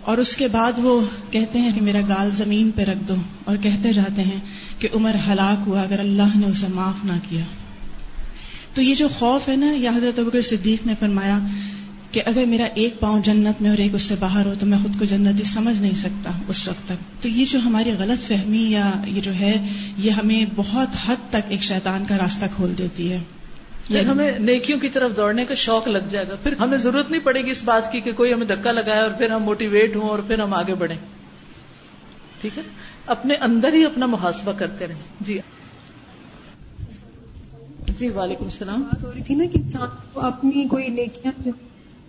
اور 0.00 0.18
اس 0.18 0.36
کے 0.36 0.48
بعد 0.48 0.72
وہ 0.76 1.00
کہتے 1.30 1.58
ہیں 1.58 1.70
کہ 1.74 1.80
میرا 1.80 2.00
گال 2.00 2.30
زمین 2.30 2.70
پہ 2.70 2.82
رکھ 2.82 3.08
دو 3.08 3.14
اور 3.44 3.56
کہتے 3.56 3.92
جاتے 3.92 4.22
ہیں 4.22 4.40
کہ 4.78 4.88
عمر 4.94 5.14
ہلاک 5.28 5.58
ہوا 5.66 5.82
اگر 5.82 5.98
اللہ 5.98 6.36
نے 6.36 6.46
اسے 6.46 6.66
معاف 6.74 7.04
نہ 7.04 7.12
کیا۔ 7.28 7.44
تو 8.74 8.82
یہ 8.82 8.94
جو 8.94 9.08
خوف 9.18 9.48
ہے 9.48 9.56
نا 9.56 9.66
یا 9.76 9.90
حضرت 9.96 10.20
بکر 10.20 10.42
صدیق 10.42 10.86
نے 10.86 10.94
فرمایا 11.00 11.38
کہ 12.10 12.22
اگر 12.26 12.44
میرا 12.44 12.64
ایک 12.74 13.00
پاؤں 13.00 13.22
جنت 13.22 13.62
میں 13.62 13.70
اور 13.70 13.78
ایک 13.78 13.94
اس 13.94 14.02
سے 14.02 14.14
باہر 14.20 14.46
ہو 14.46 14.54
تو 14.58 14.66
میں 14.66 14.78
خود 14.82 14.98
کو 14.98 15.04
جنتی 15.04 15.44
سمجھ 15.44 15.82
نہیں 15.82 15.94
سکتا 15.94 16.30
اس 16.48 16.68
وقت 16.68 16.88
تک۔ 16.88 17.22
تو 17.22 17.28
یہ 17.28 17.44
جو 17.50 17.58
ہماری 17.64 17.90
غلط 17.98 18.28
فہمی 18.28 18.70
یا 18.70 18.92
یہ 19.06 19.20
جو 19.20 19.34
ہے، 19.34 19.68
یہ 19.98 20.10
ہمیں 20.10 20.44
بہت 20.56 20.88
حد 21.06 21.30
تک 21.30 21.42
ایک 21.48 21.62
شیطان 21.62 22.04
کا 22.08 22.18
راستہ 22.18 22.44
کھول 22.56 22.74
دیتی 22.78 23.12
ہے۔ 23.12 23.20
پھر 23.86 24.06
ہمیں 24.06 24.38
نیکیوں 24.38 24.78
کی 24.78 24.88
طرف 24.88 25.16
دوڑنے 25.16 25.44
کا 25.44 25.54
شوق 25.54 25.88
لگ 25.88 25.98
جائے 26.10 26.28
گا۔ 26.28 26.34
پھر 26.42 26.52
ہمیں 26.52 26.78
ضرورت 26.78 27.10
نہیں 27.10 27.20
پڑے 27.20 27.42
گی 27.42 27.50
اس 27.50 27.62
بات 27.64 27.92
کی 27.92 28.00
کہ 28.00 28.12
کوئی 28.12 28.32
ہمیں 28.32 28.46
دھکا 28.46 28.72
لگائے 28.72 29.00
اور 29.00 29.10
پھر 29.10 29.30
ہم 29.30 29.42
موٹیویٹ 29.42 29.96
ہوں 29.96 30.08
اور 30.08 30.18
پھر 30.18 30.38
ہم 30.38 30.54
آگے 30.54 30.74
بڑھیں۔ 30.74 30.96
ٹھیک 32.40 32.58
ہے؟ 32.58 32.62
اپنے 33.06 33.34
اندر 33.34 33.72
ہی 33.72 33.84
اپنا 33.84 34.06
محاسبہ 34.06 34.52
کرتے 34.58 34.86
رہیں۔ 34.86 35.00
جی۔ 35.20 35.38
جی 37.98 38.08
وعلیکم 38.08 38.44
السلام۔ 38.44 38.82
بات 38.82 39.04
ہو 39.04 39.12
رہی 39.14 39.22
تھی 39.22 39.34
نا 39.34 39.44
کہ 39.44 39.58
انسان 39.58 39.88
کو 40.12 40.20
اپنی 40.20 40.68
کوئی 40.68 40.88
نیکیاں 40.88 41.32
جو 41.38 41.50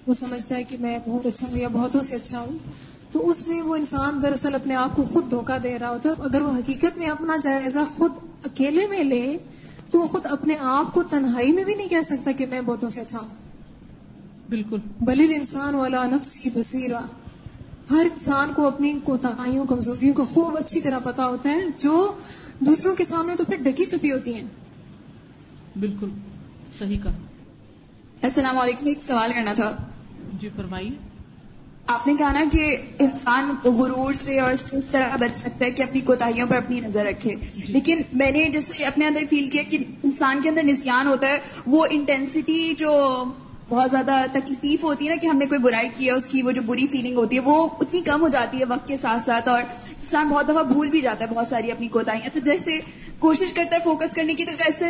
وہ 0.07 0.13
سمجھتا 0.13 0.55
ہے 0.55 0.63
کہ 0.63 0.77
میں 0.79 0.99
بہت 1.07 1.25
اچھا 1.25 1.47
ہوں 1.51 1.57
یا 1.57 1.67
بہتوں 1.67 2.01
سے 2.01 2.15
اچھا 2.15 2.39
ہوں 2.39 2.57
تو 3.11 3.29
اس 3.29 3.47
میں 3.47 3.61
وہ 3.61 3.75
انسان 3.75 4.21
دراصل 4.21 4.55
اپنے 4.55 4.75
آپ 4.75 4.95
کو 4.95 5.03
خود 5.03 5.31
دھوکہ 5.31 5.59
دے 5.59 5.79
رہا 5.79 5.89
ہوتا 5.89 6.09
ہے۔ 6.09 6.13
اگر 6.19 6.41
وہ 6.41 6.57
حقیقت 6.57 6.97
میں 6.97 7.07
اپنا 7.07 7.35
جائزہ 7.43 7.79
خود 7.79 8.11
اکیلے 8.43 8.87
میں 8.87 9.03
لے 9.03 9.37
تو 9.91 9.99
وہ 9.99 10.07
خود 10.07 10.25
اپنے 10.25 10.55
آپ 10.59 10.93
کو 10.93 11.03
تنہائی 11.03 11.51
میں 11.51 11.63
بھی 11.63 11.75
نہیں 11.75 11.87
کہہ 11.87 12.01
سکتا 12.01 12.31
کہ 12.31 12.45
میں 12.45 12.61
بہتوں 12.61 12.89
سے 12.89 13.01
اچھا 13.01 13.19
ہوں۔ 13.19 13.29
بالکل۔ 14.49 14.77
بلل 15.01 15.33
انسان 15.35 15.75
والا 15.75 16.05
نفسی 16.05 16.49
بصیرہ۔ 16.53 16.99
ہر 17.91 18.07
انسان 18.11 18.53
کو 18.55 18.67
اپنی 18.67 18.99
کوتاہیوں 19.03 19.65
کمزوریوں 19.65 20.13
کو 20.13 20.23
خوب 20.23 20.57
اچھی 20.57 20.81
طرح 20.81 20.99
پتا 20.99 21.25
ہوتا 21.25 21.49
ہے 21.49 21.59
جو 21.77 22.13
دوسروں 22.59 22.95
کے 22.95 23.03
سامنے 23.03 23.35
تو 23.35 23.43
پھر 23.45 23.55
ڈکی 23.55 23.85
چھپی 23.85 24.11
ہوتی 24.11 24.35
ہیں۔ 24.35 24.47
بالکل۔ 25.79 26.09
صحیح 26.79 26.99
کہا۔ 27.03 27.11
السلام 28.21 28.57
علیکم 28.57 28.87
ایک 28.87 29.01
سوال 29.01 29.31
کرنا 29.35 29.53
تھا۔ 29.53 29.75
جی 30.41 30.49
فرمائیے۔ 30.55 31.14
آپ 31.87 32.07
نے 32.07 32.13
کہا 32.15 32.31
نا 32.31 32.43
کہ 32.51 32.77
انسان 32.99 33.55
غرور 33.63 34.13
سے 34.13 34.39
اور 34.39 34.53
اس 34.71 34.89
طرح 34.91 35.15
بچ 35.15 35.35
سکتا 35.35 35.65
ہے 35.65 35.71
کہ 35.71 35.83
اپنی 35.83 36.01
کوتاہیوں 36.01 36.47
پر 36.47 36.55
اپنی 36.55 36.79
نظر 36.79 37.05
رکھے۔ 37.05 37.35
لیکن 37.67 38.01
میں 38.13 38.31
نے 38.31 38.49
جیسے 38.49 38.85
اپنے 38.85 39.07
اندر 39.07 39.21
فیل 39.29 39.45
کیا 39.45 39.63
کہ 39.69 39.77
انسان 40.03 40.41
کے 40.43 40.49
اندر 40.49 40.63
نسیان 40.63 41.07
ہوتا 41.07 41.27
ہے، 41.27 41.37
وہ 41.67 41.85
انٹینسٹی 41.89 42.73
جو 42.77 43.23
بہت 43.69 43.91
زیادہ 43.91 44.25
تکلیف 44.31 44.83
ہوتی 44.83 45.05
ہے 45.05 45.09
نا 45.09 45.15
کہ 45.21 45.27
ہم 45.27 45.37
نے 45.37 45.45
کوئی 45.45 45.59
برائی 45.59 45.89
کی 45.95 46.05
ہے، 46.05 46.11
اس 46.11 46.27
کی 46.27 46.41
وہ 46.41 46.51
جو 46.51 46.61
بری 46.61 46.87
فیلنگ 46.87 47.17
ہوتی 47.17 47.35
ہے، 47.35 47.41
وہ 47.41 47.67
اتنی 47.79 48.01
کم 48.01 48.21
ہو 48.21 48.27
جاتی 48.27 48.59
ہے 48.59 48.65
وقت 48.65 48.87
کے 48.87 48.97
ساتھ 48.97 49.21
ساتھ 49.21 49.49
اور 49.49 49.61
انسان 49.89 50.27
بہت 50.27 50.47
دفعہ 50.47 50.63
بھول 50.63 50.89
بھی 50.89 51.01
جاتا 51.01 51.25
ہے 51.25 51.35
بہت 51.35 51.47
ساری 51.47 51.71
اپنی 51.71 51.87
کوتاہیاں۔ 51.87 52.33
تو 52.33 52.39
جیسے 52.39 52.79
کوشش 53.19 53.53
کرتا 53.53 53.75
ہے 53.75 53.81
فوکس 53.83 54.13
کرنے 54.13 54.33
کی، 54.33 54.45
تو 54.45 54.51
ایسے 54.59 54.85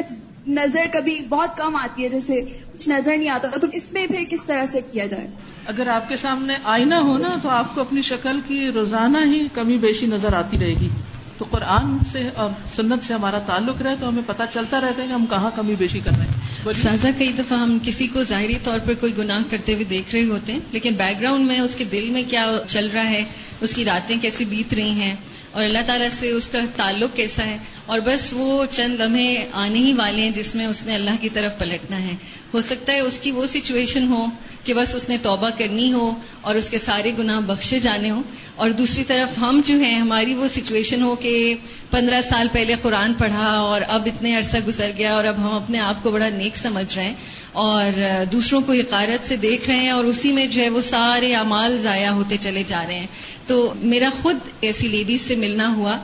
نظر 0.47 0.85
کبھی 0.93 1.25
بہت 1.29 1.57
کم 1.57 1.75
آتی 1.75 2.03
ہے، 2.03 2.09
جیسے 2.09 2.41
کچھ 2.73 2.89
نظر 2.89 3.17
نہیں 3.17 3.29
آتا۔ 3.29 3.47
تو 3.47 3.67
اس 3.73 3.91
میں 3.91 4.07
پھر 4.07 4.23
کس 4.29 4.45
طرح 4.45 4.65
سے 4.65 4.81
کیا 4.91 5.05
جائے؟ 5.05 5.27
اگر 5.65 5.87
آپ 5.87 6.09
کے 6.09 6.15
سامنے 6.17 6.55
آئینہ 6.63 6.95
ہو 6.95 7.17
نا، 7.17 7.29
تو 7.43 7.49
آپ 7.49 7.75
کو 7.75 7.81
اپنی 7.81 8.01
شکل 8.01 8.39
کی 8.47 8.71
روزانہ 8.71 9.17
ہی 9.25 9.47
کمی 9.53 9.77
بیشی 9.77 10.05
نظر 10.05 10.33
آتی 10.33 10.59
رہے 10.59 10.73
گی۔ 10.73 10.89
تو 11.37 11.45
قرآن 11.51 11.97
سے 12.11 12.29
اور 12.35 12.49
سنت 12.75 13.03
سے 13.03 13.13
ہمارا 13.13 13.39
تعلق 13.39 13.81
رہے 13.81 13.95
تو 13.99 14.07
ہمیں 14.07 14.23
پتہ 14.25 14.43
چلتا 14.53 14.81
رہتا 14.81 15.01
ہے 15.01 15.07
کہ 15.07 15.13
ہم 15.13 15.25
کہاں 15.25 15.51
کمی 15.55 15.75
بیشی 15.75 15.99
کر 15.99 16.11
رہے 16.11 16.25
ہیں۔ 16.25 16.34
سازا 16.73 17.09
کئی 17.17 17.31
دفعہ 17.37 17.57
ہم 17.57 17.77
کسی 17.83 18.07
کو 18.07 18.23
ظاہری 18.23 18.55
طور 18.63 18.79
پر 18.85 18.93
کوئی 18.93 19.17
گناہ 19.17 19.43
کرتے 19.49 19.73
ہوئے 19.73 19.83
دیکھ 19.83 20.15
رہے 20.15 20.25
ہوتے 20.25 20.51
ہیں، 20.51 20.59
لیکن 20.71 20.93
بیک 20.93 21.19
گراؤنڈ 21.21 21.47
میں 21.47 21.59
اس 21.59 21.75
کے 21.75 21.83
دل 21.83 22.09
میں 22.09 22.23
کیا 22.29 22.45
چل 22.67 22.89
رہا 22.93 23.09
ہے، 23.09 23.23
اس 23.61 23.73
کی 23.75 23.85
راتیں 23.85 24.15
کیسی 24.21 24.45
بیت 24.45 24.73
رہی 24.73 24.89
ہیں، 24.89 25.15
اور 25.51 25.63
اللہ 25.63 25.85
تعالیٰ 25.85 26.09
سے 26.19 26.31
اس 26.31 26.47
کا 26.47 26.59
تعلق 26.75 27.15
کیسا 27.15 27.45
ہے؟ 27.45 27.57
اور 27.85 27.99
بس 27.99 28.27
وہ 28.31 28.65
چند 28.71 28.99
لمحے 28.99 29.45
آنے 29.51 29.79
ہی 29.79 29.93
والے 29.93 30.21
ہیں 30.21 30.31
جس 30.31 30.55
میں 30.55 30.65
اس 30.65 30.83
نے 30.85 30.95
اللہ 30.95 31.21
کی 31.21 31.29
طرف 31.29 31.59
پلٹنا 31.59 32.01
ہے۔ 32.01 32.15
ہو 32.53 32.61
سکتا 32.61 32.93
ہے 32.93 32.99
اس 32.99 33.19
کی 33.19 33.31
وہ 33.31 33.45
سچویشن 33.45 34.07
ہو 34.07 34.25
کہ 34.65 34.73
بس 34.73 34.95
اس 34.95 35.09
نے 35.09 35.17
توبہ 35.21 35.49
کرنی 35.57 35.93
ہو 35.93 36.13
اور 36.41 36.55
اس 36.55 36.67
کے 36.69 36.77
سارے 36.77 37.11
گناہ 37.19 37.39
بخشے 37.39 37.79
جانے 37.79 38.09
ہوں۔ 38.09 38.23
اور 38.55 38.69
دوسری 38.69 39.03
طرف 39.03 39.37
ہم 39.37 39.61
جو 39.65 39.75
ہیں، 39.79 39.99
ہماری 39.99 40.33
وہ 40.33 40.47
سچویشن 40.47 41.01
ہو 41.01 41.15
کہ 41.15 41.55
پندرہ 41.89 42.21
سال 42.21 42.47
پہلے 42.53 42.75
قرآن 42.81 43.13
پڑھا 43.13 43.45
اور 43.45 43.81
اب 43.87 44.01
اتنے 44.05 44.37
عرصہ 44.37 44.57
گزر 44.67 44.91
گیا 44.97 45.13
اور 45.13 45.25
اب 45.25 45.37
ہم 45.37 45.53
اپنے 45.53 45.79
آپ 45.79 46.03
کو 46.03 46.11
بڑا 46.11 46.29
نیک 46.29 46.57
سمجھ 46.57 46.95
رہے 46.95 47.03
ہیں 47.03 47.13
اور 47.51 47.99
دوسروں 48.31 48.61
کو 48.61 48.73
حقارت 48.73 49.27
سے 49.27 49.35
دیکھ 49.35 49.69
رہے 49.69 49.79
ہیں 49.79 49.89
اور 49.89 50.03
اسی 50.03 50.31
میں 50.31 50.45
جو 50.45 50.61
ہے 50.61 50.69
وہ 50.69 50.81
سارے 50.81 51.35
اعمال 51.35 51.77
ضائع 51.77 52.09
ہوتے 52.09 52.37
چلے 52.39 52.63
جا 52.67 52.85
رہے 52.87 52.99
ہیں۔ 52.99 53.07
تو 53.47 53.73
میرا 53.75 54.09
خود 54.21 54.37
ایسی 54.61 54.87
لیڈیز 54.87 55.21
سے 55.21 55.35
ملنا 55.35 55.75
ہوا 55.75 55.97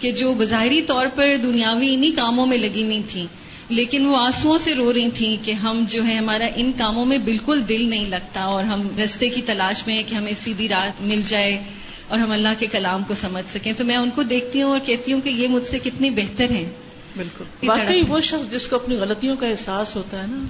کہ 0.00 0.12
جو 0.12 0.34
بظاہری 0.34 0.82
طور 0.82 1.06
پر 1.14 1.36
دنیاوی 1.42 1.94
انہی 1.94 2.10
کاموں 2.10 2.46
میں 2.46 2.58
لگی 2.58 2.82
ہوئی 2.82 3.02
تھیں۔ 3.10 3.26
لیکن 3.74 4.06
وہ 4.06 4.16
آنسو 4.16 4.58
سے 4.58 4.74
رو 4.74 4.92
رہی 4.92 5.10
تھیں 5.10 5.36
کہ 5.42 5.52
ہم 5.52 5.84
جو 5.88 6.04
ہے 6.04 6.14
ہمارا 6.14 6.46
ان 6.56 6.72
کاموں 6.72 7.06
میں 7.06 7.18
بالکل 7.18 7.62
دل 7.68 7.90
نہیں 7.90 8.08
لگتا 8.08 8.40
اور 8.40 8.64
ہم 8.64 8.88
رستے 9.04 9.28
کی 9.28 9.42
تلاش 9.42 9.86
میں 9.86 9.94
ہیں 9.94 10.02
کہ 10.06 10.14
ہمیں 10.14 10.32
سیدھی 10.32 10.68
رات 10.68 11.02
مل 11.02 11.22
جائے 11.26 11.62
اور 12.08 12.18
ہم 12.18 12.30
اللہ 12.30 12.48
کے 12.58 12.66
کلام 12.66 13.02
کو 13.08 13.14
سمجھ 13.14 13.50
سکیں۔ 13.50 13.72
تو 13.72 13.84
میں 13.84 13.96
ان 13.96 14.10
کو 14.14 14.22
دیکھتی 14.22 14.62
ہوں 14.62 14.70
اور 14.70 14.80
کہتی 14.86 15.12
ہوں 15.12 15.20
کہ 15.20 15.28
یہ 15.28 15.48
مجھ 15.48 15.66
سے 15.66 15.78
کتنی 15.78 16.10
بہتر 16.10 16.50
ہیں۔ 16.50 16.70
بالکل۔ 17.16 17.44
واقعی 17.62 18.02
وہ 18.08 18.20
شخص 18.20 18.52
جس 18.52 18.66
کو 18.66 18.76
اپنی 18.76 18.96
غلطیوں 18.96 19.36
کا 19.36 19.46
احساس 19.46 19.96
ہوتا 19.96 20.22
ہے 20.22 20.26
نا 20.26 20.46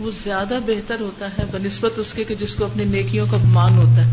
وہ 0.00 0.10
زیادہ 0.24 0.58
بہتر 0.66 1.00
ہوتا 1.00 1.28
ہے 1.28 1.44
بنسبت 1.52 1.92
اس 1.96 2.12
کے 2.12 2.24
کہ 2.24 2.34
جس 2.34 2.54
کو 2.54 2.64
اپنی 2.64 2.84
نیکیوں 2.84 3.26
کا 3.30 3.36
مان 3.36 3.78
ہوتا 3.78 4.06
ہے۔ 4.06 4.12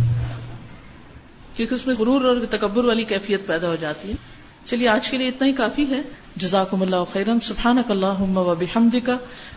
کیونکہ 1.56 1.76
اس 1.76 1.88
میں 1.88 1.96
غرور 1.96 2.22
اور 2.26 2.46
تکبر 2.50 2.86
والی 2.86 3.04
کیفیت 3.04 3.48
پیدا 3.48 3.68
ہو 3.68 3.76
جاتی 3.82 4.10
ہے۔ 4.10 4.31
چلیے 4.66 4.88
آج 4.88 5.10
کے 5.10 5.18
لیے 5.18 5.28
اتنا 5.28 5.48
ہی 5.48 5.54
کافی 5.54 5.86
ہے۔ 5.90 6.02
جزاکم 6.36 6.82
اللہ 6.82 6.96
خیرن 7.14 7.40
سبحانک 7.40 7.92
اللہم 7.92 8.38
و 8.38 8.56
بحمدک۔ 8.56 9.10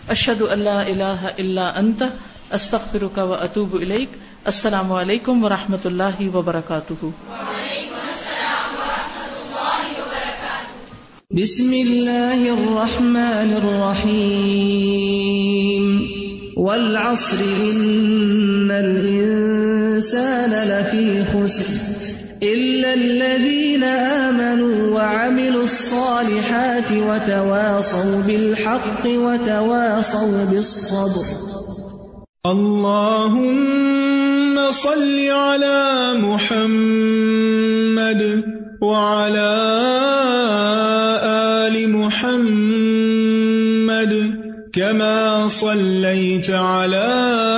اشہد 0.09 0.43
اللہ 0.51 0.71
الہ 0.71 1.27
الا 1.39 1.73
انت۔ 1.77 2.03
استغفرک 2.51 3.19
و 3.19 3.35
اتوب 3.35 3.81
الیک۔ 3.81 4.09
السلام 4.45 4.93
علیکم 4.93 5.45
و 5.45 5.49
رحمۃ 5.49 5.85
اللہ 5.85 6.37
وبرکاتہ۔ 6.37 7.07
بسم 11.31 11.71
اللہ 11.71 12.35
الرحمن 12.35 13.55
الرحیم۔ 13.63 16.01
والعصر، 16.57 17.41
ان 17.41 18.71
الانسان 18.71 20.51
لفی 20.51 21.23
خسر۔ 21.33 22.24
إلا 22.45 22.95
الذين 22.95 23.85
آمنوا 23.85 24.95
وعملوا 24.95 25.63
الصالحات 25.63 26.93
وتواصوا 26.93 28.23
بالحق 28.27 29.07
وتواصوا 29.07 30.45
بالصبر 30.51 31.27
اللهم 32.47 33.85
صل 34.71 35.31
على 35.31 36.13
محمد 36.21 37.43
وعلى 38.83 39.53
آل 41.65 41.91
محمد 41.91 43.35
كما 44.73 45.49
صليت 45.49 46.51
على 46.51 47.54